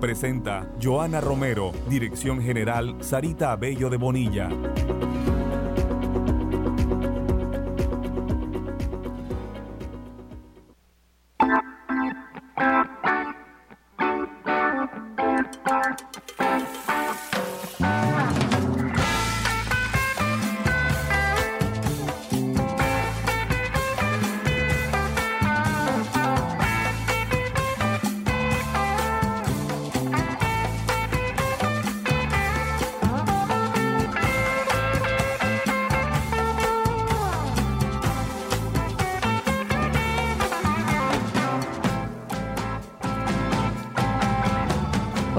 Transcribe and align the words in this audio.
Presenta 0.00 0.68
Joana 0.80 1.20
Romero, 1.20 1.72
Dirección 1.88 2.40
General 2.40 2.96
Sarita 3.00 3.52
Abello 3.52 3.90
de 3.90 3.96
Bonilla. 3.96 4.48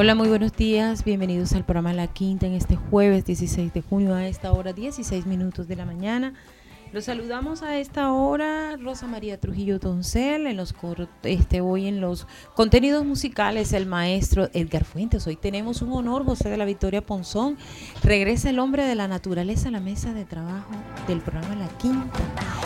Hola, 0.09 0.15
muy 0.15 0.29
buenos 0.29 0.53
días. 0.53 1.03
Bienvenidos 1.03 1.53
al 1.53 1.65
programa 1.65 1.93
La 1.93 2.07
Quinta 2.07 2.47
en 2.47 2.53
este 2.53 2.75
jueves 2.75 3.25
16 3.25 3.71
de 3.71 3.83
junio 3.83 4.15
a 4.15 4.25
esta 4.25 4.51
hora 4.51 4.73
16 4.73 5.27
minutos 5.27 5.67
de 5.67 5.75
la 5.75 5.85
mañana. 5.85 6.33
Los 6.91 7.05
saludamos 7.05 7.61
a 7.61 7.77
esta 7.77 8.11
hora 8.11 8.75
Rosa 8.75 9.05
María 9.05 9.39
Trujillo 9.39 9.77
Doncel, 9.77 10.47
en 10.47 10.57
los 10.57 10.73
este 11.21 11.61
hoy 11.61 11.85
en 11.85 12.01
los 12.01 12.25
contenidos 12.55 13.05
musicales 13.05 13.73
el 13.73 13.85
maestro 13.85 14.49
Edgar 14.53 14.85
Fuentes. 14.85 15.27
Hoy 15.27 15.35
tenemos 15.35 15.83
un 15.83 15.93
honor, 15.93 16.25
José 16.25 16.49
de 16.49 16.57
la 16.57 16.65
Victoria 16.65 17.05
Ponzón. 17.05 17.59
Regresa 18.01 18.49
el 18.49 18.57
hombre 18.57 18.85
de 18.85 18.95
la 18.95 19.07
naturaleza 19.07 19.67
a 19.67 19.71
la 19.71 19.79
mesa 19.79 20.13
de 20.13 20.25
trabajo 20.25 20.71
del 21.07 21.19
programa 21.19 21.55
La 21.57 21.67
Quinta. 21.77 22.19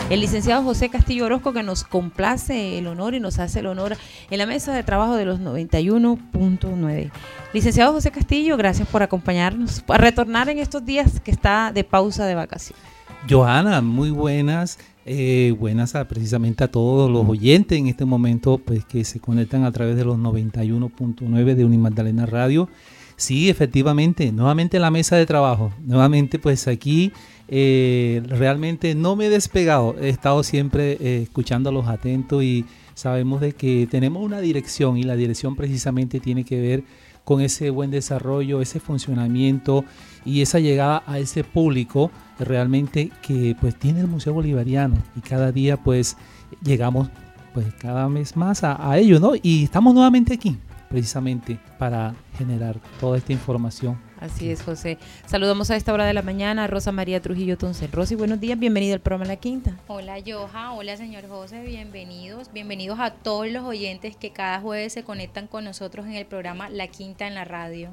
El 0.08 0.20
licenciado 0.20 0.62
José 0.62 0.88
Castillo 0.88 1.26
Orozco 1.26 1.52
que 1.52 1.62
nos 1.62 1.84
complace 1.84 2.78
el 2.78 2.86
honor 2.86 3.14
y 3.14 3.20
nos 3.20 3.38
hace 3.38 3.60
el 3.60 3.66
honor 3.66 3.94
en 4.30 4.38
la 4.38 4.46
mesa 4.46 4.72
de 4.72 4.82
trabajo 4.82 5.16
de 5.16 5.26
los 5.26 5.38
91.9. 5.40 7.10
Licenciado 7.52 7.92
José 7.92 8.10
Castillo, 8.10 8.56
gracias 8.56 8.88
por 8.88 9.02
acompañarnos, 9.02 9.84
a 9.86 9.98
retornar 9.98 10.48
en 10.48 10.60
estos 10.60 10.82
días 10.82 11.20
que 11.20 11.30
está 11.30 11.72
de 11.74 11.84
pausa 11.84 12.24
de 12.24 12.34
vacaciones. 12.34 12.94
Johanna, 13.28 13.80
muy 13.80 14.10
buenas, 14.10 14.78
eh, 15.06 15.54
buenas 15.58 15.94
a, 15.94 16.06
precisamente 16.06 16.62
a 16.62 16.70
todos 16.70 17.10
los 17.10 17.26
oyentes 17.26 17.78
en 17.78 17.86
este 17.86 18.04
momento 18.04 18.58
pues 18.58 18.84
que 18.84 19.02
se 19.04 19.18
conectan 19.18 19.64
a 19.64 19.72
través 19.72 19.96
de 19.96 20.04
los 20.04 20.18
91.9 20.18 21.54
de 21.54 21.64
Unimagdalena 21.64 22.26
Radio. 22.26 22.68
Sí, 23.16 23.48
efectivamente, 23.48 24.30
nuevamente 24.30 24.78
la 24.78 24.90
mesa 24.90 25.16
de 25.16 25.24
trabajo, 25.24 25.72
nuevamente 25.86 26.38
pues 26.38 26.68
aquí 26.68 27.12
eh, 27.48 28.22
realmente 28.26 28.94
no 28.94 29.16
me 29.16 29.26
he 29.26 29.30
despegado, 29.30 29.96
he 30.00 30.10
estado 30.10 30.42
siempre 30.42 30.98
eh, 31.00 31.22
escuchándolos 31.22 31.88
atentos 31.88 32.42
y 32.42 32.66
sabemos 32.94 33.40
de 33.40 33.52
que 33.52 33.88
tenemos 33.90 34.22
una 34.22 34.40
dirección 34.40 34.98
y 34.98 35.04
la 35.04 35.16
dirección 35.16 35.56
precisamente 35.56 36.20
tiene 36.20 36.44
que 36.44 36.60
ver 36.60 36.84
con 37.24 37.40
ese 37.40 37.70
buen 37.70 37.90
desarrollo, 37.90 38.60
ese 38.60 38.80
funcionamiento 38.80 39.84
y 40.24 40.42
esa 40.42 40.58
llegada 40.58 41.02
a 41.06 41.18
ese 41.18 41.44
público 41.44 42.10
realmente 42.38 43.10
que 43.22 43.56
pues 43.60 43.78
tiene 43.78 44.00
el 44.00 44.08
Museo 44.08 44.34
Bolivariano 44.34 44.96
y 45.16 45.20
cada 45.20 45.52
día 45.52 45.76
pues 45.76 46.16
llegamos 46.62 47.08
pues 47.52 47.66
cada 47.74 48.08
vez 48.08 48.36
más 48.36 48.64
a, 48.64 48.90
a 48.90 48.98
ello, 48.98 49.20
¿no? 49.20 49.32
Y 49.40 49.64
estamos 49.64 49.94
nuevamente 49.94 50.34
aquí 50.34 50.58
precisamente 50.88 51.58
para 51.78 52.14
generar 52.38 52.80
toda 53.00 53.18
esta 53.18 53.32
información. 53.32 53.98
Así 54.24 54.50
es, 54.50 54.62
José. 54.62 54.96
Saludamos 55.26 55.70
a 55.70 55.76
esta 55.76 55.92
hora 55.92 56.06
de 56.06 56.14
la 56.14 56.22
mañana 56.22 56.64
a 56.64 56.66
Rosa 56.66 56.92
María 56.92 57.20
Trujillo 57.20 57.58
Toncel. 57.58 57.92
Rosy, 57.92 58.14
buenos 58.14 58.40
días, 58.40 58.58
bienvenido 58.58 58.94
al 58.94 59.00
programa 59.00 59.26
La 59.26 59.36
Quinta. 59.36 59.76
Hola, 59.86 60.16
Joja. 60.24 60.72
Hola, 60.72 60.96
señor 60.96 61.28
José. 61.28 61.62
Bienvenidos. 61.62 62.50
Bienvenidos 62.50 62.98
a 63.00 63.10
todos 63.10 63.50
los 63.50 63.64
oyentes 63.64 64.16
que 64.16 64.30
cada 64.30 64.60
jueves 64.60 64.94
se 64.94 65.04
conectan 65.04 65.46
con 65.46 65.64
nosotros 65.64 66.06
en 66.06 66.14
el 66.14 66.24
programa 66.24 66.70
La 66.70 66.86
Quinta 66.86 67.26
en 67.26 67.34
la 67.34 67.44
radio. 67.44 67.90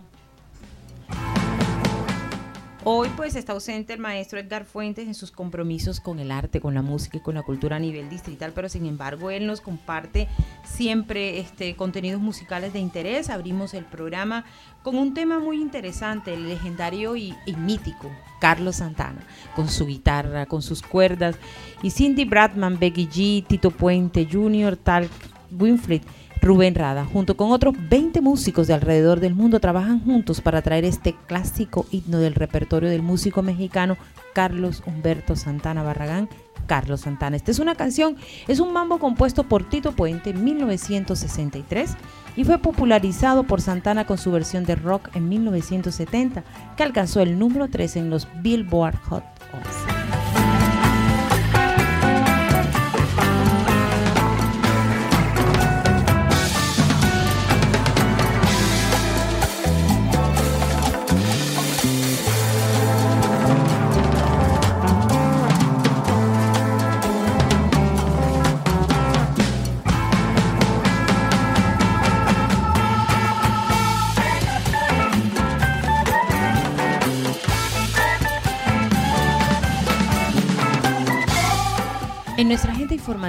Hoy 2.84 3.10
pues 3.16 3.36
está 3.36 3.54
ausente 3.54 3.94
el 3.94 4.00
maestro 4.00 4.40
Edgar 4.40 4.66
Fuentes 4.66 5.06
en 5.06 5.14
sus 5.14 5.30
compromisos 5.30 6.00
con 6.00 6.18
el 6.18 6.32
arte, 6.32 6.60
con 6.60 6.74
la 6.74 6.82
música 6.82 7.18
y 7.18 7.20
con 7.20 7.36
la 7.36 7.44
cultura 7.44 7.76
a 7.76 7.80
nivel 7.80 8.10
distrital, 8.10 8.54
pero 8.56 8.70
sin 8.70 8.88
embargo 8.88 9.30
él 9.30 9.46
nos 9.46 9.62
comparte 9.62 10.28
siempre 10.64 11.40
este, 11.40 11.76
contenidos 11.76 12.20
musicales 12.20 12.74
de 12.74 12.80
interés. 12.80 13.30
Abrimos 13.30 13.76
el 13.76 13.86
programa 13.86 14.46
con 14.82 14.98
un 14.98 15.14
tema 15.14 15.38
muy 15.38 15.62
interesante, 15.62 16.34
el 16.34 16.50
legendario 16.50 17.16
y, 17.16 17.36
mítico 17.56 18.10
Carlos 18.40 18.78
Santana, 18.78 19.28
con 19.56 19.70
su 19.70 19.86
guitarra, 19.86 20.48
con 20.48 20.64
sus 20.64 20.82
cuerdas, 20.82 21.36
y 21.84 21.92
Cindy 21.92 22.26
Bradman, 22.26 22.80
Becky 22.80 23.08
G, 23.08 23.46
Tito 23.46 23.70
Puente 23.70 24.28
Jr., 24.30 24.76
Tal 24.76 25.08
Winfrey 25.52 26.02
Rubén 26.42 26.74
Rada, 26.74 27.06
junto 27.06 27.38
con 27.38 27.52
otros 27.52 27.76
20 27.90 28.20
músicos 28.20 28.68
de 28.68 28.74
alrededor 28.74 29.20
del 29.20 29.36
mundo, 29.36 29.60
trabajan 29.60 30.04
juntos 30.04 30.42
para 30.42 30.64
traer 30.64 30.86
este 30.86 31.16
clásico 31.28 31.86
himno 31.92 32.18
del 32.18 32.34
repertorio 32.34 32.90
del 32.90 33.04
músico 33.04 33.44
mexicano 33.44 33.96
Carlos 34.34 34.82
Humberto 34.88 35.36
Santana 35.36 35.84
Barragán. 35.84 36.30
Carlos 36.68 37.02
Santana. 37.02 37.36
Esta 37.36 37.52
es 37.52 37.60
una 37.60 37.76
canción, 37.76 38.16
es 38.48 38.60
un 38.60 38.72
mambo 38.72 38.98
compuesto 38.98 39.44
por 39.44 39.68
Tito 39.68 39.92
Puente 39.92 40.30
en 40.30 40.44
1963 40.44 41.98
y 42.38 42.46
fue 42.46 42.60
popularizado 42.60 43.44
por 43.44 43.60
Santana 43.60 44.06
con 44.06 44.18
su 44.18 44.32
versión 44.32 44.64
de 44.64 44.76
rock 44.76 45.10
en 45.16 45.28
1970, 45.28 46.44
que 46.78 46.84
alcanzó 46.84 47.20
el 47.20 47.38
número 47.38 47.68
3 47.68 47.98
en 47.98 48.10
los 48.10 48.28
Billboard 48.42 48.96
Hot 49.10 49.41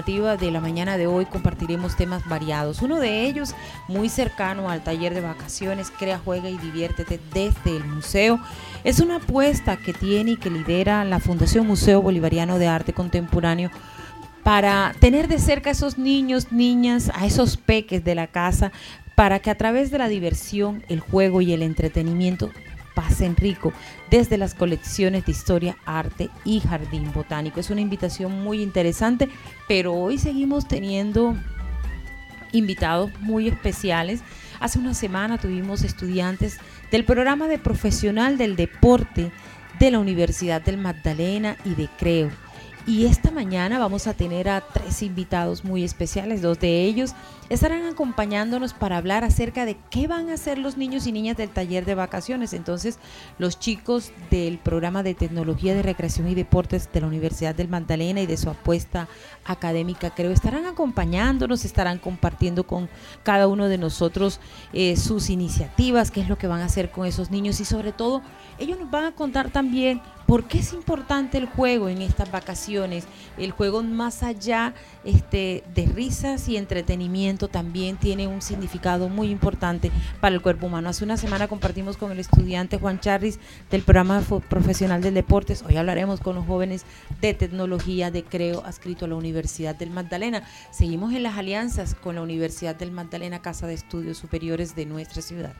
de 0.05 0.51
la 0.51 0.61
mañana 0.61 0.97
de 0.97 1.07
hoy 1.07 1.27
compartiremos 1.27 1.97
temas 1.97 2.29
variados. 2.29 2.83
Uno 2.83 2.99
de 2.99 3.25
ellos, 3.25 3.55
muy 3.87 4.09
cercano 4.09 4.69
al 4.69 4.83
taller 4.83 5.15
de 5.15 5.21
vacaciones, 5.21 5.93
Crea, 5.97 6.19
Juega 6.19 6.51
y 6.51 6.59
Diviértete 6.59 7.21
desde 7.33 7.77
el 7.77 7.85
museo. 7.85 8.41
Es 8.83 8.99
una 8.99 9.17
apuesta 9.17 9.77
que 9.77 9.93
tiene 9.93 10.33
y 10.33 10.37
que 10.37 10.51
lidera 10.51 11.05
la 11.05 11.21
Fundación 11.21 11.69
Museo 11.69 12.03
Bolivariano 12.03 12.59
de 12.59 12.67
Arte 12.67 12.93
Contemporáneo 12.93 13.71
para 14.43 14.93
tener 14.99 15.29
de 15.29 15.39
cerca 15.39 15.71
a 15.71 15.73
esos 15.73 15.99
niños, 15.99 16.51
niñas, 16.51 17.13
a 17.15 17.25
esos 17.25 17.57
peques 17.57 18.03
de 18.03 18.17
la 18.17 18.27
casa, 18.27 18.73
para 19.15 19.39
que 19.39 19.51
a 19.51 19.57
través 19.57 19.93
de 19.93 19.99
la 19.99 20.09
diversión, 20.09 20.83
el 20.89 20.99
juego 20.99 21.41
y 21.43 21.53
el 21.53 21.63
entretenimiento 21.63 22.51
pasen 22.95 23.37
rico 23.37 23.73
desde 24.11 24.39
las 24.39 24.55
colecciones 24.55 25.27
de 25.27 25.33
historia, 25.33 25.77
arte 25.85 26.31
y 26.45 26.61
jardín 26.61 27.13
botánico. 27.13 27.61
Es 27.61 27.71
una 27.71 27.81
invitación 27.81 28.43
muy 28.43 28.63
interesante, 28.63 29.29
pero 29.69 29.95
hoy 29.95 30.19
seguimos 30.19 30.67
teniendo 30.67 31.37
invitados 32.53 33.11
muy 33.21 33.49
especiales. 33.49 34.21
Hace 34.61 34.79
una 34.79 34.95
semana 34.95 35.39
tuvimos 35.39 35.83
estudiantes 35.83 36.59
del 36.91 37.05
programa 37.05 37.49
de 37.49 37.59
profesional 37.59 38.39
del 38.39 38.57
deporte 38.57 39.33
de 39.79 39.91
la 39.91 39.99
Universidad 39.99 40.63
del 40.63 40.79
Magdalena 40.79 41.57
y 41.65 41.75
de 41.75 41.89
Creo. 41.99 42.31
Y 42.87 43.07
esta 43.07 43.31
mañana 43.31 43.79
vamos 43.79 44.07
a 44.09 44.15
tener 44.15 44.49
a 44.49 44.61
tres 44.61 45.03
invitados 45.03 45.65
muy 45.65 45.85
especiales. 45.85 46.43
Dos 46.43 46.59
de 46.59 46.83
ellos 46.85 47.15
estarán 47.49 47.85
acompañándonos 47.85 48.73
para 48.73 48.97
hablar 48.97 49.25
acerca 49.25 49.65
de 49.65 49.77
qué 49.91 50.07
van 50.07 50.31
a 50.31 50.35
hacer 50.35 50.59
los 50.59 50.77
niños 50.77 51.07
y 51.07 51.13
niñas 51.13 51.37
del 51.37 51.51
taller 51.51 51.85
de 51.85 51.95
vacaciones. 51.95 52.53
Entonces, 52.53 52.99
los 53.39 53.59
chicos 53.59 54.13
del 54.31 54.59
programa 54.59 55.03
de 55.03 55.15
tecnología 55.15 55.75
de 55.75 55.83
recreación 55.83 56.29
y 56.29 56.35
deportes 56.35 56.89
de 56.93 57.01
la 57.01 57.07
Universidad 57.07 57.55
del 57.55 57.69
Magdalena 57.69 58.21
y 58.21 58.27
de 58.27 58.37
su 58.37 58.51
apuesta 58.51 59.09
académica, 59.45 60.11
creo, 60.11 60.31
estarán 60.31 60.67
acompañándonos, 60.67 61.65
estarán 61.65 61.99
compartiendo 61.99 62.65
con 62.65 62.89
cada 63.23 63.49
uno 63.49 63.69
de 63.69 63.79
nosotros 63.79 64.41
eh, 64.73 64.97
sus 64.97 65.31
iniciativas, 65.31 66.11
qué 66.11 66.21
es 66.21 66.29
lo 66.29 66.39
que 66.39 66.47
van 66.47 66.61
a 66.61 66.67
hacer 66.67 66.91
con 66.91 67.07
esos 67.07 67.31
niños 67.31 67.61
y 67.61 67.65
sobre 67.65 67.93
todo, 67.93 68.23
ellos 68.59 68.79
nos 68.79 68.91
van 68.91 69.05
a 69.05 69.13
contar 69.13 69.51
también 69.51 70.01
¿Por 70.33 70.45
qué 70.45 70.61
es 70.61 70.73
importante 70.73 71.37
el 71.37 71.47
juego 71.47 71.91
en 71.91 72.01
estas 72.01 72.31
vacaciones? 72.31 73.05
El 73.37 73.51
juego 73.51 73.83
más 73.83 74.23
allá 74.23 74.73
este, 75.05 75.63
de 75.75 75.85
risas 75.85 76.49
y 76.49 76.57
entretenimiento 76.57 77.42
también 77.49 77.97
tiene 77.97 78.27
un 78.27 78.43
significado 78.43 79.09
muy 79.09 79.31
importante 79.31 79.91
para 80.21 80.35
el 80.35 80.43
cuerpo 80.43 80.67
humano. 80.67 80.89
Hace 80.89 81.05
una 81.05 81.17
semana 81.17 81.49
compartimos 81.49 81.97
con 81.97 82.13
el 82.13 82.19
estudiante 82.19 82.79
Juan 82.79 83.01
Charris 83.01 83.39
del 83.71 83.83
programa 83.83 84.23
profesional 84.49 85.03
del 85.03 85.15
deportes. 85.15 85.63
Hoy 85.63 85.77
hablaremos 85.77 86.21
con 86.21 86.37
los 86.37 86.47
jóvenes 86.47 86.85
de 87.21 87.35
tecnología 87.35 88.11
de 88.11 88.25
Creo 88.25 88.65
adscrito 88.65 89.05
a 89.05 89.09
la 89.09 89.15
Universidad 89.15 89.75
del 89.75 89.91
Magdalena. 89.91 90.43
Seguimos 90.71 91.13
en 91.13 91.23
las 91.23 91.37
alianzas 91.37 91.95
con 91.95 92.15
la 92.15 92.23
Universidad 92.23 92.77
del 92.77 92.93
Magdalena, 92.93 93.43
Casa 93.43 93.67
de 93.67 93.75
Estudios 93.75 94.19
Superiores 94.19 94.75
de 94.75 94.87
nuestra 94.87 95.23
ciudad. 95.23 95.53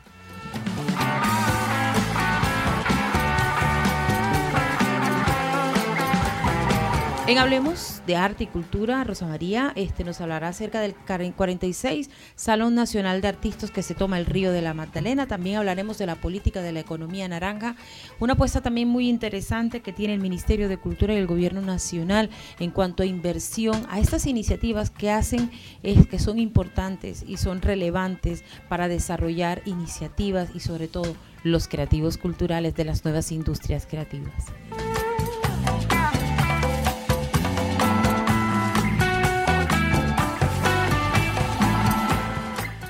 En 7.25 7.37
Hablemos 7.37 8.01
de 8.05 8.17
Arte 8.17 8.43
y 8.43 8.47
Cultura, 8.47 9.01
Rosa 9.05 9.25
María 9.25 9.71
este, 9.77 10.03
nos 10.03 10.19
hablará 10.19 10.49
acerca 10.49 10.81
del 10.81 10.93
46 10.93 12.09
Salón 12.35 12.75
Nacional 12.75 13.21
de 13.21 13.29
Artistas 13.29 13.71
que 13.71 13.81
se 13.81 13.95
toma 13.95 14.19
el 14.19 14.25
Río 14.25 14.51
de 14.51 14.61
la 14.61 14.73
Magdalena. 14.73 15.25
También 15.25 15.55
hablaremos 15.55 15.97
de 15.97 16.05
la 16.05 16.15
política 16.15 16.61
de 16.61 16.73
la 16.73 16.81
economía 16.81 17.25
naranja, 17.29 17.77
una 18.19 18.33
apuesta 18.33 18.59
también 18.59 18.89
muy 18.89 19.07
interesante 19.07 19.79
que 19.79 19.93
tiene 19.93 20.15
el 20.15 20.19
Ministerio 20.19 20.67
de 20.67 20.75
Cultura 20.75 21.13
y 21.13 21.17
el 21.17 21.25
Gobierno 21.25 21.61
Nacional 21.61 22.29
en 22.59 22.71
cuanto 22.71 23.03
a 23.03 23.05
inversión 23.05 23.87
a 23.89 23.99
estas 23.99 24.25
iniciativas 24.25 24.89
que 24.89 25.09
hacen, 25.09 25.49
es 25.81 26.05
que 26.07 26.19
son 26.19 26.39
importantes 26.39 27.23
y 27.25 27.37
son 27.37 27.61
relevantes 27.61 28.43
para 28.67 28.89
desarrollar 28.89 29.61
iniciativas 29.63 30.49
y 30.53 30.59
sobre 30.59 30.89
todo 30.89 31.15
los 31.43 31.69
creativos 31.69 32.17
culturales 32.17 32.75
de 32.75 32.83
las 32.83 33.05
nuevas 33.05 33.31
industrias 33.31 33.87
creativas. 33.89 34.51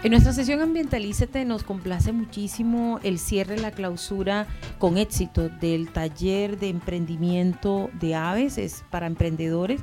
En 0.04 0.12
nuestra 0.12 0.34
sesión 0.34 0.60
Ambientalízate 0.60 1.46
nos 1.46 1.64
complace 1.64 2.12
muchísimo 2.12 3.00
el 3.04 3.18
cierre, 3.18 3.58
la 3.58 3.72
clausura 3.72 4.48
con 4.78 4.98
éxito 4.98 5.48
del 5.48 5.94
taller 5.94 6.60
de 6.60 6.68
emprendimiento 6.68 7.90
de 8.02 8.14
aves, 8.14 8.58
es 8.58 8.84
para 8.90 9.08
emprendedores 9.08 9.80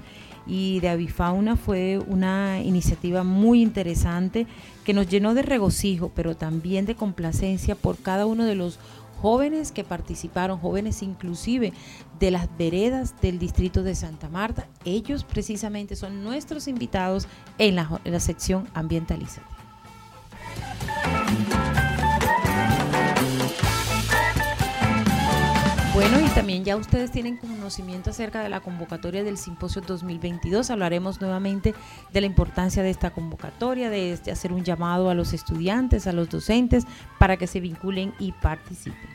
y 0.46 0.81
de 0.81 0.90
avifauna 0.90 1.56
fue 1.56 1.99
una 2.06 2.61
iniciativa 2.61 3.25
muy 3.25 3.62
interesante 3.62 4.46
que 4.84 4.93
nos 4.93 5.08
llenó 5.08 5.32
de 5.32 5.40
regocijo, 5.40 6.12
pero 6.14 6.37
también 6.37 6.84
de 6.84 6.96
complacencia 6.96 7.75
por 7.75 7.96
cada 7.96 8.26
uno 8.26 8.44
de 8.44 8.56
los 8.56 8.78
jóvenes 9.22 9.72
que 9.72 9.84
participaron, 9.84 10.58
jóvenes 10.58 11.02
inclusive 11.02 11.72
de 12.19 12.31
las 12.31 12.46
veredas 12.58 13.14
del 13.22 13.38
distrito 13.38 13.82
de 13.82 13.94
Santa 13.94 14.28
Marta. 14.28 14.67
Ellos 14.84 15.25
precisamente 15.25 15.96
son 15.96 16.22
nuestros 16.22 16.69
invitados 16.69 17.26
en 17.56 17.76
la, 17.76 18.02
en 18.05 18.12
la 18.12 18.20
sección 18.20 18.69
Ambientalízate. 18.75 19.59
Bueno, 26.00 26.19
y 26.19 26.31
también 26.31 26.64
ya 26.64 26.79
ustedes 26.79 27.11
tienen 27.11 27.37
conocimiento 27.37 28.08
acerca 28.08 28.43
de 28.43 28.49
la 28.49 28.61
convocatoria 28.61 29.23
del 29.23 29.37
simposio 29.37 29.82
2022. 29.82 30.70
Hablaremos 30.70 31.20
nuevamente 31.20 31.75
de 32.11 32.20
la 32.23 32.26
importancia 32.26 32.82
de 32.82 32.88
esta 32.88 33.11
convocatoria, 33.11 33.91
de, 33.91 34.17
de 34.17 34.32
hacer 34.32 34.55
un 34.55 34.64
llamado 34.64 35.11
a 35.11 35.14
los 35.14 35.35
estudiantes, 35.35 36.06
a 36.06 36.12
los 36.12 36.31
docentes, 36.31 36.87
para 37.19 37.37
que 37.37 37.47
se 37.47 37.61
vinculen 37.61 38.14
y 38.19 38.32
participen. 38.32 39.11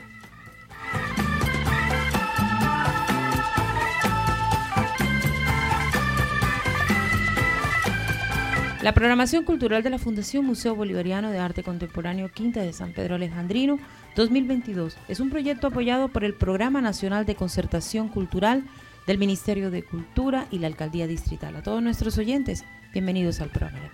La 8.84 8.94
programación 8.94 9.44
cultural 9.44 9.82
de 9.82 9.90
la 9.90 9.98
Fundación 9.98 10.46
Museo 10.46 10.76
Bolivariano 10.76 11.32
de 11.32 11.40
Arte 11.40 11.64
Contemporáneo 11.64 12.30
Quinta 12.30 12.62
de 12.62 12.72
San 12.72 12.92
Pedro 12.94 13.16
Alejandrino 13.16 13.80
2022 14.16 14.98
es 15.10 15.20
un 15.20 15.30
proyecto 15.30 15.68
apoyado 15.68 16.08
por 16.08 16.24
el 16.24 16.34
Programa 16.34 16.82
Nacional 16.82 17.26
de 17.26 17.36
Concertación 17.36 18.08
Cultural 18.08 18.64
del 19.06 19.18
Ministerio 19.18 19.70
de 19.72 19.84
Cultura 19.84 20.48
y 20.52 20.60
la 20.60 20.68
Alcaldía 20.68 21.06
Distrital. 21.06 21.56
A 21.56 21.64
todos 21.64 21.84
nuestros 21.84 22.18
oyentes, 22.18 22.64
bienvenidos 22.94 23.42
al 23.42 23.50
programa 23.50 23.90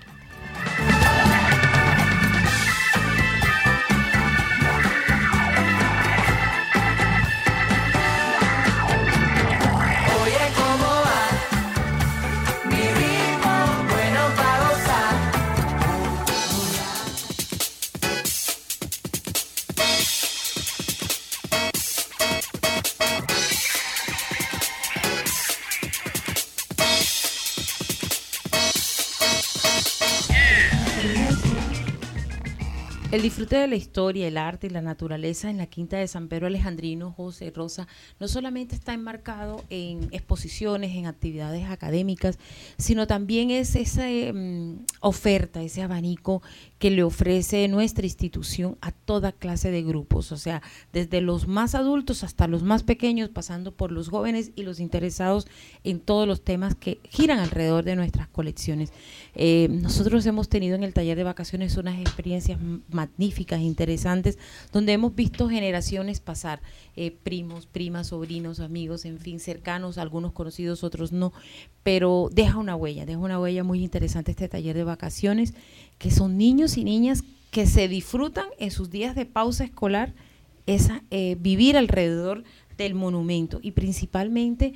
El 33.22 33.26
disfrute 33.26 33.56
de 33.56 33.68
la 33.68 33.76
historia, 33.76 34.28
el 34.28 34.36
arte 34.36 34.66
y 34.66 34.72
la 34.72 34.82
naturaleza 34.82 35.52
en 35.52 35.60
la 35.60 35.68
Quinta 35.68 35.96
de 35.96 36.08
San 36.08 36.28
Pedro 36.28 36.48
Alejandrino, 36.48 37.12
José 37.12 37.52
Rosa, 37.56 37.88
no 38.20 38.28
solamente 38.28 38.74
está 38.74 38.96
enmarcado 38.96 39.64
en 39.70 40.10
exposiciones, 40.12 40.96
en 40.96 41.06
actividades 41.06 41.70
académicas, 41.70 42.40
sino 42.80 43.06
también 43.06 43.52
es 43.52 43.76
esa 43.76 44.08
mm, 44.08 44.86
oferta, 45.02 45.62
ese 45.62 45.84
abanico 45.84 46.42
que 46.80 46.90
le 46.90 47.04
ofrece 47.04 47.68
nuestra 47.68 48.08
institución 48.08 48.80
a 48.82 48.92
toda 48.92 49.34
clase 49.34 49.70
de 49.70 49.84
grupos, 49.84 50.32
o 50.32 50.38
sea, 50.38 50.64
desde 50.92 51.22
los 51.22 51.48
más 51.48 51.76
adultos 51.76 52.24
hasta 52.24 52.48
los 52.48 52.64
más 52.64 52.82
pequeños, 52.82 53.30
pasando 53.30 53.72
por 53.72 53.92
los 53.92 54.10
jóvenes 54.10 54.52
y 54.56 54.64
los 54.64 54.80
interesados 54.80 55.46
en 55.84 56.00
todos 56.00 56.28
los 56.28 56.42
temas 56.42 56.74
que 56.74 57.00
giran 57.08 57.38
alrededor 57.38 57.84
de 57.84 57.96
nuestras 57.96 58.28
colecciones. 58.30 58.92
Eh, 59.36 59.68
nosotros 59.70 60.26
hemos 60.26 60.50
tenido 60.50 60.76
en 60.76 60.84
el 60.84 60.96
taller 60.96 61.18
de 61.18 61.24
vacaciones 61.24 61.78
unas 61.78 62.00
experiencias 62.00 62.58
magníficas, 63.12 63.62
interesantes, 63.62 64.38
donde 64.72 64.94
hemos 64.94 65.16
visto 65.16 65.50
generaciones 65.50 66.20
pasar, 66.20 66.62
eh, 66.96 67.12
primos, 67.12 67.66
primas, 67.66 68.08
sobrinos, 68.08 68.60
amigos, 68.60 69.06
en 69.06 69.20
fin, 69.20 69.40
cercanos, 69.40 69.98
algunos 69.98 70.32
conocidos, 70.32 70.84
otros 70.84 71.12
no, 71.12 71.34
pero 71.84 72.30
deja 72.32 72.58
una 72.58 72.76
huella, 72.76 73.06
deja 73.06 73.20
una 73.20 73.40
huella 73.40 73.64
muy 73.64 73.84
interesante 73.84 74.32
este 74.32 74.48
taller 74.48 74.76
de 74.76 74.84
vacaciones, 74.84 75.54
que 75.98 76.12
son 76.12 76.38
niños 76.38 76.78
y 76.78 76.84
niñas 76.84 77.24
que 77.52 77.68
se 77.68 77.88
disfrutan 77.88 78.46
en 78.60 78.72
sus 78.72 78.90
días 78.90 79.16
de 79.16 79.26
pausa 79.26 79.64
escolar 79.64 80.14
esa, 80.66 81.04
eh, 81.12 81.36
vivir 81.40 81.78
alrededor 81.78 82.44
del 82.78 82.96
monumento 82.96 83.60
y 83.62 83.72
principalmente 83.72 84.74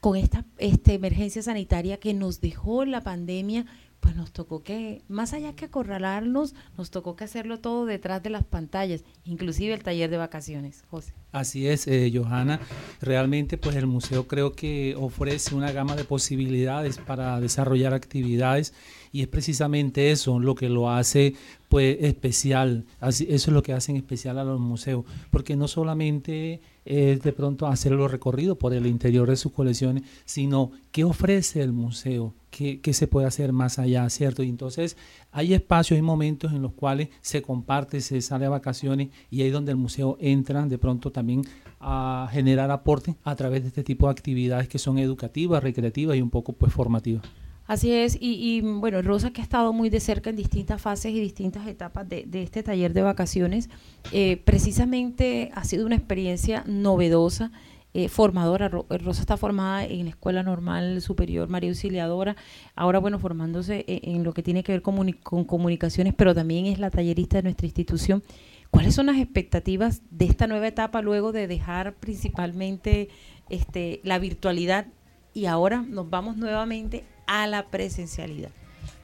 con 0.00 0.16
esta, 0.16 0.44
esta 0.58 0.92
emergencia 0.92 1.42
sanitaria 1.42 1.96
que 1.96 2.12
nos 2.12 2.40
dejó 2.40 2.84
la 2.84 3.02
pandemia, 3.02 3.66
pues 4.02 4.16
nos 4.16 4.32
tocó 4.32 4.64
que, 4.64 5.00
más 5.08 5.32
allá 5.32 5.54
que 5.54 5.66
acorralarnos, 5.66 6.54
nos 6.76 6.90
tocó 6.90 7.14
que 7.14 7.22
hacerlo 7.22 7.60
todo 7.60 7.86
detrás 7.86 8.20
de 8.20 8.30
las 8.30 8.42
pantallas, 8.42 9.04
inclusive 9.24 9.72
el 9.74 9.84
taller 9.84 10.10
de 10.10 10.16
vacaciones, 10.16 10.82
José. 10.90 11.14
Así 11.30 11.68
es, 11.68 11.86
eh, 11.86 12.10
Johanna. 12.12 12.58
Realmente, 13.00 13.56
pues 13.56 13.76
el 13.76 13.86
museo 13.86 14.26
creo 14.26 14.52
que 14.52 14.96
ofrece 14.98 15.54
una 15.54 15.70
gama 15.70 15.94
de 15.94 16.04
posibilidades 16.04 16.98
para 16.98 17.40
desarrollar 17.40 17.94
actividades 17.94 18.74
y 19.12 19.22
es 19.22 19.28
precisamente 19.28 20.10
eso 20.10 20.40
lo 20.40 20.56
que 20.56 20.68
lo 20.68 20.90
hace 20.90 21.34
pues 21.72 21.96
especial. 22.02 22.84
Así, 23.00 23.24
eso 23.30 23.50
es 23.50 23.54
lo 23.54 23.62
que 23.62 23.72
hacen 23.72 23.96
especial 23.96 24.38
a 24.38 24.44
los 24.44 24.60
museos, 24.60 25.06
porque 25.30 25.56
no 25.56 25.68
solamente 25.68 26.60
es 26.84 27.22
de 27.22 27.32
pronto 27.32 27.66
hacer 27.66 27.92
los 27.92 28.10
recorridos 28.10 28.58
por 28.58 28.74
el 28.74 28.86
interior 28.86 29.26
de 29.26 29.36
sus 29.36 29.52
colecciones, 29.52 30.02
sino 30.26 30.70
qué 30.90 31.04
ofrece 31.04 31.62
el 31.62 31.72
museo, 31.72 32.34
qué, 32.50 32.82
qué, 32.82 32.92
se 32.92 33.06
puede 33.06 33.26
hacer 33.26 33.54
más 33.54 33.78
allá, 33.78 34.06
¿cierto? 34.10 34.42
Y 34.42 34.50
entonces 34.50 34.98
hay 35.30 35.54
espacios 35.54 35.98
y 35.98 36.02
momentos 36.02 36.52
en 36.52 36.60
los 36.60 36.74
cuales 36.74 37.08
se 37.22 37.40
comparte, 37.40 38.02
se 38.02 38.20
sale 38.20 38.44
a 38.44 38.50
vacaciones 38.50 39.08
y 39.30 39.40
ahí 39.40 39.48
donde 39.48 39.72
el 39.72 39.78
museo 39.78 40.18
entra 40.20 40.66
de 40.66 40.76
pronto 40.76 41.10
también 41.10 41.40
a 41.80 42.28
generar 42.30 42.70
aporte 42.70 43.16
a 43.24 43.34
través 43.34 43.62
de 43.62 43.68
este 43.68 43.82
tipo 43.82 44.08
de 44.08 44.12
actividades 44.12 44.68
que 44.68 44.78
son 44.78 44.98
educativas, 44.98 45.62
recreativas 45.62 46.18
y 46.18 46.20
un 46.20 46.28
poco 46.28 46.52
pues 46.52 46.70
formativas. 46.70 47.24
Así 47.66 47.92
es, 47.92 48.18
y, 48.20 48.60
bueno, 48.60 49.02
Rosa 49.02 49.30
que 49.30 49.40
ha 49.40 49.44
estado 49.44 49.72
muy 49.72 49.88
de 49.88 50.00
cerca 50.00 50.30
en 50.30 50.36
distintas 50.36 50.82
fases 50.82 51.12
y 51.12 51.20
distintas 51.20 51.66
etapas 51.66 52.08
de, 52.08 52.26
este 52.32 52.62
taller 52.62 52.92
de 52.92 53.02
vacaciones, 53.02 53.70
eh, 54.10 54.42
precisamente 54.44 55.50
ha 55.54 55.64
sido 55.64 55.86
una 55.86 55.94
experiencia 55.94 56.64
novedosa, 56.66 57.52
eh, 57.94 58.08
formadora. 58.08 58.68
Rosa 58.68 59.20
está 59.20 59.36
formada 59.36 59.84
en 59.84 60.04
la 60.04 60.10
Escuela 60.10 60.42
Normal 60.42 61.02
Superior 61.02 61.48
María 61.48 61.70
Auxiliadora, 61.70 62.36
ahora 62.74 62.98
bueno, 62.98 63.18
formándose 63.18 63.84
en, 63.86 64.24
lo 64.24 64.32
que 64.32 64.42
tiene 64.42 64.64
que 64.64 64.72
ver 64.72 64.82
con 64.82 65.44
comunicaciones, 65.44 66.14
pero 66.14 66.34
también 66.34 66.66
es 66.66 66.78
la 66.78 66.90
tallerista 66.90 67.36
de 67.36 67.42
nuestra 67.44 67.66
institución. 67.66 68.22
¿Cuáles 68.70 68.94
son 68.94 69.04
las 69.04 69.18
expectativas 69.18 70.00
de 70.10 70.24
esta 70.24 70.46
nueva 70.46 70.66
etapa 70.66 71.02
luego 71.02 71.30
de 71.32 71.46
dejar 71.46 71.94
principalmente 71.96 73.10
este, 73.50 74.00
la 74.02 74.18
virtualidad 74.18 74.86
y 75.34 75.44
ahora 75.44 75.84
nos 75.86 76.08
vamos 76.08 76.38
nuevamente 76.38 77.04
a 77.26 77.46
la 77.46 77.66
presencialidad? 77.66 78.50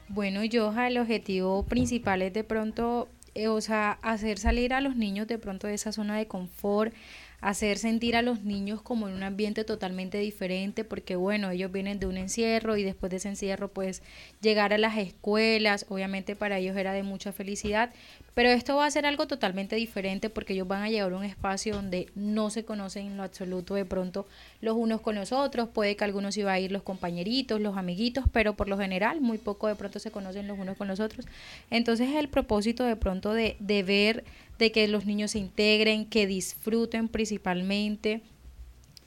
Bueno, 0.07 0.43
yo 0.43 0.73
el 0.79 0.97
objetivo 0.97 1.63
principal 1.63 2.21
es 2.21 2.33
de 2.33 2.43
pronto, 2.43 3.07
eh, 3.35 3.47
o 3.47 3.61
sea, 3.61 3.99
hacer 4.01 4.39
salir 4.39 4.73
a 4.73 4.81
los 4.81 4.95
niños 4.95 5.27
de 5.27 5.37
pronto 5.37 5.67
de 5.67 5.75
esa 5.75 5.91
zona 5.91 6.17
de 6.17 6.27
confort, 6.27 6.93
hacer 7.41 7.77
sentir 7.77 8.15
a 8.15 8.21
los 8.21 8.43
niños 8.43 8.81
como 8.81 9.07
en 9.07 9.13
un 9.13 9.23
ambiente 9.23 9.63
totalmente 9.63 10.17
diferente, 10.17 10.83
porque 10.83 11.15
bueno, 11.15 11.49
ellos 11.51 11.71
vienen 11.71 11.99
de 11.99 12.05
un 12.05 12.17
encierro 12.17 12.77
y 12.77 12.83
después 12.83 13.09
de 13.09 13.17
ese 13.17 13.29
encierro 13.29 13.69
pues 13.69 14.01
llegar 14.41 14.73
a 14.73 14.77
las 14.77 14.97
escuelas, 14.97 15.85
obviamente 15.89 16.35
para 16.35 16.57
ellos 16.57 16.75
era 16.77 16.93
de 16.93 17.03
mucha 17.03 17.31
felicidad, 17.31 17.91
pero 18.33 18.49
esto 18.49 18.75
va 18.77 18.85
a 18.85 18.91
ser 18.91 19.05
algo 19.05 19.27
totalmente 19.27 19.75
diferente 19.75 20.29
porque 20.29 20.53
ellos 20.53 20.67
van 20.67 20.83
a 20.83 20.89
llegar 20.89 21.11
a 21.11 21.17
un 21.17 21.23
espacio 21.23 21.75
donde 21.75 22.07
no 22.15 22.49
se 22.49 22.65
conocen 22.65 23.07
en 23.07 23.17
lo 23.17 23.23
absoluto 23.23 23.75
de 23.75 23.85
pronto 23.85 24.27
los 24.61 24.75
unos 24.75 25.01
con 25.01 25.15
los 25.15 25.31
otros, 25.31 25.69
puede 25.69 25.95
que 25.95 26.03
algunos 26.03 26.37
iba 26.37 26.51
a 26.51 26.59
ir 26.59 26.71
los 26.71 26.83
compañeritos, 26.83 27.59
los 27.59 27.77
amiguitos, 27.77 28.25
pero 28.31 28.53
por 28.53 28.67
lo 28.67 28.77
general 28.77 29.21
muy 29.21 29.37
poco 29.37 29.67
de 29.67 29.75
pronto 29.75 29.99
se 29.99 30.11
conocen 30.11 30.47
los 30.47 30.57
unos 30.57 30.77
con 30.77 30.87
los 30.87 30.99
otros. 30.99 31.25
Entonces 31.69 32.09
el 32.15 32.29
propósito 32.29 32.83
de 32.83 32.95
pronto 32.95 33.33
de, 33.33 33.55
de 33.59 33.83
ver, 33.83 34.23
de 34.59 34.71
que 34.71 34.87
los 34.87 35.05
niños 35.05 35.31
se 35.31 35.39
integren, 35.39 36.05
que 36.05 36.27
disfruten 36.27 37.07
principalmente, 37.07 38.21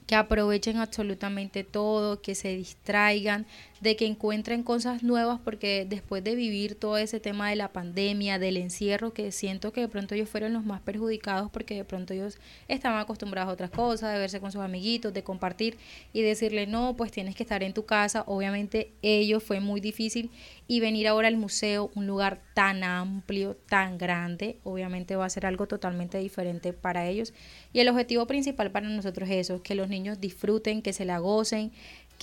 que 0.06 0.16
aprovechen 0.16 0.78
absolutamente 0.78 1.62
todo, 1.62 2.22
que 2.22 2.34
se 2.34 2.56
distraigan, 2.56 3.46
de 3.82 3.96
que 3.96 4.06
encuentren 4.06 4.62
cosas 4.62 5.02
nuevas, 5.02 5.40
porque 5.44 5.84
después 5.88 6.22
de 6.22 6.36
vivir 6.36 6.76
todo 6.76 6.98
ese 6.98 7.18
tema 7.18 7.50
de 7.50 7.56
la 7.56 7.72
pandemia, 7.72 8.38
del 8.38 8.56
encierro, 8.56 9.12
que 9.12 9.32
siento 9.32 9.72
que 9.72 9.80
de 9.80 9.88
pronto 9.88 10.14
ellos 10.14 10.28
fueron 10.28 10.52
los 10.52 10.64
más 10.64 10.80
perjudicados, 10.82 11.50
porque 11.50 11.74
de 11.74 11.84
pronto 11.84 12.14
ellos 12.14 12.38
estaban 12.68 13.00
acostumbrados 13.00 13.50
a 13.50 13.54
otras 13.54 13.70
cosas, 13.70 14.12
de 14.12 14.20
verse 14.20 14.38
con 14.38 14.52
sus 14.52 14.60
amiguitos, 14.60 15.12
de 15.12 15.24
compartir 15.24 15.78
y 16.12 16.22
decirle, 16.22 16.68
no, 16.68 16.94
pues 16.96 17.10
tienes 17.10 17.34
que 17.34 17.42
estar 17.42 17.64
en 17.64 17.74
tu 17.74 17.84
casa. 17.84 18.22
Obviamente 18.28 18.92
ellos 19.02 19.42
fue 19.42 19.58
muy 19.58 19.80
difícil 19.80 20.30
y 20.68 20.78
venir 20.78 21.08
ahora 21.08 21.26
al 21.26 21.36
museo, 21.36 21.90
un 21.96 22.06
lugar 22.06 22.40
tan 22.54 22.84
amplio, 22.84 23.56
tan 23.68 23.98
grande, 23.98 24.58
obviamente 24.62 25.16
va 25.16 25.24
a 25.24 25.30
ser 25.30 25.44
algo 25.44 25.66
totalmente 25.66 26.18
diferente 26.18 26.72
para 26.72 27.08
ellos. 27.08 27.34
Y 27.72 27.80
el 27.80 27.88
objetivo 27.88 28.28
principal 28.28 28.70
para 28.70 28.88
nosotros 28.88 29.28
es 29.28 29.38
eso, 29.38 29.60
que 29.60 29.74
los 29.74 29.88
niños 29.88 30.20
disfruten, 30.20 30.82
que 30.82 30.92
se 30.92 31.04
la 31.04 31.18
gocen, 31.18 31.72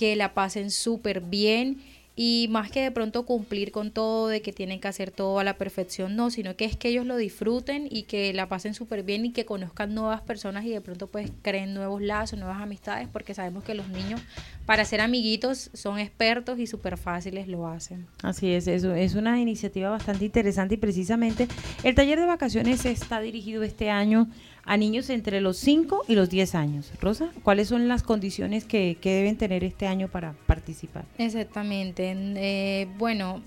que 0.00 0.16
la 0.16 0.32
pasen 0.32 0.70
súper 0.70 1.20
bien 1.20 1.76
y 2.16 2.48
más 2.48 2.70
que 2.70 2.80
de 2.80 2.90
pronto 2.90 3.26
cumplir 3.26 3.70
con 3.70 3.90
todo, 3.90 4.28
de 4.28 4.40
que 4.40 4.50
tienen 4.50 4.80
que 4.80 4.88
hacer 4.88 5.10
todo 5.10 5.38
a 5.38 5.44
la 5.44 5.58
perfección, 5.58 6.16
no, 6.16 6.30
sino 6.30 6.56
que 6.56 6.64
es 6.64 6.74
que 6.74 6.88
ellos 6.88 7.04
lo 7.04 7.18
disfruten 7.18 7.86
y 7.90 8.04
que 8.04 8.32
la 8.32 8.48
pasen 8.48 8.72
súper 8.72 9.02
bien 9.02 9.26
y 9.26 9.32
que 9.32 9.44
conozcan 9.44 9.94
nuevas 9.94 10.22
personas 10.22 10.64
y 10.64 10.70
de 10.70 10.80
pronto 10.80 11.06
pues 11.06 11.30
creen 11.42 11.74
nuevos 11.74 12.00
lazos, 12.00 12.38
nuevas 12.38 12.62
amistades, 12.62 13.08
porque 13.12 13.34
sabemos 13.34 13.62
que 13.62 13.74
los 13.74 13.88
niños 13.90 14.22
para 14.64 14.86
ser 14.86 15.02
amiguitos 15.02 15.68
son 15.74 15.98
expertos 15.98 16.58
y 16.58 16.66
súper 16.66 16.96
fáciles 16.96 17.46
lo 17.46 17.66
hacen. 17.66 18.06
Así 18.22 18.50
es, 18.52 18.68
eso 18.68 18.94
es 18.94 19.16
una 19.16 19.38
iniciativa 19.38 19.90
bastante 19.90 20.24
interesante 20.24 20.76
y 20.76 20.78
precisamente 20.78 21.46
el 21.84 21.94
taller 21.94 22.18
de 22.18 22.24
vacaciones 22.24 22.86
está 22.86 23.20
dirigido 23.20 23.62
este 23.64 23.90
año 23.90 24.30
a 24.64 24.76
niños 24.76 25.10
entre 25.10 25.40
los 25.40 25.56
5 25.58 26.04
y 26.08 26.14
los 26.14 26.30
10 26.30 26.54
años. 26.54 26.92
Rosa, 27.00 27.30
¿cuáles 27.42 27.68
son 27.68 27.88
las 27.88 28.02
condiciones 28.02 28.64
que, 28.64 28.96
deben 29.02 29.36
tener 29.36 29.64
este 29.64 29.86
año 29.86 30.08
para 30.08 30.32
participar? 30.46 31.04
Exactamente. 31.18 32.14
Eh, 32.16 32.88
bueno, 32.98 33.42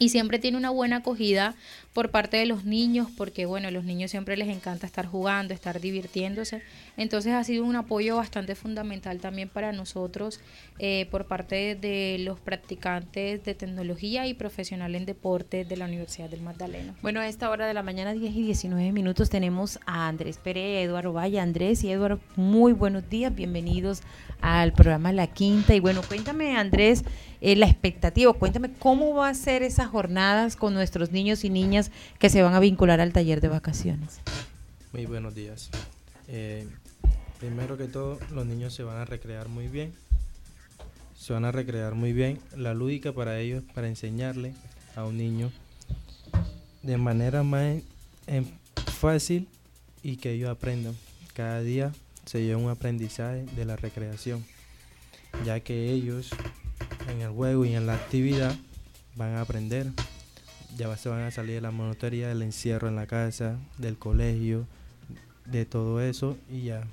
y 0.01 0.09
siempre 0.09 0.39
tiene 0.39 0.57
una 0.57 0.71
buena 0.71 0.97
acogida 0.97 1.55
por 1.93 2.11
parte 2.11 2.37
de 2.37 2.47
los 2.47 2.65
niños, 2.65 3.09
porque 3.17 3.47
bueno, 3.47 3.69
a 3.69 3.71
los 3.73 3.85
niños 3.85 4.13
siempre 4.13 4.37
les 4.37 4.49
encanta 4.49 4.87
estar 4.87 5.07
jugando, 5.07 5.53
estar 5.53 5.81
divirtiéndose. 5.81 6.63
Entonces 6.97 7.33
ha 7.33 7.43
sido 7.43 7.65
un 7.65 7.75
apoyo 7.75 8.17
bastante 8.17 8.55
fundamental 8.55 9.19
también 9.19 9.49
para 9.49 9.73
nosotros 9.73 10.41
eh, 10.79 11.09
por 11.11 11.27
parte 11.27 11.75
de 11.75 12.19
los 12.21 12.39
practicantes 12.39 13.45
de 13.45 13.55
tecnología 13.55 14.27
y 14.29 14.35
profesional 14.35 14.95
en 14.95 15.05
deporte 15.05 15.65
de 15.65 15.77
la 15.77 15.87
Universidad 15.87 16.31
del 16.31 16.43
Magdalena. 16.43 16.95
Bueno, 17.03 17.21
a 17.21 17.27
esta 17.27 17.51
hora 17.51 17.67
de 17.67 17.75
la 17.75 17.83
mañana, 17.83 18.13
10 18.13 18.37
y 18.37 18.43
19 18.43 18.93
minutos, 18.93 19.29
tenemos 19.29 19.81
a 19.85 20.07
Andrés 20.07 20.39
Pérez, 20.39 20.85
Eduardo 20.85 21.13
Valle. 21.13 21.41
Andrés 21.41 21.83
y 21.83 21.91
Eduardo, 21.91 22.21
muy 22.37 22.73
buenos 22.73 23.09
días, 23.11 23.35
bienvenidos 23.35 24.03
al 24.41 24.73
programa 24.73 25.13
La 25.13 25.27
Quinta. 25.27 25.75
Y 25.75 25.81
bueno, 25.81 26.03
cuéntame, 26.07 26.57
Andrés, 26.57 27.05
eh, 27.41 27.57
la 27.57 27.67
expectativa, 27.67 28.33
cuéntame 28.33 28.71
cómo 28.79 29.15
va 29.15 29.29
a 29.29 29.35
ser 29.35 29.63
esas 29.63 29.89
jornadas 29.89 30.57
con 30.57 30.75
nuestros 30.75 31.11
niños 31.11 31.45
y 31.45 31.51
niñas 31.51 31.80
que 32.19 32.29
se 32.29 32.43
van 32.43 32.55
a 32.55 32.61
vincular 32.61 33.01
al 33.01 33.13
taller 33.13 33.41
de 33.41 33.49
vacaciones. 33.49 34.21
Muy 34.93 35.07
buenos 35.07 35.35
días. 35.35 35.71
Eh, 36.29 36.69
primero 37.39 37.79
que 37.79 37.85
todo, 37.85 38.19
los 38.33 38.45
niños 38.45 38.75
se 38.75 38.83
van 38.83 38.99
a 38.99 39.05
recrear 39.05 39.49
muy 39.49 39.69
bien. 39.69 39.95
Se 41.17 41.33
van 41.33 41.45
a 41.45 41.53
recrear 41.53 41.95
muy 41.95 42.13
bien. 42.13 42.39
La 42.57 42.75
lúdica 42.75 43.13
para 43.13 43.39
ellos, 43.39 43.63
para 43.75 43.89
enseñarle 43.89 44.55
a 44.97 45.05
un 45.05 45.17
niño 45.17 45.53
de 46.83 46.97
manera 46.97 47.43
más 47.43 47.77
fácil 48.99 49.49
y 50.03 50.17
que 50.17 50.33
ellos 50.33 50.51
aprendan. 50.51 50.97
Cada 51.35 51.61
día 51.61 51.93
se 52.25 52.43
lleva 52.43 52.61
un 52.61 52.71
aprendizaje 52.71 53.45
de 53.57 53.65
la 53.65 53.77
recreación, 53.77 54.45
ya 55.45 55.61
que 55.61 55.91
ellos 55.91 56.31
en 57.09 57.21
el 57.21 57.31
juego 57.31 57.65
y 57.65 57.75
en 57.75 57.87
la 57.87 57.95
actividad 57.95 58.55
van 59.17 59.35
a 59.35 59.43
aprender. 59.43 59.89
Ya 60.77 60.97
se 60.97 61.09
van 61.09 61.21
a 61.21 61.31
salir 61.31 61.57
de 61.57 61.61
la 61.61 61.71
monotonía 61.71 62.29
del 62.29 62.43
encierro 62.43 62.89
en 62.89 62.97
la 62.97 63.07
casa, 63.07 63.59
del 63.79 63.97
colegio, 63.97 64.67
de 65.47 65.67
todo 65.67 66.01
eso 66.01 66.37
y 66.51 66.63
ya. 66.63 66.85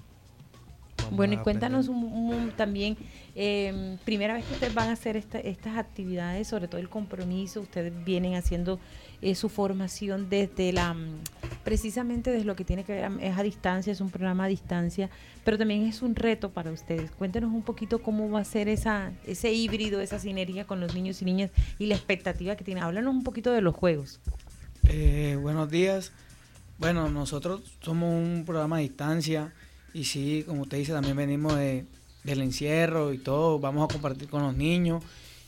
Bueno, 1.11 1.35
y 1.35 1.37
cuéntanos 1.37 1.87
un, 1.87 2.51
también, 2.57 2.97
eh, 3.35 3.97
primera 4.03 4.33
vez 4.33 4.45
que 4.45 4.53
ustedes 4.53 4.73
van 4.73 4.89
a 4.89 4.93
hacer 4.93 5.15
estas 5.15 5.77
actividades, 5.77 6.47
sobre 6.47 6.67
todo 6.67 6.81
el 6.81 6.89
compromiso, 6.89 7.61
ustedes 7.61 7.93
vienen 8.03 8.35
haciendo 8.35 8.79
es 9.21 9.39
su 9.39 9.49
formación 9.49 10.29
desde 10.29 10.71
la, 10.71 10.93
mm, 10.93 11.19
precisamente 11.63 12.31
desde 12.31 12.45
lo 12.45 12.55
que 12.55 12.63
tiene 12.63 12.83
que 12.83 12.93
ver, 12.93 13.11
es 13.21 13.37
a 13.37 13.43
distancia, 13.43 13.91
es 13.91 14.01
un 14.01 14.09
programa 14.09 14.45
a 14.45 14.47
distancia, 14.47 15.09
pero 15.43 15.57
también 15.57 15.83
es 15.83 16.01
un 16.01 16.15
reto 16.15 16.51
para 16.51 16.71
ustedes. 16.71 17.11
Cuéntenos 17.11 17.51
un 17.51 17.63
poquito 17.63 18.01
cómo 18.01 18.29
va 18.29 18.41
a 18.41 18.45
ser 18.45 18.67
esa, 18.67 19.11
ese 19.25 19.51
híbrido, 19.51 20.01
esa 20.01 20.19
sinergia 20.19 20.65
con 20.65 20.79
los 20.79 20.93
niños 20.93 21.21
y 21.21 21.25
niñas 21.25 21.51
y 21.79 21.87
la 21.87 21.95
expectativa 21.95 22.55
que 22.55 22.63
tienen. 22.63 22.83
Háblanos 22.83 23.13
un 23.13 23.23
poquito 23.23 23.51
de 23.51 23.61
los 23.61 23.75
juegos. 23.75 24.19
Eh, 24.83 25.37
buenos 25.41 25.69
días. 25.69 26.11
Bueno, 26.77 27.09
nosotros 27.09 27.61
somos 27.81 28.13
un 28.13 28.43
programa 28.45 28.77
a 28.77 28.79
distancia 28.79 29.53
y 29.93 30.03
sí, 30.03 30.43
como 30.45 30.61
usted 30.61 30.77
dice, 30.77 30.93
también 30.93 31.17
venimos 31.17 31.55
de, 31.55 31.85
del 32.23 32.41
encierro 32.41 33.13
y 33.13 33.17
todo, 33.17 33.57
vamos 33.57 33.89
a 33.89 33.91
compartir 33.91 34.29
con 34.29 34.43
los 34.43 34.55
niños 34.55 35.03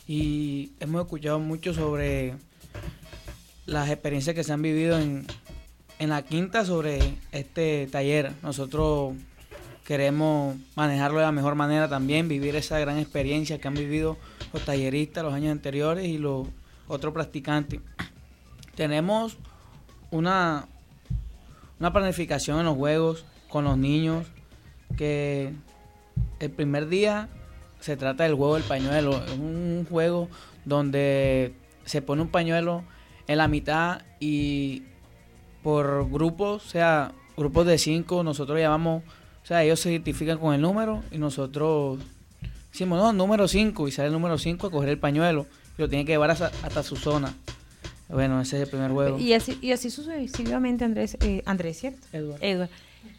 y 0.07 0.71
hemos 0.79 1.03
escuchado 1.03 1.39
mucho 1.39 1.73
sobre 1.73 2.35
las 3.69 3.89
experiencias 3.89 4.35
que 4.35 4.43
se 4.43 4.51
han 4.51 4.61
vivido 4.61 4.99
en, 4.99 5.25
la 5.99 6.21
quinta 6.23 6.65
sobre 6.65 7.15
este 7.31 7.87
taller. 7.91 8.31
Nosotros 8.41 9.15
queremos 9.85 10.55
manejarlo 10.75 11.19
de 11.19 11.25
la 11.25 11.31
mejor 11.31 11.55
manera 11.55 11.89
también, 11.89 12.27
vivir 12.27 12.55
esa 12.55 12.79
gran 12.79 12.97
experiencia 12.97 13.59
que 13.59 13.67
han 13.67 13.73
vivido 13.73 14.17
los 14.53 14.63
talleristas 14.63 15.23
los 15.23 15.33
años 15.33 15.51
anteriores 15.51 16.07
y 16.07 16.17
los 16.17 16.47
otros 16.87 17.13
practicantes. 17.13 17.81
Tenemos 18.75 19.37
una, 20.09 20.67
una 21.79 21.93
planificación 21.93 22.59
en 22.59 22.65
los 22.65 22.77
juegos 22.77 23.25
con 23.49 23.65
los 23.65 23.77
niños 23.77 24.25
que 24.97 25.53
el 26.39 26.49
primer 26.51 26.87
día 26.87 27.27
se 27.81 27.97
trata 27.97 28.23
del 28.23 28.35
juego 28.35 28.55
del 28.55 28.63
pañuelo. 28.63 29.23
Es 29.25 29.31
un 29.33 29.85
juego 29.89 30.29
donde 30.65 31.53
se 31.85 32.01
pone 32.01 32.21
un 32.21 32.29
pañuelo 32.29 32.83
en 33.29 33.37
la 33.37 33.47
mitad 33.47 34.01
y 34.19 34.81
por 35.61 36.09
grupos, 36.09 36.65
o 36.65 36.69
sea, 36.69 37.11
grupos 37.37 37.67
de 37.67 37.77
cinco, 37.77 38.23
nosotros 38.23 38.59
llamamos, 38.59 39.03
o 39.43 39.45
sea, 39.45 39.63
ellos 39.63 39.79
se 39.79 39.91
identifican 39.91 40.39
con 40.39 40.55
el 40.55 40.61
número 40.61 41.03
y 41.11 41.19
nosotros 41.19 41.99
decimos, 42.71 42.97
no, 42.97 43.13
número 43.13 43.47
5 43.47 43.87
y 43.87 43.91
sale 43.91 44.07
el 44.07 44.13
número 44.13 44.39
5 44.39 44.65
a 44.65 44.71
coger 44.71 44.89
el 44.89 44.97
pañuelo 44.97 45.45
y 45.77 45.81
lo 45.81 45.87
tiene 45.87 46.05
que 46.05 46.13
llevar 46.13 46.31
hasta, 46.31 46.81
su 46.81 46.95
zona. 46.95 47.31
Bueno, 48.09 48.41
ese 48.41 48.55
es 48.57 48.63
el 48.63 48.69
primer 48.69 48.89
juego. 48.89 49.19
Y 49.19 49.33
así, 49.33 49.59
y 49.61 49.73
así 49.73 49.91
sucesivamente, 49.91 50.83
Andrés, 50.83 51.15
eh, 51.21 51.43
Andrés, 51.45 51.79
¿cierto? 51.79 52.07
Edward. 52.11 52.71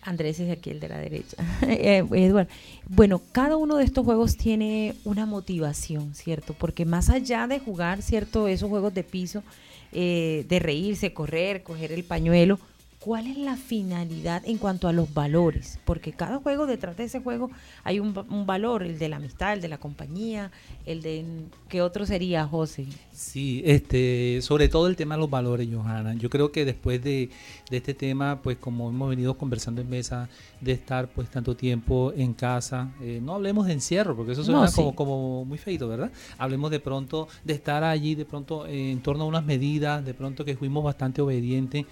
Andrés 0.02 0.40
es 0.40 0.50
aquí 0.50 0.70
el 0.70 0.80
de 0.80 0.88
la 0.88 0.98
derecha. 0.98 1.36
Eh, 1.62 2.04
Edward. 2.12 2.48
Bueno, 2.88 3.22
cada 3.30 3.56
uno 3.56 3.76
de 3.76 3.84
estos 3.84 4.04
juegos 4.04 4.36
tiene 4.36 4.96
una 5.04 5.24
motivación, 5.24 6.16
¿cierto? 6.16 6.52
Porque 6.52 6.84
más 6.84 7.10
allá 7.10 7.46
de 7.46 7.60
jugar, 7.60 8.02
¿cierto? 8.02 8.48
Esos 8.48 8.68
juegos 8.68 8.92
de 8.92 9.04
piso, 9.04 9.44
eh, 9.92 10.44
de 10.48 10.58
reírse, 10.58 11.12
correr, 11.12 11.62
coger 11.62 11.92
el 11.92 12.04
pañuelo. 12.04 12.58
¿Cuál 13.00 13.28
es 13.28 13.38
la 13.38 13.56
finalidad 13.56 14.42
en 14.44 14.58
cuanto 14.58 14.86
a 14.86 14.92
los 14.92 15.14
valores? 15.14 15.78
Porque 15.86 16.12
cada 16.12 16.36
juego, 16.36 16.66
detrás 16.66 16.98
de 16.98 17.04
ese 17.04 17.20
juego, 17.20 17.50
hay 17.82 17.98
un, 17.98 18.12
valor, 18.44 18.82
el 18.82 18.98
de 18.98 19.08
la 19.08 19.16
amistad, 19.16 19.54
el 19.54 19.62
de 19.62 19.68
la 19.68 19.78
compañía, 19.78 20.50
el 20.84 21.00
de... 21.00 21.24
¿Qué 21.70 21.80
otro 21.80 22.04
sería, 22.04 22.46
José? 22.46 22.86
Sí, 23.10 23.62
este, 23.64 24.40
sobre 24.42 24.68
todo 24.68 24.86
el 24.86 24.96
tema 24.96 25.14
de 25.14 25.20
los 25.22 25.30
valores, 25.30 25.66
Johanna. 25.72 26.12
Yo 26.12 26.28
creo 26.28 26.52
que 26.52 26.66
después 26.66 27.02
de, 27.02 27.30
este 27.70 27.94
tema, 27.94 28.42
pues 28.42 28.58
como 28.58 28.90
hemos 28.90 29.08
venido 29.08 29.32
conversando 29.38 29.80
en 29.80 29.88
mesa, 29.88 30.28
de 30.60 30.72
estar 30.72 31.08
pues 31.08 31.30
tanto 31.30 31.56
tiempo 31.56 32.12
en 32.14 32.34
casa, 32.34 32.92
eh, 33.00 33.18
no 33.22 33.36
hablemos 33.36 33.66
de 33.66 33.72
encierro, 33.72 34.14
porque 34.14 34.32
eso 34.32 34.44
suena 34.44 34.70
como, 34.70 34.94
como 34.94 35.44
muy 35.46 35.56
feito, 35.56 35.88
¿verdad? 35.88 36.12
Hablemos 36.36 36.70
de 36.70 36.80
pronto 36.80 37.28
de 37.44 37.54
estar 37.54 37.82
allí, 37.82 38.14
de 38.14 38.26
pronto 38.26 38.66
en 38.66 39.00
torno 39.00 39.24
a 39.24 39.26
unas 39.26 39.44
medidas, 39.44 40.04
de 40.04 40.12
pronto 40.12 40.44
que 40.44 40.54
fuimos 40.54 40.84
bastante 40.84 41.22
obedientes 41.22 41.86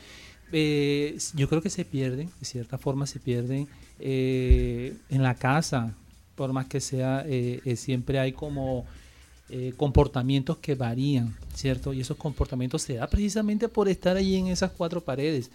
eh, 0.53 1.19
yo 1.35 1.49
creo 1.49 1.63
que 1.63 1.71
se 1.71 1.85
pierden, 1.85 2.31
de 2.41 2.47
cierta 2.47 2.79
forma 2.79 3.07
se 3.07 3.21
pierden 3.21 3.69
eh, 3.99 4.95
en 5.11 5.23
la 5.23 5.35
casa, 5.35 5.95
por 6.35 6.53
más 6.53 6.67
que 6.67 6.81
sea, 6.81 7.25
eh, 7.27 7.75
siempre 7.77 8.19
hay 8.19 8.33
como 8.33 8.87
comportamientos 9.79 10.59
que 10.59 10.75
varían, 10.75 11.35
¿cierto? 11.55 11.95
Y 11.95 12.03
esos 12.03 12.19
comportamientos 12.19 12.83
se 12.83 12.97
da 12.97 13.07
precisamente 13.07 13.71
por 13.71 13.89
estar 13.89 14.15
allí 14.15 14.37
en 14.37 14.49
esas 14.49 14.73
cuatro 14.73 15.01
paredes, 15.01 15.51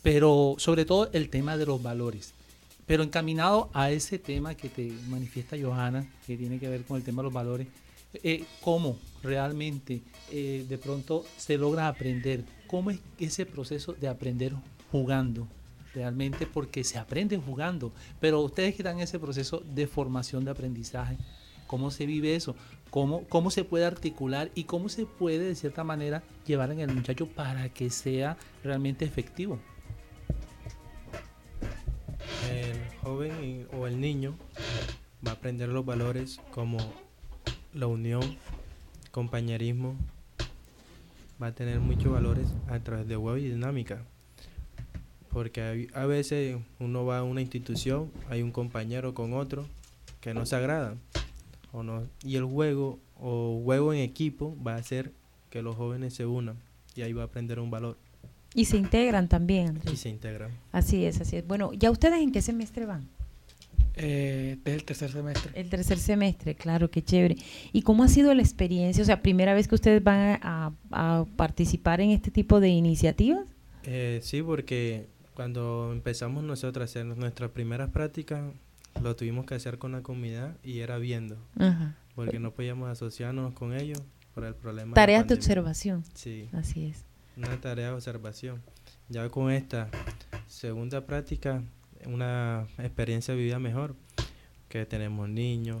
pero 0.00 0.54
sobre 0.56 0.86
todo 0.86 1.10
el 1.12 1.28
tema 1.28 1.58
de 1.58 1.66
los 1.66 1.82
valores. 1.82 2.32
Pero 2.86 3.02
encaminado 3.02 3.68
a 3.74 3.90
ese 3.90 4.18
tema 4.18 4.54
que 4.54 4.70
te 4.70 4.90
manifiesta 5.10 5.58
Johanna, 5.60 6.06
que 6.26 6.38
tiene 6.38 6.58
que 6.58 6.70
ver 6.70 6.84
con 6.84 6.96
el 6.96 7.02
tema 7.02 7.20
de 7.20 7.24
los 7.24 7.32
valores, 7.34 7.66
cómo 8.62 8.98
realmente 9.22 10.02
de 10.30 10.78
pronto 10.82 11.24
se 11.36 11.58
logra 11.58 11.88
aprender 11.88 12.44
cómo 12.66 12.90
es 12.90 13.00
ese 13.18 13.46
proceso 13.46 13.92
de 13.92 14.08
aprender 14.08 14.52
jugando 14.90 15.46
realmente 15.94 16.46
porque 16.46 16.84
se 16.84 16.98
aprende 16.98 17.36
jugando, 17.38 17.92
pero 18.20 18.40
ustedes 18.40 18.74
que 18.74 18.82
están 18.82 18.96
en 18.96 19.02
ese 19.02 19.18
proceso 19.18 19.62
de 19.74 19.86
formación 19.86 20.44
de 20.44 20.50
aprendizaje, 20.50 21.16
¿cómo 21.66 21.90
se 21.90 22.06
vive 22.06 22.34
eso? 22.34 22.54
¿Cómo, 22.90 23.24
cómo 23.28 23.50
se 23.50 23.64
puede 23.64 23.84
articular 23.84 24.50
y 24.54 24.64
cómo 24.64 24.88
se 24.88 25.06
puede 25.06 25.40
de 25.40 25.54
cierta 25.54 25.84
manera 25.84 26.22
llevar 26.46 26.70
en 26.70 26.80
el 26.80 26.92
muchacho 26.94 27.26
para 27.26 27.68
que 27.68 27.90
sea 27.90 28.36
realmente 28.62 29.04
efectivo? 29.04 29.58
El 32.50 32.96
joven 33.02 33.66
o 33.76 33.86
el 33.86 34.00
niño 34.00 34.36
va 35.26 35.32
a 35.32 35.34
aprender 35.34 35.68
los 35.68 35.84
valores 35.84 36.40
como 36.50 36.78
la 37.78 37.86
unión, 37.86 38.22
compañerismo, 39.12 39.94
va 41.40 41.48
a 41.48 41.54
tener 41.54 41.78
muchos 41.78 42.12
valores 42.12 42.48
a 42.66 42.80
través 42.80 43.06
de 43.06 43.16
web 43.16 43.38
y 43.38 43.50
dinámica. 43.50 44.02
Porque 45.28 45.88
a 45.94 46.06
veces 46.06 46.56
uno 46.80 47.06
va 47.06 47.18
a 47.18 47.22
una 47.22 47.40
institución, 47.40 48.10
hay 48.28 48.42
un 48.42 48.50
compañero 48.50 49.14
con 49.14 49.32
otro 49.32 49.64
que 50.20 50.34
no 50.34 50.44
se 50.44 50.56
agrada. 50.56 50.96
O 51.70 51.84
no, 51.84 52.02
y 52.24 52.34
el 52.36 52.44
juego 52.44 52.98
o 53.20 53.60
juego 53.62 53.92
en 53.92 54.00
equipo 54.00 54.56
va 54.66 54.74
a 54.74 54.78
hacer 54.78 55.12
que 55.50 55.62
los 55.62 55.76
jóvenes 55.76 56.14
se 56.14 56.26
unan 56.26 56.56
y 56.96 57.02
ahí 57.02 57.12
va 57.12 57.22
a 57.22 57.26
aprender 57.26 57.60
un 57.60 57.70
valor. 57.70 57.96
Y 58.54 58.64
se 58.64 58.76
integran 58.76 59.28
también. 59.28 59.80
Y 59.92 59.96
se 59.96 60.08
integran. 60.08 60.50
Así 60.72 61.04
es, 61.04 61.20
así 61.20 61.36
es. 61.36 61.46
Bueno, 61.46 61.72
¿ya 61.74 61.92
ustedes 61.92 62.20
en 62.20 62.32
qué 62.32 62.42
semestre 62.42 62.86
van? 62.86 63.08
Eh, 64.00 64.58
el 64.64 64.84
tercer 64.84 65.10
semestre. 65.10 65.50
El 65.54 65.68
tercer 65.68 65.98
semestre, 65.98 66.54
claro, 66.54 66.90
qué 66.90 67.02
chévere. 67.02 67.36
¿Y 67.72 67.82
cómo 67.82 68.04
ha 68.04 68.08
sido 68.08 68.32
la 68.32 68.42
experiencia? 68.42 69.02
O 69.02 69.06
sea, 69.06 69.22
primera 69.22 69.54
vez 69.54 69.66
que 69.66 69.74
ustedes 69.74 70.02
van 70.02 70.38
a, 70.42 70.72
participar 71.36 72.00
en 72.00 72.10
este 72.10 72.30
tipo 72.30 72.60
de 72.60 72.68
iniciativas. 72.68 73.44
Eh, 73.82 74.20
sí, 74.22 74.42
porque 74.42 75.08
cuando 75.34 75.90
empezamos 75.92 76.44
nosotros 76.44 76.82
a 76.82 76.84
hacer 76.84 77.06
nuestras 77.06 77.50
primeras 77.50 77.90
prácticas, 77.90 78.52
lo 79.02 79.16
tuvimos 79.16 79.46
que 79.46 79.54
hacer 79.54 79.78
con 79.78 79.92
la 79.92 80.02
comunidad 80.02 80.56
y 80.62 80.80
era 80.80 80.98
viendo, 80.98 81.36
porque 82.14 82.38
no 82.38 82.52
podíamos 82.52 82.88
asociarnos 82.88 83.54
con 83.54 83.74
ellos 83.74 84.00
por 84.34 84.44
el 84.44 84.54
problema. 84.54 84.94
Tareas 84.94 85.26
de, 85.26 85.34
observación. 85.34 86.04
Sí. 86.14 86.48
Así 86.52 86.86
es. 86.86 87.04
Una 87.36 87.60
tarea 87.60 87.88
de 87.88 87.94
observación. 87.94 88.62
Ya 89.08 89.28
con 89.28 89.50
esta 89.50 89.88
segunda 90.46 91.06
práctica, 91.06 91.62
una 92.08 92.66
experiencia 92.78 93.34
vivida 93.34 93.58
mejor, 93.58 93.94
que 94.68 94.86
tenemos 94.86 95.28
niños, 95.28 95.78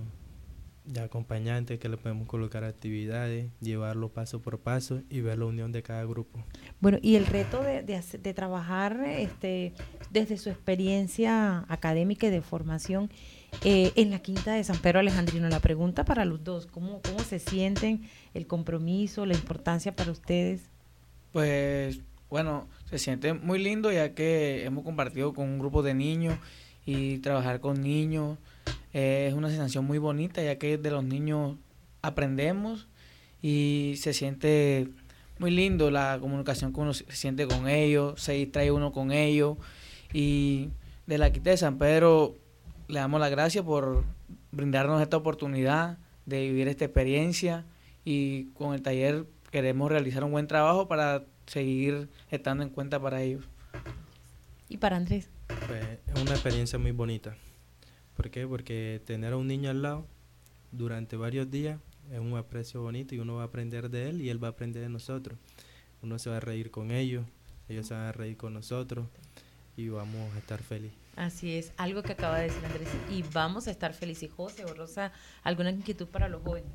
de 0.88 1.00
acompañantes 1.00 1.78
que 1.78 1.88
le 1.88 1.98
podemos 1.98 2.26
colocar 2.26 2.64
actividades, 2.64 3.50
llevarlo 3.60 4.08
paso 4.08 4.40
por 4.40 4.58
paso 4.58 5.02
y 5.10 5.20
ver 5.20 5.38
la 5.38 5.44
unión 5.44 5.70
de 5.70 5.82
cada 5.82 6.04
grupo. 6.04 6.42
Bueno, 6.80 6.98
y 7.02 7.16
el 7.16 7.26
reto 7.26 7.62
de, 7.62 7.82
de, 7.82 8.34
trabajar 8.34 8.98
este, 9.06 9.74
desde 10.10 10.38
su 10.38 10.48
experiencia 10.48 11.66
académica 11.68 12.28
y 12.28 12.30
de 12.30 12.40
formación 12.40 13.10
eh, 13.64 13.92
en 13.96 14.10
la 14.10 14.20
Quinta 14.20 14.54
de 14.54 14.64
San 14.64 14.78
Pedro 14.78 15.00
Alejandrino, 15.00 15.48
la 15.48 15.60
pregunta 15.60 16.04
para 16.04 16.24
los 16.24 16.42
dos, 16.42 16.66
¿cómo, 16.66 17.02
¿cómo 17.02 17.20
se 17.20 17.38
sienten, 17.38 18.08
el 18.32 18.46
compromiso, 18.46 19.26
la 19.26 19.34
importancia 19.34 19.94
para 19.94 20.10
ustedes? 20.10 20.62
Pues 21.32 22.00
bueno, 22.30 22.68
se 22.90 22.98
siente 22.98 23.32
muy 23.32 23.58
lindo 23.58 23.90
ya 23.92 24.14
que 24.14 24.64
hemos 24.64 24.84
compartido 24.84 25.32
con 25.32 25.48
un 25.48 25.58
grupo 25.58 25.82
de 25.82 25.94
niños 25.94 26.38
y 26.84 27.18
trabajar 27.18 27.60
con 27.60 27.80
niños 27.80 28.38
es 28.92 29.34
una 29.34 29.48
sensación 29.48 29.84
muy 29.84 29.98
bonita 29.98 30.42
ya 30.42 30.58
que 30.58 30.78
de 30.78 30.90
los 30.90 31.04
niños 31.04 31.56
aprendemos 32.02 32.88
y 33.42 33.94
se 33.96 34.12
siente 34.12 34.88
muy 35.38 35.50
lindo 35.50 35.90
la 35.90 36.18
comunicación 36.20 36.72
que 36.72 36.80
uno 36.80 36.92
se 36.92 37.04
siente 37.12 37.46
con 37.46 37.68
ellos, 37.68 38.20
se 38.20 38.32
distrae 38.32 38.72
uno 38.72 38.92
con 38.92 39.12
ellos. 39.12 39.56
Y 40.12 40.70
de 41.06 41.18
la 41.18 41.30
Quita 41.32 41.50
de 41.50 41.56
San 41.56 41.78
Pedro 41.78 42.34
le 42.88 42.98
damos 42.98 43.20
las 43.20 43.30
gracias 43.30 43.64
por 43.64 44.04
brindarnos 44.50 45.00
esta 45.00 45.16
oportunidad 45.16 45.98
de 46.26 46.40
vivir 46.40 46.68
esta 46.68 46.84
experiencia 46.86 47.64
y 48.04 48.46
con 48.54 48.74
el 48.74 48.82
taller 48.82 49.26
queremos 49.50 49.90
realizar 49.90 50.24
un 50.24 50.32
buen 50.32 50.46
trabajo 50.46 50.88
para 50.88 51.24
seguir 51.48 52.08
estando 52.30 52.62
en 52.62 52.70
cuenta 52.70 53.00
para 53.00 53.22
ellos. 53.22 53.44
¿Y 54.68 54.76
para 54.76 54.96
Andrés? 54.96 55.30
Pues, 55.66 55.84
es 56.06 56.22
una 56.22 56.32
experiencia 56.32 56.78
muy 56.78 56.92
bonita. 56.92 57.36
¿Por 58.16 58.30
qué? 58.30 58.46
Porque 58.46 59.00
tener 59.04 59.32
a 59.32 59.36
un 59.36 59.46
niño 59.46 59.70
al 59.70 59.82
lado 59.82 60.06
durante 60.72 61.16
varios 61.16 61.50
días 61.50 61.80
es 62.12 62.18
un 62.18 62.36
aprecio 62.36 62.82
bonito 62.82 63.14
y 63.14 63.18
uno 63.18 63.36
va 63.36 63.42
a 63.42 63.46
aprender 63.46 63.90
de 63.90 64.08
él 64.08 64.20
y 64.20 64.30
él 64.30 64.42
va 64.42 64.48
a 64.48 64.50
aprender 64.52 64.82
de 64.82 64.88
nosotros. 64.88 65.38
Uno 66.02 66.18
se 66.18 66.30
va 66.30 66.36
a 66.36 66.40
reír 66.40 66.70
con 66.70 66.90
ellos, 66.90 67.24
ellos 67.68 67.86
se 67.86 67.94
van 67.94 68.04
a 68.04 68.12
reír 68.12 68.36
con 68.36 68.54
nosotros 68.54 69.06
y 69.76 69.88
vamos 69.88 70.34
a 70.34 70.38
estar 70.38 70.62
felices. 70.62 70.98
Así 71.16 71.54
es, 71.56 71.72
algo 71.76 72.02
que 72.02 72.12
acaba 72.12 72.38
de 72.38 72.44
decir 72.44 72.64
Andrés, 72.64 72.88
y 73.10 73.22
vamos 73.32 73.66
a 73.66 73.72
estar 73.72 73.92
felices. 73.92 74.30
José 74.30 74.64
o 74.64 74.74
Rosa, 74.74 75.12
¿alguna 75.42 75.70
inquietud 75.70 76.06
para 76.06 76.28
los 76.28 76.42
jóvenes? 76.42 76.70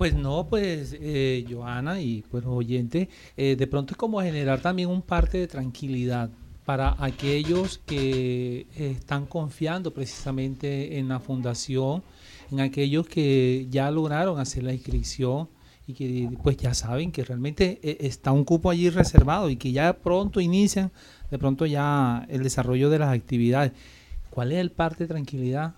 Pues 0.00 0.14
no, 0.14 0.46
pues 0.48 0.96
eh, 0.98 1.44
Joana 1.46 2.00
y 2.00 2.24
pues 2.30 2.42
los 2.42 2.54
oyentes, 2.54 3.08
eh, 3.36 3.54
de 3.54 3.66
pronto 3.66 3.92
es 3.92 3.98
como 3.98 4.22
generar 4.22 4.62
también 4.62 4.88
un 4.88 5.02
parte 5.02 5.36
de 5.36 5.46
tranquilidad, 5.46 6.30
para 6.64 6.96
aquellos 6.98 7.76
que 7.84 8.66
están 8.74 9.26
confiando 9.26 9.92
precisamente 9.92 10.98
en 10.98 11.08
la 11.10 11.20
fundación, 11.20 12.02
en 12.50 12.60
aquellos 12.60 13.06
que 13.06 13.66
ya 13.68 13.90
lograron 13.90 14.40
hacer 14.40 14.62
la 14.62 14.72
inscripción 14.72 15.50
y 15.86 15.92
que 15.92 16.30
pues 16.42 16.56
ya 16.56 16.72
saben 16.72 17.12
que 17.12 17.22
realmente 17.22 17.78
eh, 17.82 17.98
está 18.00 18.32
un 18.32 18.44
cupo 18.44 18.70
allí 18.70 18.88
reservado 18.88 19.50
y 19.50 19.56
que 19.56 19.70
ya 19.70 19.92
pronto 19.92 20.40
inician 20.40 20.92
de 21.30 21.38
pronto 21.38 21.66
ya 21.66 22.26
el 22.30 22.42
desarrollo 22.42 22.88
de 22.88 23.00
las 23.00 23.14
actividades. 23.14 23.72
¿Cuál 24.30 24.52
es 24.52 24.60
el 24.60 24.70
parte 24.70 25.04
de 25.04 25.08
tranquilidad? 25.08 25.74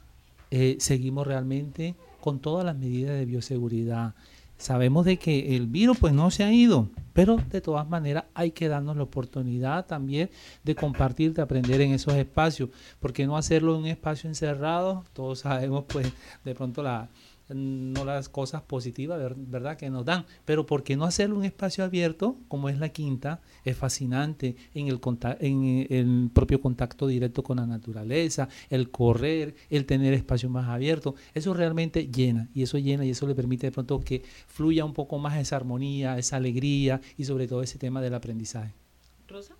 Eh, 0.54 0.76
seguimos 0.80 1.26
realmente 1.26 1.94
con 2.20 2.38
todas 2.38 2.62
las 2.62 2.76
medidas 2.76 3.18
de 3.18 3.24
bioseguridad. 3.24 4.14
Sabemos 4.58 5.06
de 5.06 5.16
que 5.16 5.56
el 5.56 5.66
virus 5.66 5.96
pues 5.98 6.12
no 6.12 6.30
se 6.30 6.44
ha 6.44 6.52
ido, 6.52 6.90
pero 7.14 7.38
de 7.38 7.62
todas 7.62 7.88
maneras 7.88 8.24
hay 8.34 8.50
que 8.50 8.68
darnos 8.68 8.98
la 8.98 9.04
oportunidad 9.04 9.86
también 9.86 10.28
de 10.62 10.74
compartir, 10.74 11.32
de 11.32 11.40
aprender 11.40 11.80
en 11.80 11.92
esos 11.92 12.12
espacios. 12.16 12.68
¿Por 13.00 13.14
qué 13.14 13.26
no 13.26 13.38
hacerlo 13.38 13.74
en 13.74 13.80
un 13.80 13.86
espacio 13.86 14.28
encerrado? 14.28 15.04
Todos 15.14 15.38
sabemos 15.38 15.84
pues 15.88 16.12
de 16.44 16.54
pronto 16.54 16.82
la, 16.82 17.08
no 17.54 18.04
las 18.04 18.28
cosas 18.28 18.62
positivas, 18.62 19.20
¿verdad?, 19.36 19.76
que 19.76 19.90
nos 19.90 20.04
dan. 20.04 20.24
Pero 20.44 20.66
¿por 20.66 20.82
qué 20.82 20.96
no 20.96 21.04
hacerlo 21.04 21.36
un 21.36 21.44
espacio 21.44 21.84
abierto, 21.84 22.36
como 22.48 22.68
es 22.68 22.78
la 22.78 22.90
quinta? 22.90 23.40
Es 23.64 23.76
fascinante 23.76 24.56
en 24.74 24.88
el, 24.88 25.00
en 25.40 25.86
el 25.90 26.30
propio 26.32 26.60
contacto 26.60 27.06
directo 27.06 27.42
con 27.42 27.58
la 27.58 27.66
naturaleza, 27.66 28.48
el 28.70 28.90
correr, 28.90 29.54
el 29.70 29.86
tener 29.86 30.14
espacios 30.14 30.50
más 30.50 30.68
abiertos. 30.68 31.14
Eso 31.34 31.54
realmente 31.54 32.08
llena, 32.08 32.48
y 32.54 32.62
eso 32.62 32.78
llena, 32.78 33.04
y 33.04 33.10
eso 33.10 33.26
le 33.26 33.34
permite 33.34 33.66
de 33.66 33.72
pronto 33.72 34.00
que 34.00 34.22
fluya 34.46 34.84
un 34.84 34.92
poco 34.92 35.18
más 35.18 35.38
esa 35.38 35.56
armonía, 35.56 36.18
esa 36.18 36.36
alegría, 36.36 37.00
y 37.16 37.24
sobre 37.24 37.46
todo 37.46 37.62
ese 37.62 37.78
tema 37.78 38.00
del 38.00 38.14
aprendizaje. 38.14 38.72
Rosa. 39.28 39.54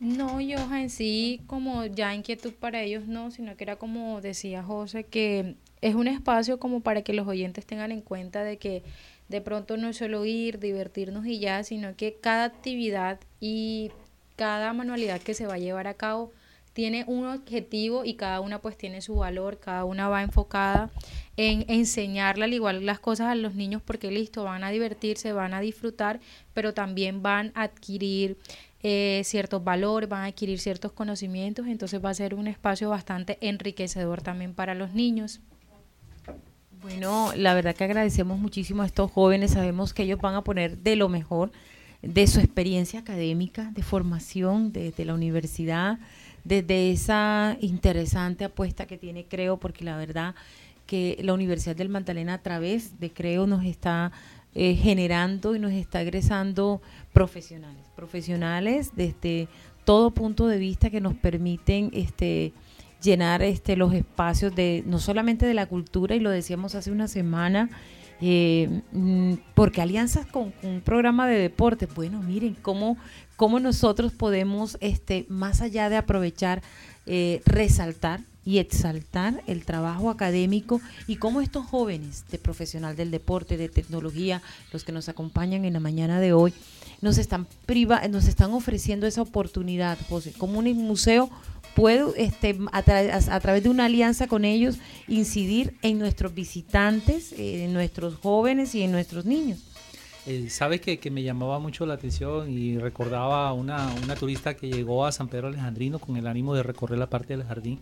No, 0.00 0.40
yo 0.40 0.58
en 0.72 0.90
sí, 0.90 1.40
como 1.48 1.84
ya 1.86 2.14
inquietud 2.14 2.52
para 2.52 2.82
ellos 2.82 3.08
no, 3.08 3.32
sino 3.32 3.56
que 3.56 3.64
era 3.64 3.76
como 3.76 4.20
decía 4.20 4.62
José, 4.62 5.02
que 5.04 5.56
es 5.80 5.94
un 5.94 6.08
espacio 6.08 6.58
como 6.58 6.80
para 6.80 7.02
que 7.02 7.12
los 7.12 7.26
oyentes 7.26 7.66
tengan 7.66 7.92
en 7.92 8.00
cuenta 8.00 8.44
de 8.44 8.58
que 8.58 8.82
de 9.28 9.40
pronto 9.40 9.76
no 9.76 9.88
es 9.88 9.96
solo 9.98 10.24
ir, 10.24 10.58
divertirnos 10.58 11.26
y 11.26 11.38
ya, 11.38 11.62
sino 11.62 11.94
que 11.96 12.16
cada 12.20 12.44
actividad 12.44 13.20
y 13.40 13.90
cada 14.36 14.72
manualidad 14.72 15.20
que 15.20 15.34
se 15.34 15.46
va 15.46 15.54
a 15.54 15.58
llevar 15.58 15.86
a 15.86 15.94
cabo 15.94 16.32
tiene 16.72 17.04
un 17.08 17.26
objetivo 17.26 18.04
y 18.04 18.14
cada 18.14 18.40
una 18.40 18.60
pues 18.60 18.78
tiene 18.78 19.02
su 19.02 19.16
valor, 19.16 19.58
cada 19.58 19.84
una 19.84 20.08
va 20.08 20.22
enfocada 20.22 20.90
en 21.36 21.64
enseñarle 21.68 22.44
al 22.44 22.54
igual 22.54 22.86
las 22.86 23.00
cosas 23.00 23.26
a 23.28 23.34
los 23.34 23.54
niños 23.56 23.82
porque 23.84 24.12
listo, 24.12 24.44
van 24.44 24.62
a 24.62 24.70
divertirse, 24.70 25.32
van 25.32 25.54
a 25.54 25.60
disfrutar, 25.60 26.20
pero 26.54 26.74
también 26.74 27.20
van 27.20 27.50
a 27.56 27.64
adquirir 27.64 28.38
eh, 28.84 29.22
ciertos 29.24 29.64
valores, 29.64 30.08
van 30.08 30.22
a 30.22 30.26
adquirir 30.26 30.60
ciertos 30.60 30.92
conocimientos, 30.92 31.66
entonces 31.66 32.02
va 32.04 32.10
a 32.10 32.14
ser 32.14 32.34
un 32.34 32.46
espacio 32.46 32.90
bastante 32.90 33.38
enriquecedor 33.40 34.22
también 34.22 34.54
para 34.54 34.76
los 34.76 34.94
niños. 34.94 35.40
Bueno, 36.80 37.32
la 37.34 37.54
verdad 37.54 37.74
que 37.74 37.84
agradecemos 37.84 38.38
muchísimo 38.38 38.82
a 38.82 38.86
estos 38.86 39.10
jóvenes, 39.10 39.52
sabemos 39.52 39.92
que 39.92 40.04
ellos 40.04 40.20
van 40.20 40.36
a 40.36 40.44
poner 40.44 40.78
de 40.78 40.94
lo 40.94 41.08
mejor 41.08 41.50
de 42.02 42.26
su 42.28 42.38
experiencia 42.38 43.00
académica, 43.00 43.72
de 43.74 43.82
formación 43.82 44.72
desde 44.72 45.04
la 45.04 45.14
universidad, 45.14 45.98
desde 46.44 46.92
esa 46.92 47.56
interesante 47.60 48.44
apuesta 48.44 48.86
que 48.86 48.96
tiene 48.96 49.26
Creo, 49.26 49.56
porque 49.56 49.84
la 49.84 49.96
verdad 49.96 50.36
que 50.86 51.18
la 51.20 51.34
Universidad 51.34 51.74
del 51.74 51.88
Magdalena 51.88 52.34
a 52.34 52.42
través 52.42 53.00
de 53.00 53.10
Creo 53.10 53.48
nos 53.48 53.64
está 53.64 54.12
eh, 54.54 54.76
generando 54.76 55.56
y 55.56 55.58
nos 55.58 55.72
está 55.72 56.00
egresando 56.00 56.80
profesionales, 57.12 57.84
profesionales 57.96 58.92
desde 58.94 59.48
todo 59.84 60.12
punto 60.12 60.46
de 60.46 60.58
vista 60.58 60.90
que 60.90 61.00
nos 61.00 61.14
permiten 61.14 61.90
este 61.92 62.52
llenar 63.02 63.42
este, 63.42 63.76
los 63.76 63.92
espacios 63.94 64.54
de 64.54 64.82
no 64.86 64.98
solamente 64.98 65.46
de 65.46 65.54
la 65.54 65.66
cultura, 65.66 66.14
y 66.16 66.20
lo 66.20 66.30
decíamos 66.30 66.74
hace 66.74 66.90
una 66.90 67.08
semana, 67.08 67.70
eh, 68.20 68.82
mm, 68.92 69.34
porque 69.54 69.80
alianzas 69.80 70.26
con, 70.26 70.52
un 70.62 70.80
programa 70.80 71.28
de 71.28 71.38
deporte, 71.38 71.86
bueno, 71.86 72.20
miren 72.22 72.54
cómo, 72.60 72.96
cómo 73.36 73.60
nosotros 73.60 74.12
podemos, 74.12 74.76
este, 74.80 75.26
más 75.28 75.60
allá 75.60 75.88
de 75.88 75.96
aprovechar, 75.96 76.62
eh, 77.06 77.40
resaltar 77.46 78.20
y 78.48 78.60
exaltar 78.60 79.42
el 79.46 79.66
trabajo 79.66 80.08
académico 80.08 80.80
y 81.06 81.16
cómo 81.16 81.42
estos 81.42 81.66
jóvenes 81.66 82.24
de 82.30 82.38
profesional 82.38 82.96
del 82.96 83.10
deporte, 83.10 83.58
de 83.58 83.68
tecnología, 83.68 84.40
los 84.72 84.84
que 84.84 84.92
nos 84.92 85.10
acompañan 85.10 85.66
en 85.66 85.74
la 85.74 85.80
mañana 85.80 86.18
de 86.18 86.32
hoy, 86.32 86.54
nos 87.02 87.18
están 87.18 87.46
priva 87.66 88.00
nos 88.08 88.26
están 88.26 88.52
ofreciendo 88.52 89.06
esa 89.06 89.20
oportunidad, 89.20 89.98
José, 90.08 90.32
como 90.32 90.60
un 90.60 90.74
museo 90.78 91.28
puedo 91.74 92.14
este, 92.16 92.58
a, 92.72 92.82
través 93.40 93.62
de 93.64 93.68
una 93.68 93.84
alianza 93.84 94.28
con 94.28 94.46
ellos 94.46 94.78
incidir 95.08 95.76
en 95.82 95.98
nuestros 95.98 96.32
visitantes, 96.32 97.34
en 97.36 97.74
nuestros 97.74 98.14
jóvenes 98.14 98.74
y 98.74 98.80
en 98.80 98.92
nuestros 98.92 99.26
niños. 99.26 99.58
Eh, 100.24 100.48
Sabes 100.48 100.80
que, 100.80 101.10
me 101.10 101.22
llamaba 101.22 101.58
mucho 101.58 101.84
la 101.84 101.94
atención 101.94 102.50
y 102.50 102.78
recordaba 102.78 103.52
una, 103.52 103.92
una 104.02 104.16
turista 104.16 104.56
que 104.56 104.70
llegó 104.70 105.04
a 105.04 105.12
San 105.12 105.28
Pedro 105.28 105.48
Alejandrino 105.48 105.98
con 105.98 106.16
el 106.16 106.26
ánimo 106.26 106.54
de 106.54 106.62
recorrer 106.62 106.98
la 106.98 107.10
parte 107.10 107.36
del 107.36 107.46
jardín 107.46 107.78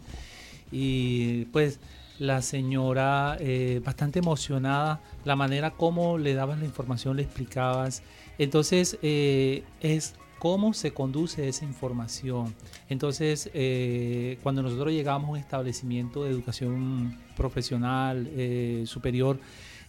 y 0.70 1.46
pues 1.46 1.80
la 2.18 2.42
señora 2.42 3.36
eh, 3.40 3.80
bastante 3.84 4.20
emocionada, 4.20 5.00
la 5.24 5.36
manera 5.36 5.72
como 5.72 6.18
le 6.18 6.34
dabas 6.34 6.58
la 6.58 6.64
información, 6.64 7.16
le 7.16 7.22
explicabas. 7.22 8.02
Entonces 8.38 8.98
eh, 9.02 9.64
es 9.80 10.14
cómo 10.38 10.74
se 10.74 10.92
conduce 10.92 11.48
esa 11.48 11.64
información. 11.64 12.54
Entonces, 12.88 13.50
eh, 13.54 14.38
cuando 14.42 14.62
nosotros 14.62 14.92
llegamos 14.92 15.28
a 15.28 15.32
un 15.32 15.38
establecimiento 15.38 16.24
de 16.24 16.30
educación 16.30 17.16
profesional 17.36 18.28
eh, 18.32 18.84
superior, 18.86 19.38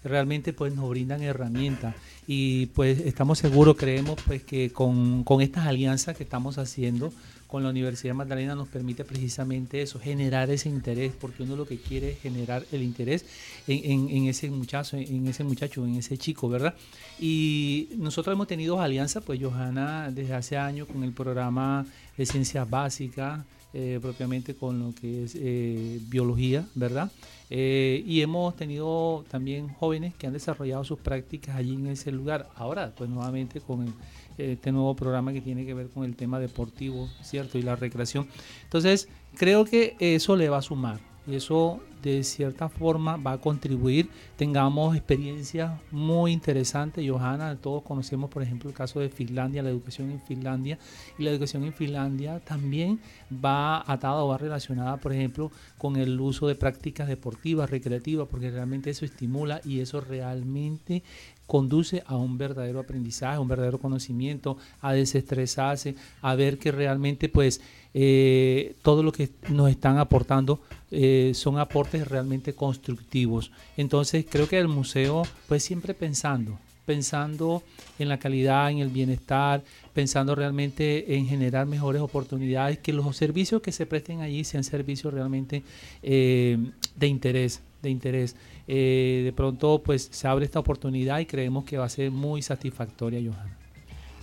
realmente 0.03 0.53
pues 0.53 0.73
nos 0.73 0.89
brindan 0.89 1.21
herramientas 1.21 1.95
y 2.27 2.67
pues 2.67 2.99
estamos 2.99 3.39
seguros, 3.39 3.75
creemos 3.75 4.17
pues 4.25 4.43
que 4.43 4.71
con, 4.71 5.23
con 5.23 5.41
estas 5.41 5.67
alianzas 5.67 6.15
que 6.15 6.23
estamos 6.23 6.57
haciendo, 6.57 7.11
con 7.47 7.63
la 7.63 7.69
Universidad 7.69 8.13
Magdalena 8.13 8.55
nos 8.55 8.67
permite 8.67 9.05
precisamente 9.05 9.81
eso, 9.81 9.99
generar 9.99 10.49
ese 10.49 10.69
interés, 10.69 11.13
porque 11.19 11.43
uno 11.43 11.55
lo 11.55 11.65
que 11.65 11.77
quiere 11.77 12.11
es 12.11 12.19
generar 12.19 12.65
el 12.71 12.83
interés 12.83 13.25
en, 13.67 14.27
ese 14.27 14.49
muchacho, 14.51 14.97
en 14.97 15.27
ese 15.27 15.43
muchacho, 15.43 15.85
en 15.85 15.95
ese 15.95 16.17
chico, 16.17 16.49
¿verdad? 16.49 16.75
Y 17.19 17.89
nosotros 17.97 18.33
hemos 18.33 18.47
tenido 18.47 18.81
alianza, 18.81 19.21
pues 19.21 19.41
Johanna, 19.41 20.11
desde 20.11 20.33
hace 20.33 20.57
años 20.57 20.87
con 20.87 21.03
el 21.03 21.13
programa 21.13 21.85
de 22.17 22.25
ciencias 22.25 22.69
básicas, 22.69 23.45
eh, 23.73 23.99
propiamente 24.01 24.55
con 24.55 24.79
lo 24.79 24.93
que 24.93 25.23
es 25.23 25.35
eh, 25.35 25.99
biología, 26.07 26.65
¿verdad? 26.75 27.11
Eh, 27.49 28.03
y 28.05 28.21
hemos 28.21 28.55
tenido 28.55 29.23
también 29.29 29.69
jóvenes 29.69 30.13
que 30.15 30.27
han 30.27 30.33
desarrollado 30.33 30.83
sus 30.83 30.99
prácticas 30.99 31.55
allí 31.55 31.75
en 31.75 31.87
ese 31.87 32.11
lugar. 32.11 32.49
Ahora, 32.55 32.93
pues 32.95 33.09
nuevamente 33.09 33.61
con 33.61 33.93
este 34.37 34.71
nuevo 34.71 34.95
programa 34.95 35.33
que 35.33 35.41
tiene 35.41 35.65
que 35.65 35.73
ver 35.73 35.89
con 35.89 36.03
el 36.03 36.15
tema 36.15 36.39
deportivo, 36.39 37.09
¿cierto? 37.21 37.57
Y 37.57 37.63
la 37.63 37.75
recreación. 37.75 38.27
Entonces, 38.63 39.07
creo 39.35 39.65
que 39.65 39.95
eso 39.99 40.35
le 40.35 40.49
va 40.49 40.57
a 40.57 40.61
sumar 40.61 40.99
y 41.27 41.35
eso 41.35 41.81
de 42.01 42.23
cierta 42.23 42.69
forma 42.69 43.17
va 43.17 43.33
a 43.33 43.37
contribuir, 43.41 44.09
tengamos 44.35 44.95
experiencias 44.95 45.79
muy 45.91 46.31
interesantes. 46.31 47.05
Johanna, 47.07 47.57
todos 47.57 47.83
conocemos 47.83 48.29
por 48.29 48.43
ejemplo 48.43 48.69
el 48.69 48.75
caso 48.75 48.99
de 48.99 49.09
Finlandia, 49.09 49.63
la 49.63 49.69
educación 49.69 50.11
en 50.11 50.21
Finlandia, 50.21 50.77
y 51.17 51.23
la 51.23 51.31
educación 51.31 51.63
en 51.65 51.73
Finlandia 51.73 52.39
también 52.39 52.99
va 53.33 53.83
atada 53.91 54.23
o 54.23 54.29
va 54.29 54.37
relacionada 54.37 54.97
por 54.97 55.11
ejemplo 55.11 55.51
con 55.77 55.97
el 55.97 56.19
uso 56.19 56.47
de 56.47 56.55
prácticas 56.55 57.07
deportivas, 57.07 57.69
recreativas, 57.69 58.27
porque 58.29 58.51
realmente 58.51 58.89
eso 58.89 59.03
estimula 59.03 59.59
y 59.65 59.79
eso 59.79 59.99
realmente 59.99 61.03
conduce 61.47 62.03
a 62.05 62.15
un 62.15 62.37
verdadero 62.37 62.79
aprendizaje, 62.79 63.37
a 63.37 63.39
un 63.39 63.47
verdadero 63.47 63.79
conocimiento, 63.79 64.57
a 64.81 64.93
desestresarse, 64.93 65.95
a 66.21 66.35
ver 66.35 66.59
que 66.59 66.71
realmente 66.71 67.29
pues 67.29 67.61
eh, 67.93 68.75
todo 68.83 69.01
lo 69.01 69.11
que 69.11 69.29
nos 69.49 69.69
están 69.71 69.97
aportando 69.97 70.59
eh, 70.91 71.31
son 71.33 71.57
aportes 71.57 72.07
realmente 72.07 72.53
constructivos. 72.53 73.51
Entonces 73.77 74.25
creo 74.29 74.47
que 74.47 74.59
el 74.59 74.67
museo, 74.67 75.23
pues 75.47 75.63
siempre 75.63 75.93
pensando, 75.93 76.59
pensando 76.85 77.63
en 77.99 78.09
la 78.09 78.19
calidad, 78.19 78.69
en 78.69 78.79
el 78.79 78.89
bienestar, 78.89 79.63
pensando 79.93 80.35
realmente 80.35 81.15
en 81.15 81.27
generar 81.27 81.65
mejores 81.65 82.01
oportunidades, 82.01 82.77
que 82.77 82.93
los 82.93 83.15
servicios 83.15 83.61
que 83.61 83.71
se 83.71 83.85
presten 83.85 84.21
allí 84.21 84.43
sean 84.43 84.63
servicios 84.63 85.13
realmente 85.13 85.63
eh, 86.03 86.57
de 86.95 87.07
interés, 87.07 87.61
de 87.81 87.89
interés. 87.89 88.35
De 88.75 89.33
pronto 89.35 89.81
pues 89.83 90.09
se 90.11 90.27
abre 90.27 90.45
esta 90.45 90.59
oportunidad 90.59 91.19
y 91.19 91.25
creemos 91.25 91.63
que 91.63 91.77
va 91.77 91.85
a 91.85 91.89
ser 91.89 92.11
muy 92.11 92.41
satisfactoria, 92.41 93.19
Johanna. 93.19 93.57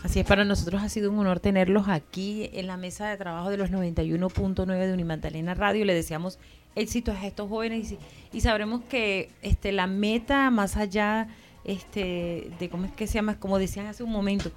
Así 0.02 0.20
es, 0.20 0.26
para 0.26 0.44
nosotros 0.44 0.82
ha 0.82 0.90
sido 0.90 1.10
un 1.10 1.18
honor 1.18 1.40
tenerlos 1.40 1.88
aquí 1.88 2.50
en 2.52 2.66
la 2.66 2.76
mesa 2.76 3.08
de 3.08 3.16
trabajo 3.16 3.48
de 3.48 3.56
los 3.56 3.70
91.9 3.70 4.86
de 4.86 4.92
Unimagdalena 4.92 5.54
Radio. 5.54 5.86
Le 5.86 5.94
deseamos 5.94 6.38
éxito 6.74 7.10
a 7.10 7.26
estos 7.26 7.48
jóvenes 7.48 7.94
y, 8.32 8.40
sabremos 8.42 8.82
que 8.82 9.30
este, 9.40 9.72
la 9.72 9.86
meta 9.86 10.50
más 10.50 10.76
allá 10.76 11.28
este, 11.64 12.50
de 12.58 12.68
cómo 12.68 12.84
es 12.84 12.92
que 12.92 13.06
se 13.06 13.14
llama, 13.14 13.38
como 13.38 13.58
decían 13.58 13.86
hace 13.86 14.02
un 14.02 14.12
momento, 14.12 14.50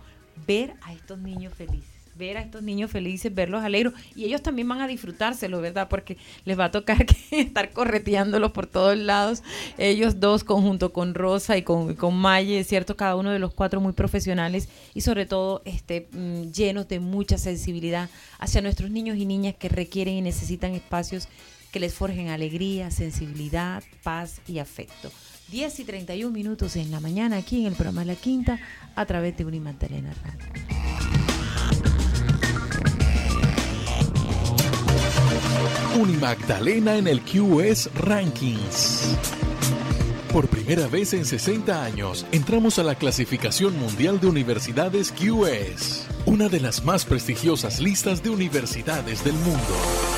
ver 0.46 0.74
a 0.82 0.92
estos 0.94 1.18
niños 1.20 1.54
felices 1.54 1.97
ver 2.18 2.38
a 2.38 2.42
estos 2.42 2.64
niños 2.64 2.92
felices, 2.92 3.34
verlos 3.34 3.64
alegros 3.64 3.94
y 4.16 4.26
ellos 4.26 4.42
también 4.42 4.68
van 4.68 4.82
a 4.82 4.88
disfrutárselo, 4.88 5.62
¿verdad? 5.62 5.88
Porque 5.90 6.18
les 6.46 6.58
va 6.58 6.66
a 6.66 6.72
tocar 6.72 7.06
estar 7.32 7.72
correteándolos 7.72 8.52
por 8.52 8.68
todos 8.68 8.98
lados. 8.98 9.44
Ellos 9.78 10.20
dos, 10.20 10.44
conjunto 10.44 10.94
con 10.94 11.14
Rosa 11.14 11.58
y 11.58 11.64
con, 11.64 11.96
con 11.96 12.16
Maye, 12.16 12.64
¿cierto? 12.64 12.96
Cada 12.96 13.16
uno 13.16 13.32
de 13.32 13.40
los 13.40 13.54
cuatro 13.54 13.82
muy 13.82 13.94
profesionales 13.94 14.70
y 14.94 15.02
sobre 15.02 15.26
todo 15.26 15.62
este, 15.66 16.08
mm, 16.12 16.52
llenos 16.52 16.88
de 16.88 17.00
mucha 17.00 17.38
sensibilidad 17.38 18.10
hacia 18.40 18.62
nuestros 18.62 18.92
niños 18.92 19.18
y 19.18 19.26
niñas 19.26 19.56
que 19.56 19.70
requieren 19.70 20.16
y 20.16 20.22
necesitan 20.22 20.74
espacios 20.74 21.28
que 21.72 21.80
les 21.80 21.94
forjen 21.94 22.30
alegría, 22.30 22.92
sensibilidad, 22.92 23.84
paz 24.04 24.42
y 24.48 24.60
afecto. 24.60 25.12
10 25.52 25.80
y 25.80 25.84
31 25.86 26.32
minutos 26.32 26.76
en 26.76 26.92
la 26.92 27.00
mañana 27.00 27.38
aquí 27.38 27.62
en 27.62 27.68
el 27.68 27.74
programa 27.74 28.04
La 28.04 28.16
Quinta 28.16 28.60
a 28.96 29.06
través 29.06 29.38
de 29.38 29.46
Unimagdalena 29.46 30.14
Radio. 30.24 30.97
Unimagdalena 35.98 36.96
en 36.98 37.08
el 37.08 37.22
QS 37.22 37.90
Rankings. 37.96 39.18
Por 40.32 40.48
primera 40.48 40.86
vez 40.88 41.14
en 41.14 41.26
60 41.26 41.84
años, 41.84 42.28
entramos 42.32 42.78
a 42.78 42.84
la 42.84 42.94
clasificación 42.94 43.76
mundial 43.80 44.20
de 44.20 44.28
universidades 44.28 45.12
QS, 45.12 46.06
una 46.28 46.50
de 46.50 46.60
las 46.60 46.84
más 46.84 47.04
prestigiosas 47.04 47.80
listas 47.80 48.22
de 48.22 48.30
universidades 48.30 49.24
del 49.24 49.34
mundo. 49.34 50.17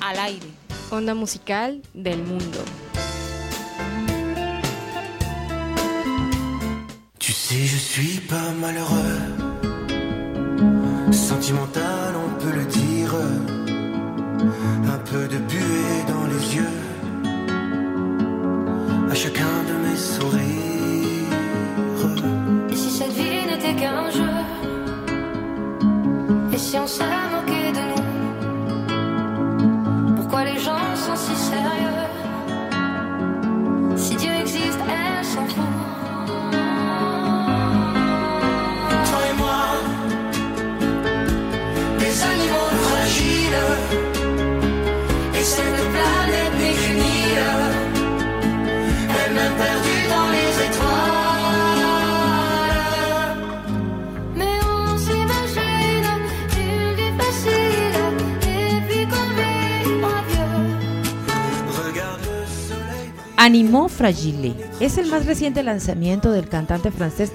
Al 0.00 0.18
aire. 0.18 0.48
Onda 0.90 1.14
musical 1.14 1.80
del 1.94 2.22
mundo. 2.22 2.58
Tu 7.18 7.32
sais, 7.32 7.66
je 7.66 7.78
suis 7.78 8.20
pas 8.28 8.52
malheureux. 8.60 9.32
Sentimental, 11.10 12.14
on 12.16 12.28
peut. 12.38 12.43
Un 14.94 14.98
peu 14.98 15.26
de 15.26 15.38
buée 15.38 16.04
dans 16.06 16.26
les 16.26 16.56
yeux, 16.56 16.74
à 19.10 19.14
chacun 19.14 19.56
de 19.68 19.88
mes 19.88 19.96
sourires. 19.96 20.73
Fragile 63.94 64.54
es 64.80 64.98
el 64.98 65.06
más 65.06 65.24
reciente 65.24 65.62
lanzamiento 65.62 66.32
del 66.32 66.48
cantante 66.48 66.90
francés 66.90 67.32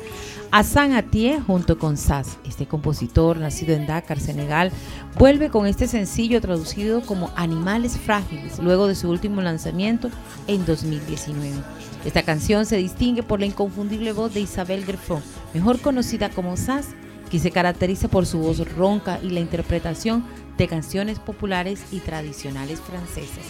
Hassan 0.51 0.93
Atié 0.93 1.39
junto 1.39 1.77
con 1.77 1.95
Sass. 1.95 2.37
Este 2.45 2.67
compositor, 2.67 3.37
nacido 3.37 3.75
en 3.75 3.87
Dakar, 3.87 4.19
Senegal, 4.19 4.71
vuelve 5.17 5.49
con 5.49 5.67
este 5.67 5.87
sencillo 5.87 6.41
traducido 6.41 7.01
como 7.01 7.31
Animales 7.35 7.97
Frágiles, 7.97 8.59
luego 8.59 8.87
de 8.87 8.95
su 8.95 9.09
último 9.09 9.41
lanzamiento 9.41 10.09
en 10.47 10.65
2019. 10.65 11.55
Esta 12.03 12.23
canción 12.23 12.65
se 12.65 12.77
distingue 12.77 13.23
por 13.23 13.39
la 13.39 13.45
inconfundible 13.45 14.11
voz 14.11 14.33
de 14.33 14.41
Isabel 14.41 14.85
Greffon, 14.85 15.21
mejor 15.53 15.79
conocida 15.79 16.29
como 16.29 16.57
Sass, 16.57 16.87
que 17.29 17.39
se 17.39 17.51
caracteriza 17.51 18.07
por 18.07 18.25
su 18.25 18.39
voz 18.39 18.59
ronca 18.75 19.19
y 19.23 19.29
la 19.29 19.39
interpretación 19.39 20.25
de 20.57 20.67
canciones 20.67 21.19
populares 21.19 21.83
y 21.91 21.99
tradicionales 21.99 22.81
francesas. 22.81 23.45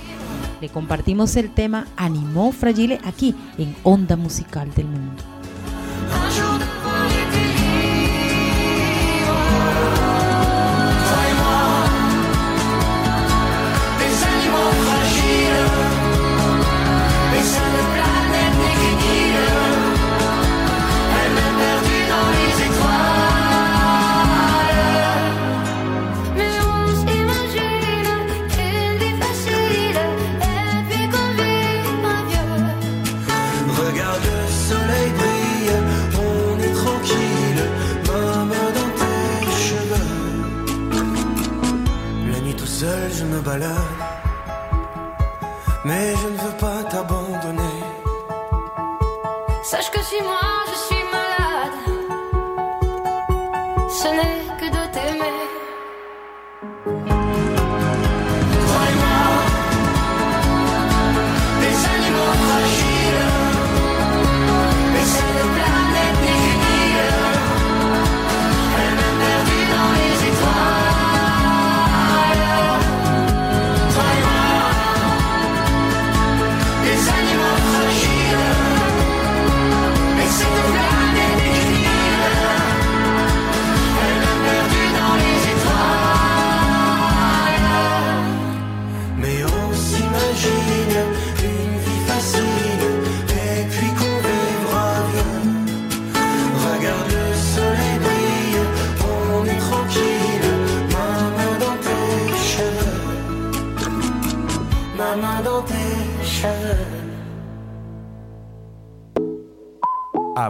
Le 0.61 0.69
compartimos 0.69 1.35
el 1.35 1.51
tema 1.51 1.87
Animó 1.95 2.51
Fragile 2.51 2.99
aquí 3.05 3.35
en 3.57 3.75
Onda 3.83 4.15
Musical 4.15 4.73
del 4.73 4.87
Mundo. 4.87 5.38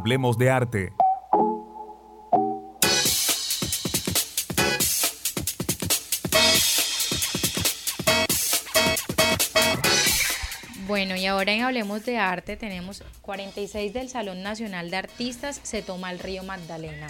Hablemos 0.10 0.40
de 0.40 0.50
arte. 0.50 0.99
Ahora 11.30 11.54
en 11.54 11.62
Hablemos 11.62 12.04
de 12.06 12.18
Arte 12.18 12.58
tenemos 12.58 13.04
46 13.22 13.94
del 13.94 14.10
Salón 14.10 14.44
Nacional 14.44 14.90
de 14.90 14.98
Artistas 14.98 15.62
se 15.64 15.82
toma 15.82 16.12
el 16.12 16.20
río 16.20 16.44
Magdalena. 16.44 17.08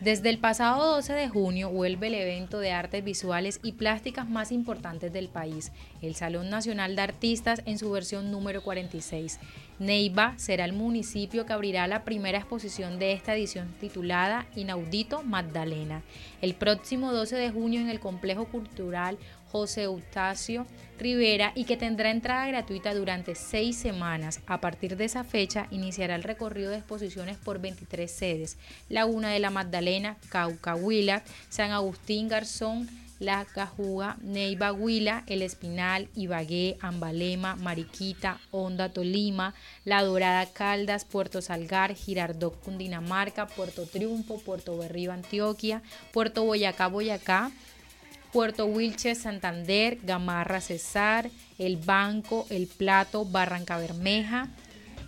Desde 0.00 0.30
el 0.30 0.38
pasado 0.38 0.94
12 0.96 1.12
de 1.12 1.28
junio 1.28 1.70
vuelve 1.70 2.08
el 2.08 2.16
evento 2.16 2.58
de 2.58 2.72
artes 2.72 3.04
visuales 3.04 3.60
y 3.62 3.72
plásticas 3.72 4.28
más 4.28 4.50
importantes 4.50 5.12
del 5.12 5.28
país, 5.28 5.70
el 6.02 6.16
Salón 6.16 6.50
Nacional 6.50 6.96
de 6.96 7.02
Artistas 7.02 7.62
en 7.64 7.78
su 7.78 7.90
versión 7.90 8.32
número 8.32 8.62
46. 8.62 9.38
Neiva 9.78 10.34
será 10.38 10.64
el 10.64 10.72
municipio 10.72 11.46
que 11.46 11.52
abrirá 11.52 11.86
la 11.86 12.04
primera 12.04 12.38
exposición 12.38 12.98
de 12.98 13.12
esta 13.12 13.34
edición 13.34 13.72
titulada 13.80 14.46
Inaudito 14.56 15.22
Magdalena. 15.22 16.02
El 16.40 16.54
próximo 16.54 17.12
12 17.12 17.36
de 17.36 17.50
junio 17.50 17.80
en 17.80 17.88
el 17.88 18.00
Complejo 18.00 18.46
Cultural 18.46 19.18
José 19.52 19.82
Eustacio 19.82 20.66
Rivera 20.98 21.52
y 21.54 21.64
que 21.64 21.76
tendrá 21.76 22.10
entrada 22.10 22.46
gratuita 22.46 22.94
durante 22.94 23.34
seis 23.34 23.76
semanas. 23.76 24.40
A 24.46 24.60
partir 24.60 24.96
de 24.96 25.04
esa 25.04 25.24
fecha 25.24 25.66
iniciará 25.70 26.14
el 26.14 26.22
recorrido 26.22 26.70
de 26.70 26.78
exposiciones 26.78 27.36
por 27.36 27.60
23 27.60 28.10
sedes. 28.10 28.56
Laguna 28.88 29.30
de 29.30 29.40
la 29.40 29.50
Magdalena, 29.50 30.16
Cauca, 30.30 30.74
Huila, 30.74 31.22
San 31.50 31.72
Agustín, 31.72 32.28
Garzón, 32.28 32.88
La 33.18 33.44
Cajuga, 33.44 34.16
Neiva, 34.22 34.72
Huila, 34.72 35.24
El 35.26 35.42
Espinal, 35.42 36.08
Ibagué, 36.14 36.78
Ambalema, 36.80 37.56
Mariquita, 37.56 38.38
Honda, 38.50 38.88
Tolima, 38.88 39.54
La 39.84 40.02
Dorada, 40.02 40.46
Caldas, 40.46 41.04
Puerto 41.04 41.42
Salgar, 41.42 41.94
Girardot, 41.94 42.58
Cundinamarca, 42.60 43.48
Puerto 43.48 43.86
Triunfo, 43.86 44.38
Puerto 44.38 44.78
Berrío, 44.78 45.12
Antioquia, 45.12 45.82
Puerto 46.12 46.44
Boyacá, 46.44 46.86
Boyacá, 46.86 47.50
Puerto 48.32 48.64
Wilches, 48.64 49.18
Santander, 49.18 49.98
Gamarra, 50.02 50.62
Cesar, 50.62 51.30
El 51.58 51.76
Banco, 51.76 52.46
El 52.48 52.66
Plato, 52.66 53.26
Barranca 53.26 53.76
Bermeja, 53.76 54.48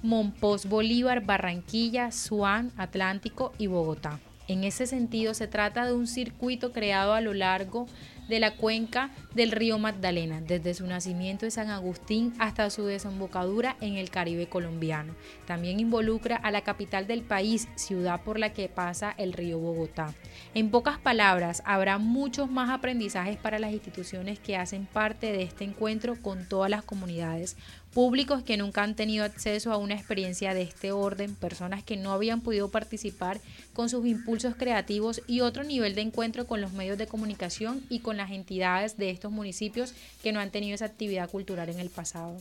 Monpós, 0.02 0.66
Bolívar, 0.66 1.24
Barranquilla, 1.24 2.12
Suán, 2.12 2.70
Atlántico 2.76 3.52
y 3.56 3.66
Bogotá. 3.66 4.20
En 4.46 4.62
ese 4.62 4.86
sentido, 4.86 5.32
se 5.32 5.48
trata 5.48 5.86
de 5.86 5.94
un 5.94 6.06
circuito 6.06 6.72
creado 6.72 7.14
a 7.14 7.22
lo 7.22 7.32
largo 7.32 7.86
de 7.86 8.13
la 8.28 8.56
cuenca 8.56 9.10
del 9.34 9.52
río 9.52 9.78
Magdalena, 9.78 10.40
desde 10.40 10.74
su 10.74 10.86
nacimiento 10.86 11.44
en 11.44 11.50
San 11.50 11.70
Agustín 11.70 12.32
hasta 12.38 12.70
su 12.70 12.84
desembocadura 12.84 13.76
en 13.80 13.96
el 13.96 14.10
Caribe 14.10 14.48
colombiano. 14.48 15.14
También 15.46 15.80
involucra 15.80 16.36
a 16.36 16.50
la 16.50 16.62
capital 16.62 17.06
del 17.06 17.22
país, 17.22 17.68
ciudad 17.74 18.22
por 18.22 18.38
la 18.38 18.52
que 18.52 18.68
pasa 18.68 19.14
el 19.16 19.32
río 19.32 19.58
Bogotá. 19.58 20.14
En 20.54 20.70
pocas 20.70 20.98
palabras, 20.98 21.62
habrá 21.64 21.98
muchos 21.98 22.50
más 22.50 22.70
aprendizajes 22.70 23.36
para 23.36 23.58
las 23.58 23.72
instituciones 23.72 24.38
que 24.38 24.56
hacen 24.56 24.86
parte 24.86 25.32
de 25.32 25.42
este 25.42 25.64
encuentro 25.64 26.20
con 26.20 26.48
todas 26.48 26.70
las 26.70 26.82
comunidades, 26.82 27.56
públicos 27.94 28.42
que 28.42 28.56
nunca 28.56 28.82
han 28.82 28.96
tenido 28.96 29.24
acceso 29.24 29.72
a 29.72 29.76
una 29.76 29.94
experiencia 29.94 30.52
de 30.52 30.62
este 30.62 30.90
orden, 30.90 31.36
personas 31.36 31.84
que 31.84 31.96
no 31.96 32.12
habían 32.12 32.40
podido 32.40 32.68
participar 32.68 33.40
con 33.72 33.88
sus 33.88 34.04
impulsos 34.04 34.56
creativos 34.56 35.22
y 35.28 35.40
otro 35.40 35.62
nivel 35.62 35.94
de 35.94 36.02
encuentro 36.02 36.46
con 36.46 36.60
los 36.60 36.72
medios 36.72 36.98
de 36.98 37.06
comunicación 37.06 37.84
y 37.88 38.00
con 38.00 38.16
las 38.16 38.32
entidades 38.32 38.96
de 38.96 39.10
estos 39.10 39.30
municipios 39.30 39.94
que 40.22 40.32
no 40.32 40.40
han 40.40 40.50
tenido 40.50 40.74
esa 40.74 40.86
actividad 40.86 41.30
cultural 41.30 41.68
en 41.68 41.78
el 41.78 41.88
pasado. 41.88 42.36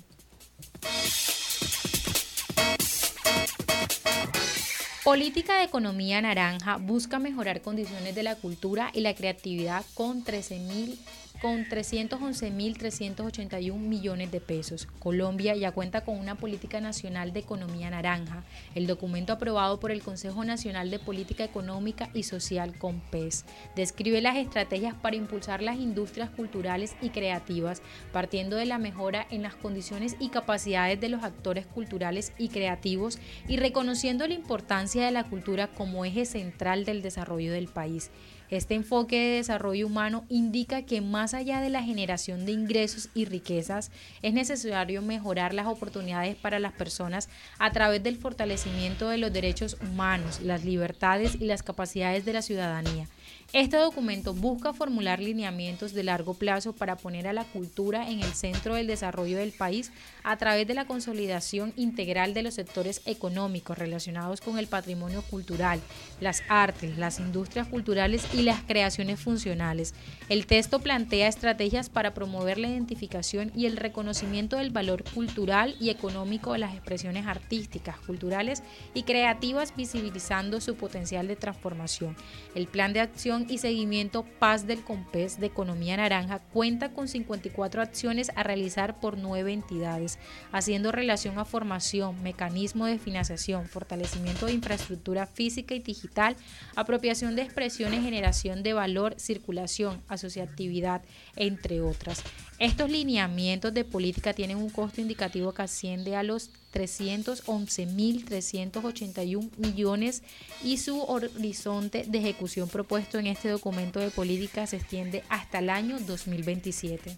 Política 5.03 5.57
de 5.57 5.65
Economía 5.65 6.21
Naranja 6.21 6.77
busca 6.77 7.19
mejorar 7.19 7.61
condiciones 7.61 8.15
de 8.15 8.23
la 8.23 8.35
cultura 8.37 8.89
y 8.93 9.01
la 9.01 9.13
creatividad 9.13 9.85
con 9.93 10.23
13.000 10.23 10.97
con 11.43 11.65
311.381 11.65 13.77
millones 13.77 14.31
de 14.31 14.39
pesos. 14.39 14.87
Colombia 14.99 15.53
ya 15.57 15.73
cuenta 15.73 16.05
con 16.05 16.17
una 16.17 16.35
política 16.35 16.79
nacional 16.79 17.33
de 17.33 17.41
economía 17.41 17.89
naranja. 17.89 18.45
El 18.75 18.87
documento 18.87 19.33
aprobado 19.33 19.77
por 19.77 19.91
el 19.91 20.01
Consejo 20.01 20.45
Nacional 20.45 20.89
de 20.89 20.99
Política 20.99 21.43
Económica 21.43 22.09
y 22.13 22.23
Social 22.23 22.77
COMPES 22.77 23.43
describe 23.75 24.21
las 24.21 24.37
estrategias 24.37 24.95
para 24.95 25.17
impulsar 25.17 25.61
las 25.61 25.75
industrias 25.75 26.29
culturales 26.29 26.95
y 27.01 27.09
creativas, 27.09 27.81
partiendo 28.13 28.55
de 28.55 28.65
la 28.65 28.77
mejora 28.77 29.27
en 29.29 29.41
las 29.41 29.55
condiciones 29.55 30.15
y 30.21 30.29
capacidades 30.29 31.01
de 31.01 31.09
los 31.09 31.25
actores 31.25 31.65
culturales 31.65 32.31
y 32.37 32.47
creativos 32.47 33.19
y 33.49 33.57
reconociendo 33.57 34.25
la 34.25 34.33
importancia 34.33 35.03
de 35.03 35.11
la 35.11 35.25
cultura 35.25 35.67
como 35.67 36.05
eje 36.05 36.23
central 36.23 36.85
del 36.85 37.01
desarrollo 37.01 37.51
del 37.51 37.67
país. 37.67 38.11
Este 38.53 38.75
enfoque 38.75 39.15
de 39.15 39.35
desarrollo 39.37 39.87
humano 39.87 40.25
indica 40.29 40.83
que 40.83 41.01
más 41.01 41.33
allá 41.33 41.59
de 41.59 41.71
la 41.71 41.81
generación 41.81 42.45
de 42.45 42.51
ingresos 42.51 43.09
y 43.15 43.25
riquezas, 43.25 43.89
es 44.21 44.31
necesario 44.31 45.01
mejorar 45.01 45.55
las 45.55 45.65
oportunidades 45.65 46.35
para 46.35 46.59
las 46.59 46.73
personas 46.73 47.29
a 47.57 47.71
través 47.71 48.03
del 48.03 48.15
fortalecimiento 48.15 49.09
de 49.09 49.17
los 49.17 49.33
derechos 49.33 49.75
humanos, 49.81 50.39
las 50.39 50.63
libertades 50.63 51.33
y 51.33 51.45
las 51.45 51.63
capacidades 51.63 52.25
de 52.25 52.33
la 52.33 52.43
ciudadanía. 52.43 53.07
Este 53.53 53.77
documento 53.77 54.33
busca 54.33 54.73
formular 54.73 55.19
lineamientos 55.19 55.93
de 55.93 56.01
largo 56.01 56.33
plazo 56.33 56.73
para 56.73 56.97
poner 56.97 57.27
a 57.27 57.33
la 57.33 57.43
cultura 57.43 58.09
en 58.09 58.19
el 58.21 58.33
centro 58.33 58.73
del 58.73 58.87
desarrollo 58.87 59.37
del 59.37 59.51
país 59.51 59.91
a 60.23 60.35
través 60.37 60.65
de 60.65 60.73
la 60.73 60.87
consolidación 60.87 61.71
integral 61.75 62.33
de 62.33 62.41
los 62.41 62.55
sectores 62.55 63.03
económicos 63.05 63.77
relacionados 63.77 64.41
con 64.41 64.57
el 64.57 64.65
patrimonio 64.65 65.21
cultural, 65.21 65.79
las 66.19 66.41
artes, 66.49 66.97
las 66.97 67.19
industrias 67.19 67.67
culturales 67.67 68.25
y 68.33 68.41
las 68.41 68.63
creaciones 68.63 69.19
funcionales. 69.19 69.93
El 70.29 70.47
texto 70.47 70.79
plantea 70.79 71.27
estrategias 71.27 71.91
para 71.91 72.15
promover 72.15 72.57
la 72.57 72.69
identificación 72.69 73.51
y 73.55 73.67
el 73.67 73.77
reconocimiento 73.77 74.57
del 74.57 74.71
valor 74.71 75.03
cultural 75.03 75.75
y 75.79 75.91
económico 75.91 76.53
de 76.53 76.57
las 76.57 76.73
expresiones 76.73 77.27
artísticas, 77.27 77.99
culturales 77.99 78.63
y 78.95 79.03
creativas, 79.03 79.75
visibilizando 79.75 80.59
su 80.59 80.73
potencial 80.73 81.27
de 81.27 81.35
transformación. 81.35 82.15
El 82.55 82.65
plan 82.65 82.93
de 82.93 83.01
acción 83.01 83.42
y 83.49 83.57
seguimiento 83.57 84.25
Paz 84.39 84.67
del 84.67 84.83
COMPES 84.83 85.39
de 85.39 85.47
Economía 85.47 85.97
Naranja 85.97 86.39
cuenta 86.39 86.91
con 86.91 87.07
54 87.07 87.81
acciones 87.81 88.31
a 88.35 88.43
realizar 88.43 88.99
por 88.99 89.17
nueve 89.17 89.53
entidades, 89.53 90.19
haciendo 90.51 90.91
relación 90.91 91.39
a 91.39 91.45
formación, 91.45 92.21
mecanismo 92.23 92.85
de 92.85 92.99
financiación, 92.99 93.67
fortalecimiento 93.67 94.45
de 94.45 94.53
infraestructura 94.53 95.25
física 95.25 95.75
y 95.75 95.79
digital, 95.79 96.35
apropiación 96.75 97.35
de 97.35 97.41
expresiones, 97.41 98.03
generación 98.03 98.63
de 98.63 98.73
valor, 98.73 99.15
circulación, 99.17 100.01
asociatividad, 100.07 101.01
entre 101.35 101.81
otras. 101.81 102.23
Estos 102.59 102.89
lineamientos 102.89 103.73
de 103.73 103.83
política 103.83 104.33
tienen 104.33 104.57
un 104.57 104.69
costo 104.69 105.01
indicativo 105.01 105.53
que 105.53 105.63
asciende 105.63 106.15
a 106.15 106.23
los 106.23 106.49
311.381 106.73 109.49
millones 109.57 110.23
y 110.63 110.77
su 110.77 111.03
horizonte 111.03 112.05
de 112.07 112.17
ejecución 112.17 112.67
propuesto 112.67 113.19
en 113.19 113.27
este 113.27 113.49
documento 113.49 113.99
de 113.99 114.09
política 114.09 114.65
se 114.67 114.77
extiende 114.77 115.23
hasta 115.29 115.59
el 115.59 115.69
año 115.69 115.99
2027. 115.99 117.15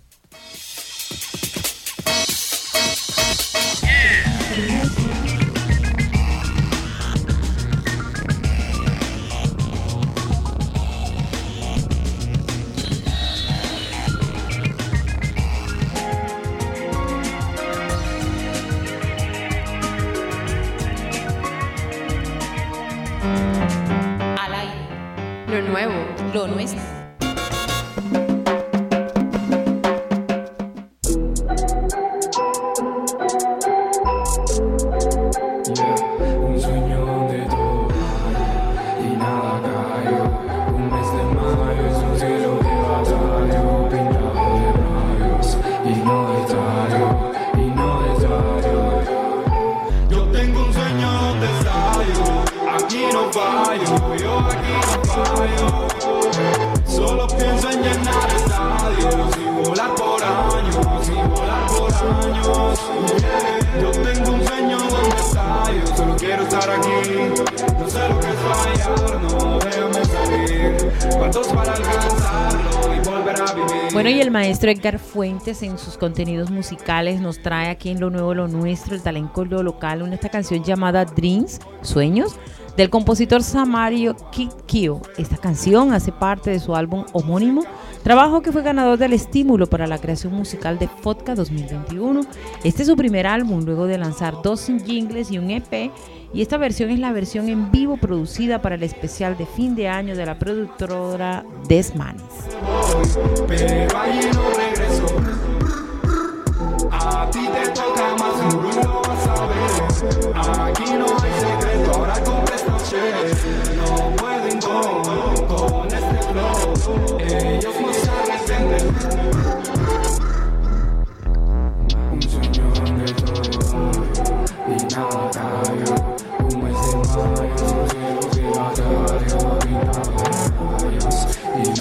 Al 4.56 5.05
y 74.66 74.70
el 74.70 74.78
maestro 74.78 74.90
Edgar 74.90 75.00
Fuentes 75.00 75.64
en 75.64 75.78
sus 75.78 75.98
contenidos 75.98 76.50
musicales 76.50 77.22
nos 77.22 77.42
trae 77.42 77.70
aquí 77.70 77.90
en 77.90 78.00
Lo 78.00 78.10
Nuevo, 78.10 78.34
Lo 78.34 78.48
Nuestro, 78.48 78.96
el 78.96 79.02
talento 79.02 79.46
lo 79.46 79.62
local, 79.62 80.02
una 80.02 80.16
esta 80.16 80.30
canción 80.30 80.64
llamada 80.64 81.06
Dreams, 81.06 81.60
Sueños, 81.82 82.36
del 82.76 82.90
compositor 82.90 83.44
Samario 83.44 84.16
Kikio. 84.32 85.02
Esta 85.18 85.38
canción 85.38 85.94
hace 85.94 86.12
parte 86.12 86.50
de 86.50 86.60
su 86.60 86.76
álbum 86.76 87.06
homónimo, 87.14 87.64
trabajo 88.04 88.42
que 88.42 88.52
fue 88.52 88.64
ganador 88.64 88.98
del 88.98 89.14
estímulo 89.14 89.68
para 89.68 89.88
la 89.88 90.00
creación 90.00 90.34
musical 90.34 90.80
de 90.80 90.90
Vodka 91.04 91.36
2021. 91.36 92.22
Este 92.64 92.82
es 92.82 92.88
su 92.88 92.96
primer 92.96 93.28
álbum 93.28 93.64
luego 93.66 93.86
de 93.86 93.98
lanzar 93.98 94.36
dos 94.44 94.66
jingles 94.66 95.32
y 95.32 95.38
un 95.38 95.52
EP. 95.52 95.92
Y 96.36 96.42
esta 96.42 96.58
versión 96.58 96.90
es 96.90 97.00
la 97.00 97.14
versión 97.14 97.48
en 97.48 97.72
vivo 97.72 97.96
producida 97.96 98.62
para 98.62 98.76
el 98.76 98.84
especial 98.84 99.38
de 99.38 99.46
fin 99.46 99.74
de 99.74 99.88
año 99.88 100.18
de 100.18 100.26
la 100.26 100.38
productora 100.38 101.46
Desmanes. 101.70 102.24
Pero 103.48 103.98
allí 103.98 104.20
no 104.34 104.50
regreso. 104.50 105.06
A 106.92 107.30
ti 107.32 107.48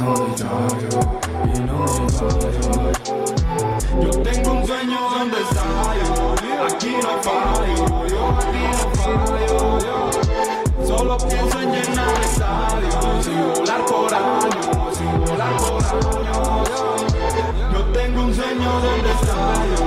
Yo 0.05 0.13
tengo 4.23 4.53
un 4.53 4.67
sueño 4.67 4.99
donde 5.11 5.41
estallo, 5.41 6.35
aquí 6.67 6.93
no 7.03 7.23
fallo, 7.23 8.07
yo 8.07 8.21
aquí 8.37 8.65
no 8.71 8.85
fallo. 9.01 9.79
yo. 9.81 10.87
Solo 10.87 11.17
pienso 11.17 11.59
en 11.59 11.73
llenar 11.73 12.21
estadios 12.23 13.27
y 13.27 13.59
volar 13.59 13.87
por 13.87 14.13
años, 14.15 15.01
y 15.01 15.05
volar 15.21 15.57
por 15.57 15.83
años. 15.83 16.69
Yo 17.73 17.81
tengo 17.95 18.21
un 18.25 18.35
sueño 18.35 18.73
donde 18.73 19.11
estallo, 19.11 19.81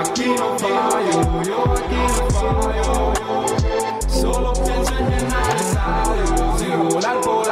aquí 0.00 0.28
no 0.28 0.58
fallo, 0.58 1.42
yo 1.42 1.58
aquí 1.74 2.00
no 2.16 2.24
fallo. 2.30 2.72
yo. 2.72 4.08
Solo 4.08 4.52
pienso 4.54 4.92
en 4.98 5.10
llenar 5.10 5.56
por 5.58 5.78
años, 5.78 6.62
y 6.62 6.94
volar 6.94 7.20
por. 7.20 7.47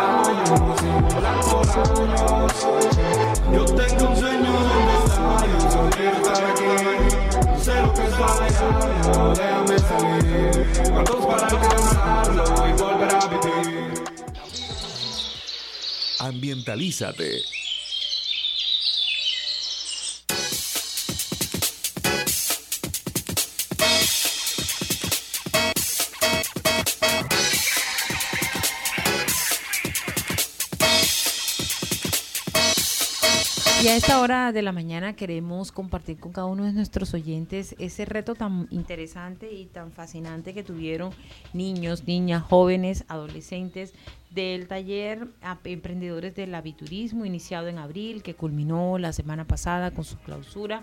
Yo 3.53 3.65
tengo 3.65 4.09
un 4.09 4.17
sueño 4.17 4.53
donde 4.53 4.95
estallo, 5.05 5.71
solo 5.71 5.91
quiero 5.91 6.17
estar 6.17 6.45
aquí. 6.45 6.71
Sé 7.63 7.75
lo 7.83 7.95
que 7.95 8.03
es 8.03 8.15
fallar, 8.15 9.37
déjame 9.37 9.79
salir. 9.79 10.91
¿Cuántos 10.93 11.27
para 11.27 11.47
alcanzarlo 11.47 12.69
y 12.69 12.73
volver 12.73 13.15
a 13.15 13.27
vivir? 13.27 13.95
Ambientalízate. 16.19 17.43
Y 33.87 33.89
a 33.89 33.95
esta 33.95 34.21
hora 34.21 34.51
de 34.51 34.63
la 34.63 34.73
mañana 34.73 35.15
queremos 35.15 35.71
compartir 35.71 36.19
con 36.19 36.33
cada 36.33 36.49
uno 36.49 36.65
de 36.65 36.73
nuestros 36.73 37.15
oyentes 37.15 37.77
ese 37.79 38.05
reto 38.05 38.35
tan 38.35 38.67
interesante 38.73 39.53
y 39.53 39.67
tan 39.67 39.93
fascinante 39.93 40.55
que 40.55 40.65
tuvieron 40.65 41.13
niños, 41.53 42.05
niñas, 42.05 42.43
jóvenes, 42.43 43.05
adolescentes 43.07 43.95
del 44.37 44.67
taller 44.67 45.29
Emprendedores 45.65 46.35
del 46.35 46.55
Aviturismo 46.57 47.25
iniciado 47.25 47.69
en 47.69 47.79
abril, 47.79 48.25
que 48.25 48.35
culminó 48.35 48.99
la 48.99 49.13
semana 49.13 49.47
pasada 49.47 49.93
con 49.93 50.05
su 50.05 50.19
clausura. 50.19 50.83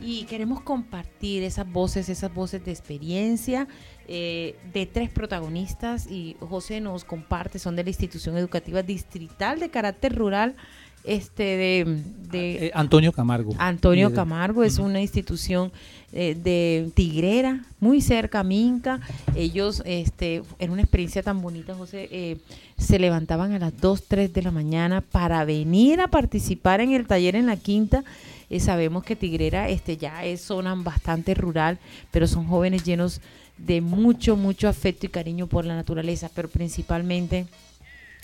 Y 0.00 0.24
queremos 0.24 0.60
compartir 0.60 1.42
esas 1.42 1.70
voces, 1.72 2.10
esas 2.10 2.32
voces 2.34 2.62
de 2.64 2.70
experiencia 2.70 3.66
eh, 4.08 4.56
de 4.74 4.84
tres 4.84 5.10
protagonistas. 5.10 6.06
Y 6.06 6.36
José 6.38 6.82
nos 6.82 7.04
comparte, 7.04 7.58
son 7.58 7.76
de 7.76 7.84
la 7.84 7.90
institución 7.90 8.36
educativa 8.36 8.82
distrital 8.82 9.58
de 9.58 9.70
carácter 9.70 10.14
rural 10.14 10.54
este 11.04 11.42
de, 11.42 12.02
de 12.30 12.66
Eh, 12.66 12.70
Antonio 12.74 13.12
Camargo. 13.12 13.54
Antonio. 13.58 14.12
Camargo 14.12 14.64
es 14.64 14.78
una 14.78 15.00
institución 15.00 15.72
eh, 16.12 16.36
de 16.40 16.90
Tigrera, 16.94 17.64
muy 17.80 18.00
cerca 18.00 18.40
a 18.40 18.44
Minca. 18.44 19.00
Ellos, 19.34 19.82
este, 19.86 20.42
en 20.58 20.70
una 20.70 20.82
experiencia 20.82 21.22
tan 21.22 21.40
bonita, 21.40 21.74
José, 21.74 22.08
eh, 22.10 22.36
se 22.76 22.98
levantaban 22.98 23.52
a 23.52 23.58
las 23.58 23.78
2, 23.80 24.04
3 24.08 24.32
de 24.32 24.42
la 24.42 24.50
mañana 24.50 25.00
para 25.00 25.44
venir 25.44 26.00
a 26.00 26.08
participar 26.08 26.80
en 26.80 26.92
el 26.92 27.06
taller 27.06 27.36
en 27.36 27.46
la 27.46 27.56
quinta. 27.56 28.04
Eh, 28.50 28.60
sabemos 28.60 29.04
que 29.04 29.16
Tigrera 29.16 29.68
este, 29.70 29.96
ya 29.96 30.24
es 30.24 30.42
zona 30.42 30.74
bastante 30.74 31.34
rural, 31.34 31.78
pero 32.10 32.26
son 32.26 32.46
jóvenes 32.46 32.84
llenos 32.84 33.20
de 33.56 33.80
mucho, 33.80 34.36
mucho 34.36 34.68
afecto 34.68 35.06
y 35.06 35.08
cariño 35.08 35.46
por 35.46 35.64
la 35.64 35.74
naturaleza, 35.74 36.30
pero 36.34 36.48
principalmente 36.48 37.46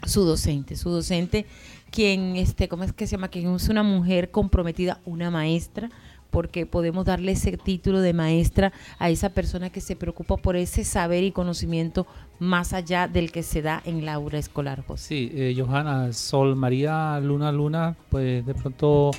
su 0.06 0.24
docente, 0.24 0.76
su 0.76 0.90
docente, 0.90 1.46
quien, 1.90 2.36
este, 2.36 2.68
¿cómo 2.68 2.84
es 2.84 2.92
que 2.92 3.06
se 3.06 3.16
llama? 3.16 3.28
Quien 3.28 3.54
es 3.54 3.68
una 3.68 3.82
mujer 3.82 4.30
comprometida, 4.30 5.00
una 5.04 5.30
maestra, 5.30 5.90
porque 6.30 6.66
podemos 6.66 7.06
darle 7.06 7.32
ese 7.32 7.56
título 7.56 8.00
de 8.00 8.12
maestra 8.12 8.72
a 8.98 9.10
esa 9.10 9.30
persona 9.30 9.70
que 9.70 9.80
se 9.80 9.96
preocupa 9.96 10.36
por 10.36 10.56
ese 10.56 10.84
saber 10.84 11.24
y 11.24 11.32
conocimiento 11.32 12.06
más 12.38 12.72
allá 12.72 13.08
del 13.08 13.32
que 13.32 13.42
se 13.42 13.62
da 13.62 13.82
en 13.84 14.04
la 14.04 14.14
aula 14.14 14.38
escolar. 14.38 14.84
Sí, 14.96 15.30
eh, 15.34 15.54
Johanna, 15.56 16.12
Sol 16.12 16.54
María 16.54 17.18
Luna 17.20 17.50
Luna, 17.50 17.96
pues 18.10 18.44
de 18.44 18.54
pronto 18.54 19.10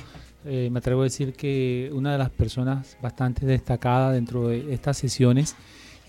eh, 0.44 0.68
me 0.70 0.78
atrevo 0.78 1.02
a 1.02 1.04
decir 1.04 1.34
que 1.34 1.90
una 1.92 2.12
de 2.12 2.18
las 2.18 2.30
personas 2.30 2.96
bastante 3.02 3.44
destacadas 3.44 4.14
dentro 4.14 4.48
de 4.48 4.72
estas 4.72 4.96
sesiones 4.96 5.56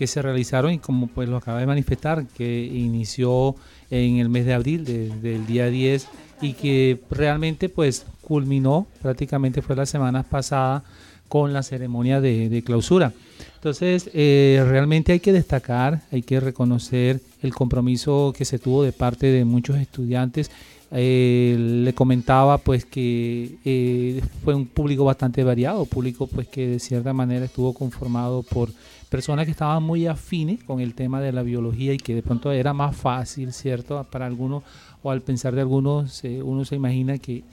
que 0.02 0.08
se 0.08 0.24
realizaron 0.24 0.74
y 0.74 0.80
como 0.80 1.06
pues 1.06 1.30
lo 1.30 1.38
acaba 1.38 1.60
de 1.60 1.68
manifestar, 1.68 2.26
que 2.26 2.66
inició 2.66 3.56
en 3.92 4.18
el 4.18 4.30
mes 4.30 4.48
de 4.48 4.56
abril, 4.56 4.84
desde 4.84 5.36
el 5.36 5.46
día 5.46 5.68
10 5.68 6.08
y 6.42 6.54
que 6.54 7.00
realmente 7.12 7.70
pues 7.70 8.08
culminó, 8.20 8.88
prácticamente 9.04 9.62
fue 9.62 9.76
la 9.76 9.86
semana 9.86 10.24
pasada 10.24 10.84
con 11.28 11.54
la 11.54 11.62
ceremonia 11.62 12.20
de, 12.20 12.64
clausura. 12.66 13.14
Entonces, 13.54 14.10
eh, 14.16 14.66
realmente 14.68 15.12
hay 15.12 15.20
que 15.20 15.34
destacar, 15.34 16.02
hay 16.12 16.24
que 16.24 16.40
reconocer 16.40 17.22
el 17.44 17.54
compromiso 17.54 18.34
que 18.36 18.44
se 18.44 18.58
tuvo 18.58 18.82
de 18.82 18.94
parte 18.94 19.28
de 19.28 19.46
muchos 19.46 19.78
estudiantes. 19.78 20.50
Eh, 20.94 21.56
le 21.60 21.94
comentaba 21.94 22.58
pues 22.58 22.86
que 22.86 23.60
eh, 23.64 24.20
fue 24.44 24.56
un 24.56 24.66
público 24.66 25.06
bastante 25.06 25.44
variado, 25.44 25.86
público 25.86 26.26
pues 26.26 26.48
que 26.48 26.68
de 26.68 26.80
cierta 26.80 27.14
manera 27.14 27.46
estuvo 27.46 27.72
conformado 27.74 28.42
por 28.42 28.72
personas 29.12 29.44
que 29.44 29.52
estaban 29.52 29.84
muy 29.84 30.08
afines 30.08 30.64
con 30.64 30.80
el 30.80 30.96
tema 30.96 31.20
de 31.20 31.34
la 31.34 31.44
biología 31.44 31.94
y 31.94 31.98
que 31.98 32.16
de 32.16 32.24
pronto 32.24 32.50
era 32.50 32.74
más 32.74 32.96
fácil, 32.96 33.52
¿cierto? 33.52 34.02
Para 34.10 34.26
algunos 34.26 34.64
o 35.04 35.12
al 35.12 35.20
pensar 35.20 35.54
de 35.54 35.60
algunos, 35.60 36.24
eh, 36.24 36.42
uno 36.42 36.64
se 36.64 36.78
imagina 36.78 37.18
que, 37.18 37.44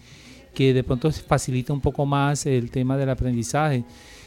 que 0.55 0.73
de 0.73 0.85
pronto 0.85 1.11
se 1.11 1.21
facilita 1.21 1.73
un 1.73 1.81
poco 1.81 2.07
más 2.07 2.47
el 2.47 2.71
tema 2.71 2.97
del 2.97 3.11
aprendizaje. 3.11 3.83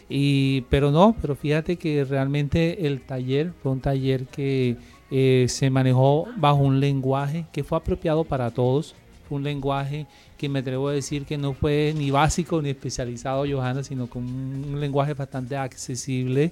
Y, 0.09 0.65
pero 0.69 0.91
no, 0.91 1.15
pero 1.21 1.37
fíjate 1.37 1.77
que 1.77 2.03
realmente 2.03 2.85
el 2.85 2.99
taller 2.99 3.53
fue 3.63 3.71
un 3.71 3.79
taller 3.79 4.25
que 4.25 4.75
eh, 5.09 5.45
se 5.47 5.69
manejó 5.69 6.27
bajo 6.35 6.57
un 6.57 6.81
lenguaje 6.81 7.45
que 7.53 7.63
fue 7.63 7.77
apropiado 7.77 8.25
para 8.25 8.51
todos, 8.51 8.93
fue 9.29 9.37
un 9.37 9.45
lenguaje 9.45 10.05
que 10.37 10.49
me 10.49 10.59
atrevo 10.59 10.89
a 10.89 10.91
decir 10.91 11.23
que 11.23 11.37
no 11.37 11.53
fue 11.53 11.93
ni 11.95 12.11
básico 12.11 12.61
ni 12.61 12.71
especializado, 12.71 13.45
Johanna, 13.49 13.83
sino 13.83 14.07
con 14.07 14.23
un 14.23 14.81
lenguaje 14.81 15.13
bastante 15.13 15.55
accesible, 15.55 16.51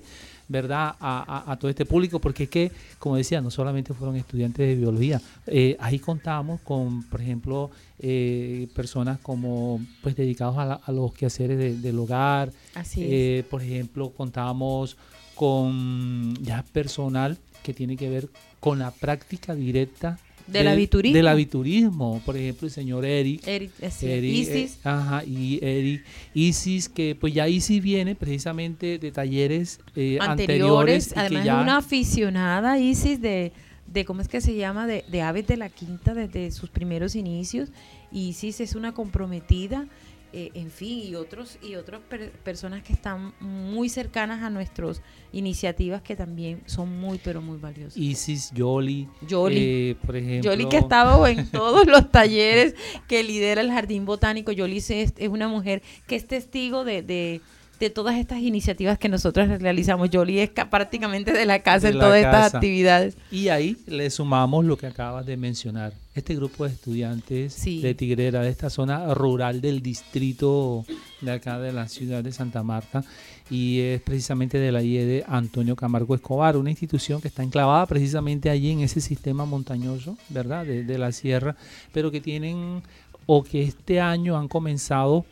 ¿verdad? 0.49 0.95
A, 0.99 1.43
a- 1.47 1.51
a 1.51 1.57
todo 1.59 1.69
este 1.69 1.85
público, 1.85 2.19
porque 2.19 2.43
es 2.43 2.49
que, 2.49 2.71
como 2.97 3.15
decía, 3.15 3.39
no 3.39 3.49
solamente 3.51 3.93
fueron 3.93 4.15
estudiantes 4.17 4.67
de 4.67 4.75
biología, 4.75 5.21
eh, 5.47 5.77
ahí 5.79 5.99
contamos 5.99 6.59
con, 6.61 7.03
por 7.03 7.21
ejemplo, 7.21 7.69
eh, 7.99 8.67
personas 8.75 9.19
como, 9.19 9.79
pues, 10.01 10.15
dedicados 10.15 10.57
a, 10.57 10.65
la- 10.65 10.81
a 10.83 10.91
los 10.91 11.13
quehaceres 11.13 11.57
de- 11.57 11.77
del 11.77 11.97
hogar, 11.99 12.51
Así 12.75 13.01
es. 13.03 13.07
eh, 13.11 13.45
por 13.49 13.61
ejemplo, 13.61 14.09
contábamos 14.09 14.97
con 15.35 16.35
ya 16.43 16.65
personal 16.73 17.37
que 17.63 17.73
tiene 17.73 17.95
que 17.95 18.09
ver 18.09 18.27
con 18.59 18.79
la 18.79 18.91
práctica 18.91 19.55
directa 19.55 20.17
Del 20.51 20.67
aviturismo. 20.67 21.15
Del 21.15 21.27
aviturismo. 21.27 22.21
Por 22.25 22.37
ejemplo, 22.37 22.67
el 22.67 22.73
señor 22.73 23.05
Eric. 23.05 23.47
Eric, 23.47 23.71
es. 23.81 24.03
Eric, 24.03 24.33
Isis. 24.33 24.75
eh, 24.75 24.79
ajá, 24.83 25.23
y 25.25 25.59
Eric. 25.61 26.03
Isis, 26.33 26.89
que 26.89 27.15
pues 27.15 27.33
ya 27.33 27.47
Isis 27.47 27.81
viene 27.81 28.15
precisamente 28.15 28.97
de 28.99 29.11
talleres 29.11 29.79
eh, 29.95 30.17
anteriores, 30.21 31.13
además 31.15 31.45
ya- 31.45 31.57
es 31.57 31.63
una 31.63 31.77
aficionada 31.77 32.77
Isis 32.79 33.21
de, 33.21 33.51
de 33.87 34.05
cómo 34.05 34.21
es 34.21 34.27
que 34.27 34.41
se 34.41 34.55
llama 34.55 34.87
de, 34.87 35.03
de 35.11 35.21
aves 35.21 35.47
de 35.47 35.57
la 35.57 35.69
quinta 35.69 36.13
desde 36.13 36.51
sus 36.51 36.69
primeros 36.69 37.15
inicios 37.15 37.69
Isis 38.11 38.59
es 38.59 38.75
una 38.75 38.93
comprometida 38.93 39.85
eh, 40.31 40.51
en 40.53 40.69
fin 40.69 40.99
y 41.07 41.15
otros 41.15 41.57
y 41.61 41.75
otras 41.75 42.01
per- 42.09 42.31
personas 42.31 42.83
que 42.83 42.93
están 42.93 43.33
muy 43.39 43.89
cercanas 43.89 44.43
a 44.43 44.49
nuestras 44.49 45.01
iniciativas 45.31 46.01
que 46.01 46.15
también 46.15 46.61
son 46.65 46.99
muy 46.99 47.19
pero 47.23 47.41
muy 47.41 47.57
valiosas 47.57 47.97
Isis, 47.97 48.51
Yoli. 48.53 49.07
Yoli. 49.27 49.57
eh, 49.59 49.95
por 50.05 50.15
ejemplo. 50.15 50.51
Yoli 50.51 50.67
que 50.69 50.77
ha 50.77 50.81
estado 50.81 51.25
en 51.27 51.49
todos 51.49 51.87
los 51.87 52.11
talleres 52.11 52.75
que 53.07 53.23
lidera 53.23 53.61
el 53.61 53.71
Jardín 53.71 54.05
Botánico. 54.05 54.51
Yoli 54.51 54.77
es, 54.77 54.91
es 54.91 55.29
una 55.29 55.47
mujer 55.47 55.81
que 56.07 56.15
es 56.15 56.27
testigo 56.27 56.83
de, 56.83 57.01
de, 57.01 57.41
de 57.79 57.89
todas 57.89 58.17
estas 58.17 58.39
iniciativas 58.39 58.97
que 58.99 59.07
nosotros 59.09 59.47
realizamos. 59.59 60.09
Yoli 60.09 60.39
es 60.39 60.49
ca- 60.49 60.69
prácticamente 60.69 61.31
de 61.31 61.45
la 61.45 61.59
casa 61.59 61.87
de 61.87 61.93
en 61.93 61.97
la 61.99 62.03
todas 62.05 62.17
estas 62.19 62.53
actividades. 62.55 63.17
Y 63.31 63.47
ahí 63.49 63.77
le 63.87 64.09
sumamos 64.09 64.65
lo 64.65 64.77
que 64.77 64.87
acabas 64.87 65.25
de 65.25 65.37
mencionar. 65.37 65.93
Este 66.13 66.35
grupo 66.35 66.65
de 66.65 66.71
estudiantes 66.73 67.53
Sí. 67.53 67.81
de 67.81 67.93
Tigrera, 67.93 68.41
de 68.41 68.49
esta 68.49 68.69
zona 68.69 69.13
rural 69.13 69.61
del 69.61 69.81
distrito 69.81 70.85
de 71.21 71.31
acá 71.31 71.59
de 71.59 71.71
la 71.71 71.87
ciudad 71.87 72.23
de 72.23 72.31
Santa 72.33 72.61
Marta, 72.63 73.03
y 73.49 73.79
es 73.79 74.01
precisamente 74.01 74.57
de 74.57 74.71
la 74.71 74.81
IED 74.83 75.23
Antonio 75.27 75.75
Camargo 75.77 76.15
Escobar, 76.15 76.57
una 76.57 76.69
institución 76.71 77.21
que 77.21 77.29
está 77.29 77.43
enclavada 77.43 77.85
precisamente 77.85 78.49
allí 78.49 78.71
en 78.71 78.81
ese 78.81 78.99
sistema 79.01 79.45
montañoso, 79.45 80.17
¿verdad? 80.29 80.65
De, 80.65 80.83
de 80.83 80.97
la 80.97 81.11
sierra, 81.13 81.55
pero 81.93 82.11
que 82.11 82.19
tienen 82.19 82.81
o 83.25 83.43
que 83.43 83.61
este 83.63 84.01
año 84.01 84.37
han 84.37 84.47
comenzado 84.49 85.25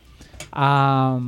a 0.52 1.18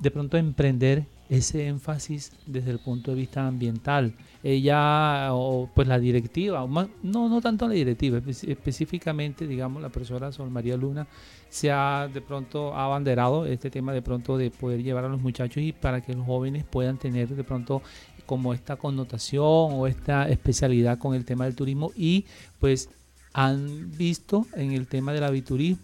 de 0.00 0.10
pronto 0.10 0.36
emprender 0.36 1.04
ese 1.28 1.66
énfasis 1.68 2.32
desde 2.46 2.70
el 2.72 2.80
punto 2.80 3.12
de 3.12 3.18
vista 3.18 3.46
ambiental. 3.46 4.14
Ella, 4.42 5.28
o 5.34 5.70
pues 5.74 5.86
la 5.86 5.98
directiva, 5.98 6.66
más- 6.66 6.88
no, 7.02 7.28
no 7.28 7.40
tanto 7.40 7.68
la 7.68 7.74
directiva, 7.74 8.18
espe- 8.18 8.50
específicamente, 8.50 9.46
digamos, 9.46 9.80
la 9.82 9.90
profesora 9.90 10.32
Sol 10.32 10.50
María 10.50 10.76
Luna, 10.76 11.06
se 11.48 11.70
ha 11.70 12.08
de 12.12 12.20
pronto 12.20 12.74
abanderado 12.74 13.46
este 13.46 13.70
tema 13.70 13.92
de 13.92 14.02
pronto 14.02 14.36
de 14.38 14.50
poder 14.50 14.82
llevar 14.82 15.04
a 15.04 15.08
los 15.08 15.20
muchachos 15.20 15.62
y 15.62 15.72
para 15.72 16.00
que 16.00 16.14
los 16.14 16.26
jóvenes 16.26 16.64
puedan 16.64 16.96
tener 16.98 17.28
de 17.28 17.44
pronto 17.44 17.82
como 18.26 18.54
esta 18.54 18.76
connotación 18.76 19.44
o 19.44 19.86
esta 19.86 20.28
especialidad 20.28 20.98
con 20.98 21.14
el 21.14 21.24
tema 21.24 21.44
del 21.44 21.54
turismo 21.56 21.90
y 21.96 22.24
pues 22.60 22.88
han 23.32 23.90
visto 23.96 24.46
en 24.54 24.72
el 24.72 24.86
tema 24.86 25.12
del 25.12 25.24
aviturismo 25.24 25.82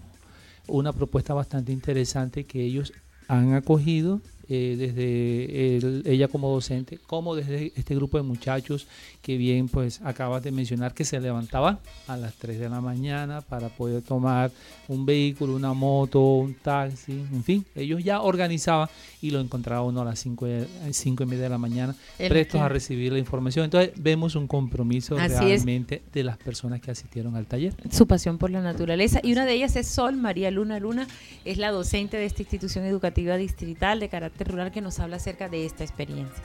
una 0.69 0.93
propuesta 0.93 1.35
bastante 1.35 1.73
interesante 1.73 2.45
que 2.45 2.63
ellos 2.65 2.93
han 3.29 3.55
acogido 3.55 4.21
eh, 4.49 4.77
desde 4.79 5.77
el- 5.77 6.03
ella 6.07 6.29
como 6.29 6.51
docente, 6.51 6.99
como 7.07 7.35
desde 7.35 7.73
este 7.77 7.95
grupo 7.95 8.17
de 8.17 8.23
muchachos 8.23 8.87
que 9.23 9.37
bien 9.37 9.69
pues 9.69 10.01
acabas 10.03 10.43
de 10.43 10.53
mencionar 10.53 10.95
que 10.95 11.05
se 11.05 11.21
levantaban 11.21 11.79
a 12.07 12.17
las 12.17 12.35
3 12.35 12.59
de 12.61 12.69
la 12.69 12.81
mañana 12.81 13.41
para 13.41 13.69
poder 13.69 14.03
tomar 14.03 14.51
un 14.89 15.05
vehículo, 15.05 15.57
una 15.57 15.73
moto, 15.73 16.21
un 16.21 16.55
taxi, 16.55 17.13
en 17.13 17.43
fin, 17.43 17.65
ellos 17.75 18.05
ya 18.05 18.21
organizaban 18.21 18.89
y 19.21 19.31
lo 19.31 19.41
encontraba 19.41 19.83
uno 19.83 20.03
a 20.03 20.05
las 20.05 20.21
5 20.21 20.47
cinco 20.93 21.25
y 21.25 21.27
media 21.27 21.45
de 21.45 21.49
la 21.51 21.59
mañana 21.59 21.97
El 22.19 22.29
prestos 22.29 22.61
a 22.61 22.69
recibir 22.69 23.13
la 23.13 23.19
información. 23.19 23.65
Entonces 23.65 23.93
vemos 23.97 24.37
un 24.37 24.47
compromiso 24.47 25.17
Así 25.19 25.33
es. 25.35 25.41
realmente 25.41 26.03
de 26.13 26.23
las 26.23 26.37
personas 26.37 26.81
que 26.81 26.91
asistieron 26.91 27.35
al 27.37 27.47
taller. 27.47 27.75
Su 27.91 28.07
pasión 28.07 28.39
por 28.39 28.51
la 28.51 28.61
naturaleza. 28.61 29.21
Y 29.23 29.33
una 29.33 29.45
de 29.47 29.55
ellas 29.55 29.75
es 29.77 29.89
Sol 29.89 30.17
María 30.17 30.51
Luna 30.51 30.79
Luna, 30.79 31.09
es 31.45 31.59
la 31.59 31.71
docente 31.71 32.17
de 32.17 32.27
esta 32.27 32.43
institución 32.43 32.85
educativa 32.85 33.37
distrital 33.37 33.99
de 33.99 34.09
carácter 34.09 34.36
rural 34.45 34.71
que 34.71 34.81
nos 34.81 34.99
habla 34.99 35.17
acerca 35.17 35.49
de 35.49 35.67
esta 35.67 35.85
experiencia. 35.85 36.43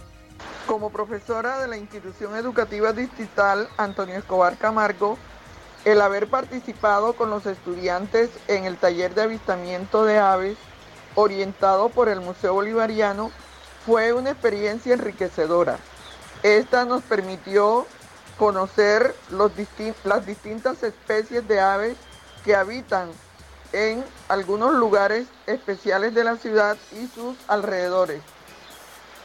Como 0.68 0.90
profesora 0.90 1.60
de 1.60 1.68
la 1.68 1.78
institución 1.78 2.36
educativa 2.36 2.94
distrital 2.94 3.68
Antonio 3.78 4.16
Escobar 4.16 4.58
Camargo, 4.58 5.18
el 5.86 6.02
haber 6.02 6.28
participado 6.28 7.14
con 7.14 7.30
los 7.30 7.46
estudiantes 7.46 8.30
en 8.48 8.66
el 8.66 8.78
taller 8.78 9.16
de 9.16 9.24
avistamiento 9.24 10.06
de 10.06 10.20
aves 10.20 10.58
orientado 11.16 11.90
por 11.90 12.08
el 12.08 12.22
Museo 12.22 12.54
Bolivariano 12.54 13.32
fue 13.86 14.14
una 14.14 14.32
experiencia 14.32 14.94
enriquecedora. 14.94 15.78
Esta 16.44 16.86
nos 16.86 17.04
permitió 17.04 17.86
conocer 18.38 19.16
las 19.30 20.26
distintas 20.26 20.84
especies 20.84 21.48
de 21.48 21.60
aves 21.60 21.98
que 22.44 22.56
habitan 22.56 23.10
en 23.74 24.04
algunos 24.28 24.74
lugares 24.74 25.28
especiales 25.48 26.14
de 26.14 26.24
la 26.24 26.38
ciudad 26.38 26.78
y 26.92 27.08
sus 27.08 27.38
alrededores. 27.48 28.22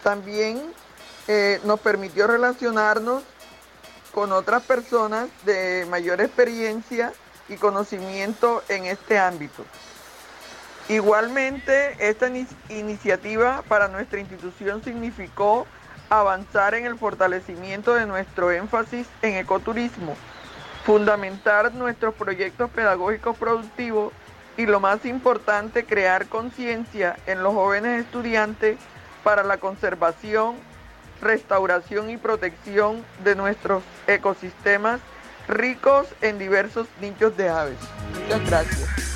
También 0.03 0.62
eh, 1.28 1.61
nos 1.64 1.80
permitió 1.80 2.26
relacionarnos 2.26 3.22
con 4.12 4.32
otras 4.32 4.62
personas 4.62 5.28
de 5.44 5.86
mayor 5.90 6.20
experiencia 6.20 7.12
y 7.49 7.57
conocimiento 7.57 8.62
en 8.68 8.86
este 8.86 9.18
ámbito. 9.18 9.64
Igualmente, 10.88 11.97
esta 11.99 12.28
ini- 12.28 12.47
iniciativa 12.68 13.62
para 13.68 13.88
nuestra 13.88 14.20
institución 14.20 14.82
significó 14.84 15.66
avanzar 16.09 16.74
en 16.74 16.86
el 16.86 16.97
fortalecimiento 16.97 17.94
de 17.94 18.07
nuestro 18.07 18.53
énfasis 18.53 19.09
en 19.22 19.34
ecoturismo, 19.34 20.16
fundamentar 20.84 21.74
nuestros 21.74 22.14
proyectos 22.14 22.70
pedagógicos 22.70 23.36
productivos 23.36 24.12
y 24.57 24.67
lo 24.67 24.81
más 24.81 25.05
importante, 25.05 25.85
crear 25.85 26.27
conciencia 26.27 27.17
en 27.27 27.43
los 27.43 27.55
jóvenes 27.55 28.05
estudiantes 28.05 28.79
para 29.23 29.43
la 29.43 29.59
conservación, 29.59 30.57
restauración 31.21 32.11
y 32.11 32.17
protección 32.17 33.05
de 33.25 33.35
nuestros 33.35 33.83
ecosistemas 34.07 35.01
ricos 35.49 36.07
en 36.23 36.39
diversos 36.39 36.87
nichos 37.01 37.37
de 37.37 37.49
aves. 37.49 37.79
Muchas 38.23 38.49
gracias. 38.49 39.07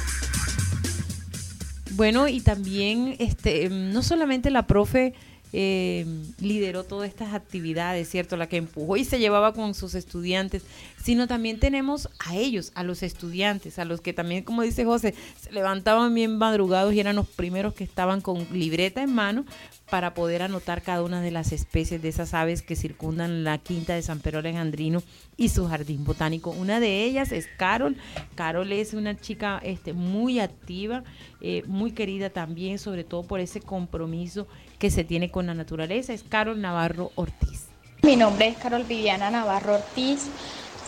Bueno, 1.93 2.29
y 2.29 2.41
también 2.41 3.17
este, 3.19 3.69
no 3.69 4.03
solamente 4.03 4.51
la 4.51 4.67
profe 4.67 5.15
eh, 5.53 6.07
lideró 6.41 6.85
todas 6.85 7.09
estas 7.09 7.35
actividades, 7.35 8.09
¿cierto? 8.09 8.37
La 8.37 8.49
que 8.49 8.57
empujó 8.57 8.97
y 8.97 9.05
se 9.05 9.19
llevaba 9.19 9.53
con 9.53 9.75
sus 9.75 9.95
estudiantes, 9.95 10.63
sino 11.03 11.27
también 11.27 11.59
tenemos 11.59 12.09
a 12.19 12.37
ellos, 12.37 12.73
a 12.75 12.85
los 12.85 13.03
estudiantes, 13.03 13.79
a 13.79 13.85
los 13.85 14.01
que 14.01 14.13
también, 14.13 14.45
como 14.45 14.63
dice 14.63 14.85
José, 14.85 15.15
se 15.41 15.53
levantaban 15.53 16.15
bien 16.15 16.37
madrugados 16.37 16.95
y 16.95 17.01
eran 17.01 17.17
los 17.17 17.29
primeros 17.29 17.75
que 17.75 17.85
estaban 17.85 18.21
con 18.21 18.47
libreta 18.53 19.03
en 19.03 19.13
mano 19.13 19.45
para 19.91 20.15
poder 20.15 20.43
anotar 20.43 20.83
cada 20.83 21.03
una 21.03 21.21
de 21.21 21.33
las 21.33 21.53
especies 21.53 22.01
de 22.01 22.09
esas 22.09 22.33
aves 22.33 22.63
que 22.63 22.77
circundan 22.77 23.45
la 23.45 23.59
quinta 23.59 23.95
de 23.95 24.03
San 24.03 24.21
Pedro 24.21 24.39
Alejandrino 24.39 25.03
y 25.37 25.49
su 25.49 25.67
jardín 25.67 26.05
botánico. 26.05 26.51
Una 26.51 26.81
de 26.81 27.05
ellas 27.05 27.33
es 27.33 27.49
Carol. 27.59 27.97
Carol 28.37 28.73
es 28.73 28.95
una 28.95 29.21
chica 29.21 29.61
este, 29.63 29.93
muy 29.93 30.39
activa, 30.39 31.03
eh, 31.41 31.65
muy 31.67 31.91
querida 31.91 32.31
también, 32.31 32.79
sobre 32.79 33.05
todo 33.05 33.25
por 33.25 33.41
ese 33.41 33.61
compromiso 33.61 34.47
que 34.79 34.91
se 34.91 35.05
tiene 35.05 35.31
con 35.31 35.47
la 35.47 35.55
naturaleza. 35.55 36.13
Es 36.13 36.23
Carol 36.23 36.61
Navarro 36.61 37.11
Ortiz. 37.17 37.67
Mi 38.03 38.17
nombre 38.17 38.49
es 38.49 38.57
Carol 38.57 38.85
Viviana 38.85 39.31
Navarro 39.31 39.75
Ortiz. 39.75 40.29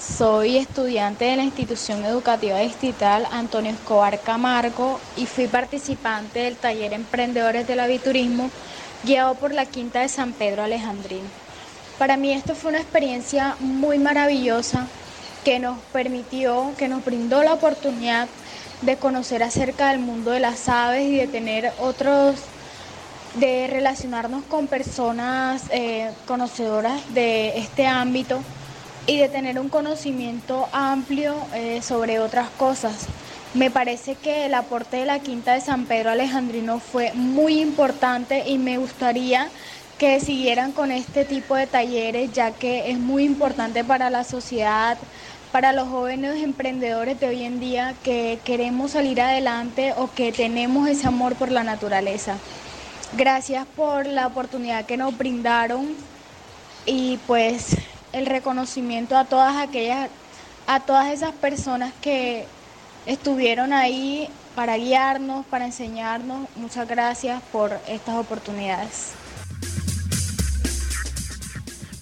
Soy 0.00 0.56
estudiante 0.56 1.26
de 1.26 1.36
la 1.36 1.44
institución 1.44 2.04
educativa 2.04 2.58
distrital 2.58 3.24
Antonio 3.30 3.70
Escobar 3.70 4.20
Camargo 4.20 4.98
y 5.16 5.26
fui 5.26 5.46
participante 5.46 6.40
del 6.40 6.56
taller 6.56 6.92
Emprendedores 6.92 7.68
del 7.68 7.78
Aviturismo 7.78 8.50
guiado 9.04 9.34
por 9.34 9.52
la 9.52 9.66
Quinta 9.66 10.00
de 10.00 10.08
San 10.08 10.32
Pedro 10.32 10.62
Alejandrino. 10.62 11.28
Para 11.98 12.16
mí 12.16 12.32
esto 12.32 12.54
fue 12.54 12.70
una 12.70 12.80
experiencia 12.80 13.56
muy 13.60 13.98
maravillosa 13.98 14.86
que 15.44 15.58
nos 15.58 15.78
permitió, 15.92 16.72
que 16.78 16.88
nos 16.88 17.04
brindó 17.04 17.42
la 17.42 17.54
oportunidad 17.54 18.28
de 18.80 18.96
conocer 18.96 19.42
acerca 19.42 19.90
del 19.90 20.00
mundo 20.00 20.30
de 20.30 20.40
las 20.40 20.68
aves 20.68 21.08
y 21.08 21.16
de 21.16 21.26
tener 21.26 21.72
otros, 21.80 22.36
de 23.34 23.66
relacionarnos 23.68 24.44
con 24.44 24.66
personas 24.66 25.62
eh, 25.70 26.10
conocedoras 26.26 27.00
de 27.14 27.58
este 27.58 27.86
ámbito 27.86 28.40
y 29.06 29.18
de 29.18 29.28
tener 29.28 29.58
un 29.58 29.68
conocimiento 29.68 30.68
amplio 30.72 31.34
eh, 31.54 31.82
sobre 31.82 32.20
otras 32.20 32.48
cosas. 32.50 33.06
Me 33.54 33.70
parece 33.70 34.14
que 34.14 34.46
el 34.46 34.54
aporte 34.54 34.96
de 34.96 35.04
la 35.04 35.18
Quinta 35.18 35.52
de 35.52 35.60
San 35.60 35.84
Pedro 35.84 36.08
Alejandrino 36.08 36.78
fue 36.78 37.12
muy 37.12 37.60
importante 37.60 38.48
y 38.48 38.56
me 38.56 38.78
gustaría 38.78 39.50
que 39.98 40.20
siguieran 40.20 40.72
con 40.72 40.90
este 40.90 41.26
tipo 41.26 41.54
de 41.54 41.66
talleres 41.66 42.32
ya 42.32 42.52
que 42.52 42.90
es 42.90 42.98
muy 42.98 43.24
importante 43.24 43.84
para 43.84 44.08
la 44.08 44.24
sociedad, 44.24 44.96
para 45.52 45.74
los 45.74 45.88
jóvenes 45.88 46.42
emprendedores 46.42 47.20
de 47.20 47.28
hoy 47.28 47.42
en 47.42 47.60
día 47.60 47.94
que 48.02 48.38
queremos 48.42 48.92
salir 48.92 49.20
adelante 49.20 49.92
o 49.98 50.10
que 50.10 50.32
tenemos 50.32 50.88
ese 50.88 51.06
amor 51.06 51.34
por 51.34 51.50
la 51.50 51.62
naturaleza. 51.62 52.38
Gracias 53.18 53.66
por 53.76 54.06
la 54.06 54.28
oportunidad 54.28 54.86
que 54.86 54.96
nos 54.96 55.16
brindaron 55.18 55.88
y 56.86 57.18
pues 57.26 57.76
el 58.14 58.24
reconocimiento 58.24 59.14
a 59.14 59.26
todas 59.26 59.58
aquellas, 59.58 60.08
a 60.66 60.80
todas 60.80 61.12
esas 61.12 61.32
personas 61.32 61.92
que 62.00 62.46
estuvieron 63.04 63.72
ahí 63.72 64.28
para 64.54 64.76
guiarnos, 64.76 65.46
para 65.46 65.64
enseñarnos. 65.66 66.48
Muchas 66.54 66.86
gracias 66.86 67.42
por 67.50 67.82
estas 67.86 68.16
oportunidades. 68.16 69.21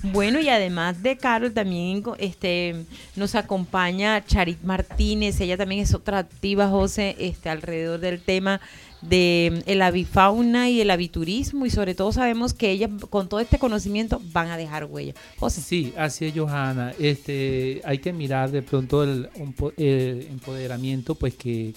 Bueno, 0.03 0.41
y 0.41 0.49
además 0.49 1.03
de 1.03 1.17
Carol, 1.17 1.53
también 1.53 2.03
este, 2.19 2.85
nos 3.17 3.35
acompaña 3.35 4.25
Charit 4.25 4.63
Martínez. 4.63 5.41
Ella 5.41 5.57
también 5.57 5.83
es 5.83 5.95
otra 5.95 6.19
activa, 6.19 6.69
José, 6.69 7.17
este, 7.19 7.51
alrededor 7.51 8.01
del 8.01 8.21
tema 8.21 8.61
de 9.03 9.63
el 9.67 9.81
avifauna 9.81 10.69
y 10.69 10.81
el 10.83 10.91
aviturismo 10.91 11.65
y 11.65 11.71
sobre 11.71 11.95
todo 11.95 12.13
sabemos 12.13 12.53
que 12.53 12.71
ellas 12.71 12.91
con 13.09 13.31
todo 13.31 13.41
este 13.41 13.59
conocimiento 13.59 14.21
van 14.33 14.49
a 14.49 14.57
dejar 14.57 14.85
huella. 14.85 15.15
José. 15.39 15.63
Sí, 15.63 15.95
así 15.97 16.27
es, 16.27 16.35
Johanna. 16.35 16.93
Este, 16.99 17.81
hay 17.85 17.99
que 17.99 18.13
mirar 18.13 18.51
de 18.51 18.63
pronto 18.63 19.03
el, 19.03 19.29
empoderamiento 19.77 21.15
pues 21.15 21.35
que 21.35 21.75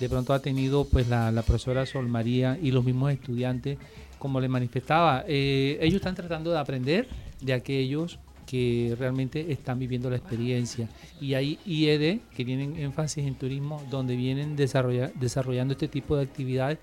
de 0.00 0.08
pronto 0.08 0.32
ha 0.32 0.40
tenido 0.40 0.86
pues 0.86 1.08
la 1.08 1.30
profesora 1.46 1.86
Sol 1.86 2.08
María 2.08 2.58
y 2.60 2.70
los 2.70 2.84
mismos 2.84 3.12
estudiantes, 3.12 3.78
como 4.22 4.38
le 4.40 4.46
manifestaba, 4.48 5.24
eh, 5.26 5.78
ellos 5.80 5.96
están 5.96 6.14
tratando 6.14 6.52
de 6.52 6.58
aprender 6.60 7.08
de 7.40 7.52
aquellos 7.54 8.20
que 8.46 8.94
realmente 8.96 9.50
están 9.50 9.80
viviendo 9.80 10.08
la 10.10 10.16
experiencia. 10.16 10.88
Y 11.20 11.34
hay 11.34 11.58
IED 11.66 12.20
que 12.36 12.44
tienen 12.44 12.76
énfasis 12.76 13.26
en 13.26 13.34
turismo, 13.34 13.82
donde 13.90 14.14
vienen 14.14 14.56
desarrolla- 14.56 15.10
desarrollando 15.14 15.72
este 15.72 15.88
tipo 15.88 16.16
de 16.16 16.22
actividades 16.22 16.78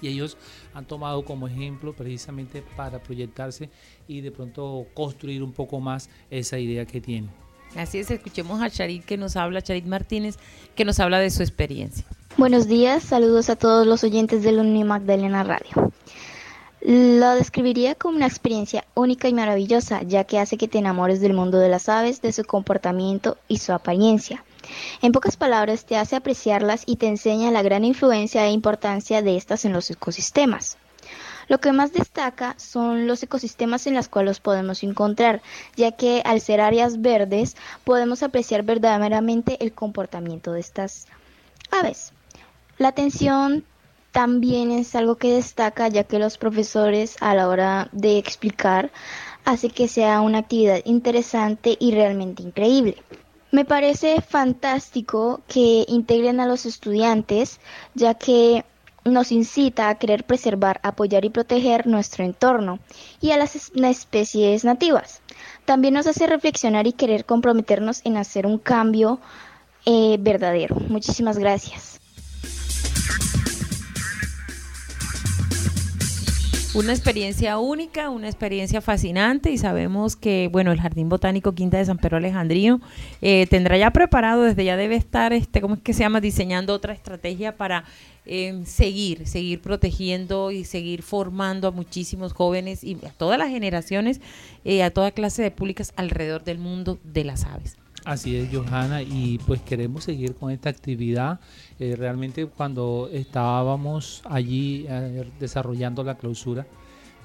y 0.00 0.06
ellos 0.06 0.36
han 0.74 0.84
tomado 0.84 1.24
como 1.24 1.48
ejemplo 1.48 1.92
precisamente 1.92 2.62
para 2.76 3.00
proyectarse 3.02 3.68
y 4.06 4.20
de 4.20 4.30
pronto 4.30 4.86
construir 4.94 5.42
un 5.42 5.52
poco 5.52 5.80
más 5.80 6.08
esa 6.30 6.56
idea 6.60 6.84
que 6.86 7.00
tienen. 7.00 7.30
Así 7.74 7.98
es, 7.98 8.12
escuchemos 8.12 8.62
a 8.62 8.70
Charit 8.70 9.04
que 9.04 9.16
nos 9.16 9.34
habla, 9.34 9.60
Charit 9.60 9.86
Martínez, 9.86 10.36
que 10.76 10.84
nos 10.84 11.00
habla 11.00 11.18
de 11.18 11.30
su 11.30 11.42
experiencia. 11.42 12.04
Buenos 12.36 12.68
días, 12.68 13.02
saludos 13.02 13.50
a 13.50 13.56
todos 13.56 13.88
los 13.88 14.04
oyentes 14.04 14.44
del 14.44 14.58
Uni 14.60 14.84
Magdalena 14.84 15.42
Radio. 15.42 15.90
Lo 16.86 17.34
describiría 17.34 17.94
como 17.94 18.18
una 18.18 18.26
experiencia 18.26 18.84
única 18.92 19.26
y 19.26 19.32
maravillosa, 19.32 20.02
ya 20.02 20.24
que 20.24 20.38
hace 20.38 20.58
que 20.58 20.68
te 20.68 20.76
enamores 20.76 21.22
del 21.22 21.32
mundo 21.32 21.58
de 21.58 21.70
las 21.70 21.88
aves, 21.88 22.20
de 22.20 22.30
su 22.30 22.44
comportamiento 22.44 23.38
y 23.48 23.56
su 23.56 23.72
apariencia. 23.72 24.44
En 25.00 25.12
pocas 25.12 25.38
palabras, 25.38 25.86
te 25.86 25.96
hace 25.96 26.14
apreciarlas 26.14 26.82
y 26.84 26.96
te 26.96 27.06
enseña 27.06 27.50
la 27.50 27.62
gran 27.62 27.86
influencia 27.86 28.44
e 28.44 28.50
importancia 28.50 29.22
de 29.22 29.38
estas 29.38 29.64
en 29.64 29.72
los 29.72 29.90
ecosistemas. 29.90 30.76
Lo 31.48 31.58
que 31.58 31.72
más 31.72 31.94
destaca 31.94 32.54
son 32.58 33.06
los 33.06 33.22
ecosistemas 33.22 33.86
en 33.86 33.94
los 33.94 34.08
cuales 34.08 34.32
los 34.32 34.40
podemos 34.40 34.82
encontrar, 34.82 35.40
ya 35.76 35.92
que 35.92 36.20
al 36.26 36.42
ser 36.42 36.60
áreas 36.60 37.00
verdes 37.00 37.56
podemos 37.84 38.22
apreciar 38.22 38.62
verdaderamente 38.62 39.56
el 39.64 39.72
comportamiento 39.72 40.52
de 40.52 40.60
estas 40.60 41.06
aves. 41.70 42.12
La 42.76 42.88
atención 42.88 43.64
también 44.14 44.70
es 44.70 44.94
algo 44.94 45.16
que 45.16 45.32
destaca 45.34 45.88
ya 45.88 46.04
que 46.04 46.20
los 46.20 46.38
profesores 46.38 47.16
a 47.20 47.34
la 47.34 47.48
hora 47.48 47.88
de 47.90 48.16
explicar 48.16 48.92
hace 49.44 49.70
que 49.70 49.88
sea 49.88 50.20
una 50.20 50.38
actividad 50.38 50.80
interesante 50.84 51.76
y 51.80 51.90
realmente 51.90 52.44
increíble. 52.44 52.96
Me 53.50 53.64
parece 53.64 54.20
fantástico 54.20 55.40
que 55.48 55.84
integren 55.88 56.38
a 56.38 56.46
los 56.46 56.64
estudiantes 56.64 57.58
ya 57.94 58.14
que 58.14 58.64
nos 59.04 59.32
incita 59.32 59.88
a 59.88 59.96
querer 59.96 60.24
preservar, 60.24 60.78
apoyar 60.84 61.24
y 61.24 61.30
proteger 61.30 61.88
nuestro 61.88 62.24
entorno 62.24 62.78
y 63.20 63.32
a 63.32 63.36
las 63.36 63.56
es- 63.56 63.72
especies 63.74 64.64
nativas. 64.64 65.22
También 65.64 65.94
nos 65.94 66.06
hace 66.06 66.28
reflexionar 66.28 66.86
y 66.86 66.92
querer 66.92 67.24
comprometernos 67.24 68.00
en 68.04 68.16
hacer 68.16 68.46
un 68.46 68.58
cambio 68.58 69.18
eh, 69.86 70.18
verdadero. 70.20 70.76
Muchísimas 70.88 71.36
gracias. 71.38 71.93
Una 76.74 76.92
experiencia 76.92 77.58
única, 77.58 78.10
una 78.10 78.26
experiencia 78.26 78.80
fascinante 78.80 79.48
y 79.52 79.58
sabemos 79.58 80.16
que, 80.16 80.48
bueno, 80.50 80.72
el 80.72 80.80
Jardín 80.80 81.08
Botánico 81.08 81.52
Quinta 81.52 81.78
de 81.78 81.84
San 81.84 81.98
Pedro 81.98 82.16
Alejandrino 82.16 82.80
eh, 83.22 83.46
tendrá 83.48 83.78
ya 83.78 83.92
preparado, 83.92 84.42
desde 84.42 84.64
ya 84.64 84.76
debe 84.76 84.96
estar, 84.96 85.32
este, 85.32 85.60
¿cómo 85.60 85.76
es 85.76 85.80
que 85.82 85.92
se 85.92 86.00
llama? 86.00 86.20
Diseñando 86.20 86.74
otra 86.74 86.92
estrategia 86.92 87.56
para 87.56 87.84
eh, 88.26 88.60
seguir, 88.66 89.28
seguir 89.28 89.60
protegiendo 89.60 90.50
y 90.50 90.64
seguir 90.64 91.02
formando 91.02 91.68
a 91.68 91.70
muchísimos 91.70 92.32
jóvenes 92.32 92.82
y 92.82 92.98
a 93.06 93.10
todas 93.10 93.38
las 93.38 93.50
generaciones, 93.50 94.20
eh, 94.64 94.82
a 94.82 94.90
toda 94.90 95.12
clase 95.12 95.42
de 95.42 95.52
públicas 95.52 95.92
alrededor 95.94 96.42
del 96.42 96.58
mundo 96.58 96.98
de 97.04 97.22
las 97.22 97.44
aves. 97.44 97.76
Así 98.04 98.36
es, 98.36 98.50
Johanna, 98.52 99.00
y 99.00 99.38
pues 99.46 99.62
queremos 99.62 100.04
seguir 100.04 100.34
con 100.34 100.50
esta 100.50 100.68
actividad. 100.68 101.40
Eh, 101.78 101.96
realmente 101.96 102.44
cuando 102.44 103.08
estábamos 103.10 104.22
allí 104.26 104.84
eh, 104.86 105.24
desarrollando 105.40 106.04
la 106.04 106.16
clausura, 106.16 106.66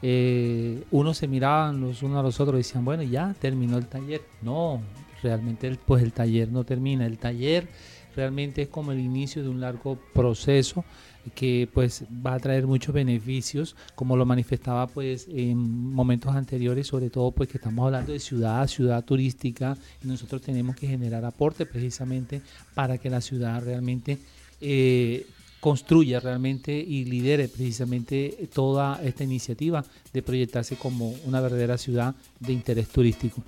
eh, 0.02 0.82
unos 0.92 1.18
se 1.18 1.28
miraban 1.28 1.82
los 1.82 2.02
unos 2.02 2.20
a 2.20 2.24
los 2.24 2.40
otros 2.40 2.56
y 2.56 2.60
decían, 2.60 2.86
bueno, 2.86 3.04
ya 3.04 3.36
terminó 3.42 3.78
el 3.78 3.88
taller. 3.88 4.22
No, 4.42 4.82
realmente 5.22 5.78
pues 5.86 6.02
el 6.02 6.14
taller 6.14 6.50
no 6.50 6.64
termina. 6.64 7.06
El 7.06 7.18
taller 7.18 7.68
realmente 8.16 8.62
es 8.62 8.70
como 8.70 8.94
el 8.94 9.00
inicio 9.00 9.44
de 9.44 9.50
un 9.50 9.60
largo 9.60 10.00
proceso 10.14 10.86
que 11.30 11.68
pues 11.74 12.04
va 12.26 12.34
a 12.34 12.40
traer 12.40 12.68
muchos 12.68 12.94
beneficios 12.94 13.76
como 13.96 14.16
lo 14.16 14.26
manifestaba 14.26 14.88
pues 14.88 15.28
en 15.30 15.58
momentos 15.94 16.36
anteriores 16.36 16.88
sobre 16.88 17.10
todo 17.10 17.32
pues 17.32 17.50
que 17.50 17.58
estamos 17.58 17.86
hablando 17.86 18.12
de 18.12 18.20
ciudad 18.20 18.68
ciudad 18.68 19.04
turística 19.04 19.78
y 20.04 20.08
nosotros 20.08 20.42
tenemos 20.42 20.76
que 20.76 20.88
generar 20.88 21.26
aporte 21.26 21.66
precisamente 21.66 22.42
para 22.74 22.98
que 22.98 23.10
la 23.10 23.22
ciudad 23.22 23.64
realmente 23.64 24.18
eh, 24.62 25.26
construya 25.60 26.20
realmente 26.20 26.72
y 26.74 27.06
lidere 27.06 27.48
precisamente 27.48 28.50
toda 28.54 29.02
esta 29.04 29.24
iniciativa 29.24 29.84
de 30.14 30.22
proyectarse 30.22 30.78
como 30.78 31.10
una 31.26 31.42
verdadera 31.42 31.78
ciudad 31.78 32.16
de 32.40 32.54
interés 32.54 32.88
turístico. 32.88 33.44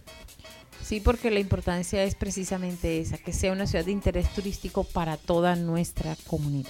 Sí, 0.84 1.00
porque 1.00 1.32
la 1.32 1.40
importancia 1.40 2.04
es 2.04 2.16
precisamente 2.16 3.00
esa, 3.00 3.18
que 3.18 3.34
sea 3.34 3.54
una 3.54 3.68
ciudad 3.68 3.86
de 3.86 3.92
interés 3.92 4.34
turístico 4.34 4.84
para 4.84 5.16
toda 5.16 5.56
nuestra 5.56 6.18
comunidad. 6.28 6.70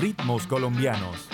Ritmos 0.00 0.46
colombianos. 0.46 1.29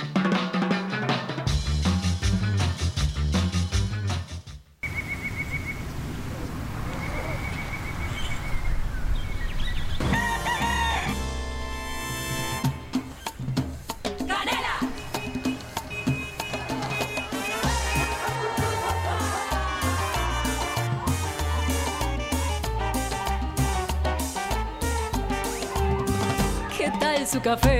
Café? 27.47 27.76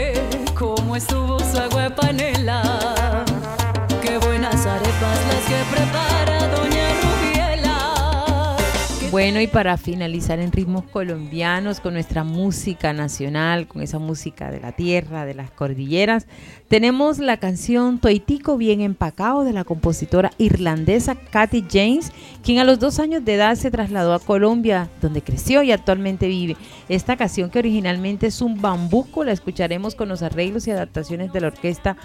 Y 9.47 9.49
para 9.49 9.77
finalizar 9.77 10.41
en 10.41 10.51
ritmos 10.51 10.85
colombianos, 10.85 11.79
con 11.79 11.95
nuestra 11.95 12.25
música 12.25 12.93
nacional, 12.93 13.69
con 13.69 13.81
esa 13.81 13.99
música 13.99 14.51
de 14.51 14.61
la 14.61 14.73
tierra, 14.73 15.25
de 15.25 15.35
las 15.35 15.51
cordilleras, 15.51 16.27
tenemos 16.69 17.19
la 17.19 17.37
canción 17.37 18.01
Toitico 18.01 18.57
Bien 18.57 18.81
Empacado 18.81 19.45
de 19.45 19.53
la 19.53 19.63
compositora 19.63 20.33
irlandesa 20.39 21.15
Kathy 21.15 21.65
James, 21.71 22.13
quien 22.43 22.59
a 22.59 22.65
los 22.65 22.81
dos 22.81 22.99
años 22.99 23.25
de 23.25 23.35
edad 23.35 23.55
se 23.55 23.71
trasladó 23.71 24.15
a 24.15 24.21
Colombia, 24.21 24.89
donde 25.01 25.23
creció 25.23 25.63
y 25.63 25.71
actualmente 25.71 26.27
vive. 26.27 26.57
Esta 26.89 27.17
canción, 27.17 27.51
que 27.51 27.61
originalmente 27.61 28.27
es 28.27 28.43
un 28.43 28.61
bambuco, 28.61 29.23
la 29.23 29.33
escucharemos 29.33 29.95
con 29.95 30.09
los 30.09 30.23
arreglos 30.23 30.67
y 30.67 30.73
adaptaciones 30.73 31.33
de 31.33 31.41
la 31.41 31.49
orquesta 31.49 31.97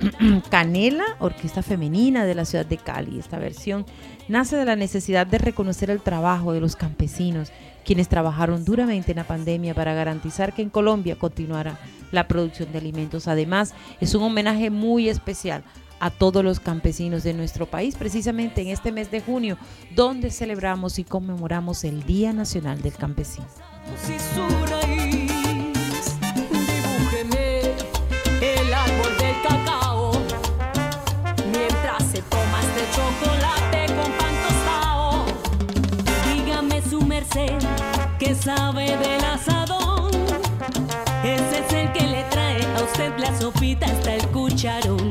Canela, 0.50 1.04
orquesta 1.18 1.62
femenina 1.62 2.24
de 2.24 2.34
la 2.34 2.44
ciudad 2.44 2.66
de 2.66 2.76
Cali. 2.76 3.18
Esta 3.18 3.38
versión 3.38 3.84
nace 4.28 4.56
de 4.56 4.64
la 4.64 4.76
necesidad 4.76 5.26
de 5.26 5.38
reconocer 5.38 5.90
el 5.90 6.00
trabajo 6.00 6.52
de 6.52 6.60
los 6.60 6.76
campesinos, 6.76 7.52
quienes 7.84 8.08
trabajaron 8.08 8.64
duramente 8.64 9.12
en 9.12 9.16
la 9.16 9.26
pandemia 9.26 9.74
para 9.74 9.94
garantizar 9.94 10.54
que 10.54 10.62
en 10.62 10.70
Colombia 10.70 11.16
continuara 11.16 11.78
la 12.12 12.28
producción 12.28 12.72
de 12.72 12.78
alimentos. 12.78 13.28
Además, 13.28 13.74
es 14.00 14.14
un 14.14 14.22
homenaje 14.22 14.70
muy 14.70 15.08
especial 15.08 15.64
a 16.00 16.10
todos 16.10 16.44
los 16.44 16.60
campesinos 16.60 17.22
de 17.22 17.34
nuestro 17.34 17.66
país, 17.66 17.96
precisamente 17.96 18.62
en 18.62 18.68
este 18.68 18.92
mes 18.92 19.10
de 19.10 19.20
junio, 19.20 19.56
donde 19.94 20.30
celebramos 20.30 20.98
y 20.98 21.04
conmemoramos 21.04 21.84
el 21.84 22.04
Día 22.04 22.32
Nacional 22.32 22.82
del 22.82 22.94
Campesino. 22.94 23.46
Sabe 38.44 38.94
del 38.98 39.24
asadón. 39.24 40.10
Ese 41.24 41.60
es 41.60 41.72
el 41.72 41.92
que 41.92 42.06
le 42.06 42.24
trae 42.24 42.62
a 42.76 42.82
usted 42.82 43.16
la 43.16 43.34
sopita 43.38 43.86
hasta 43.86 44.16
el 44.16 44.26
cucharón. 44.28 45.08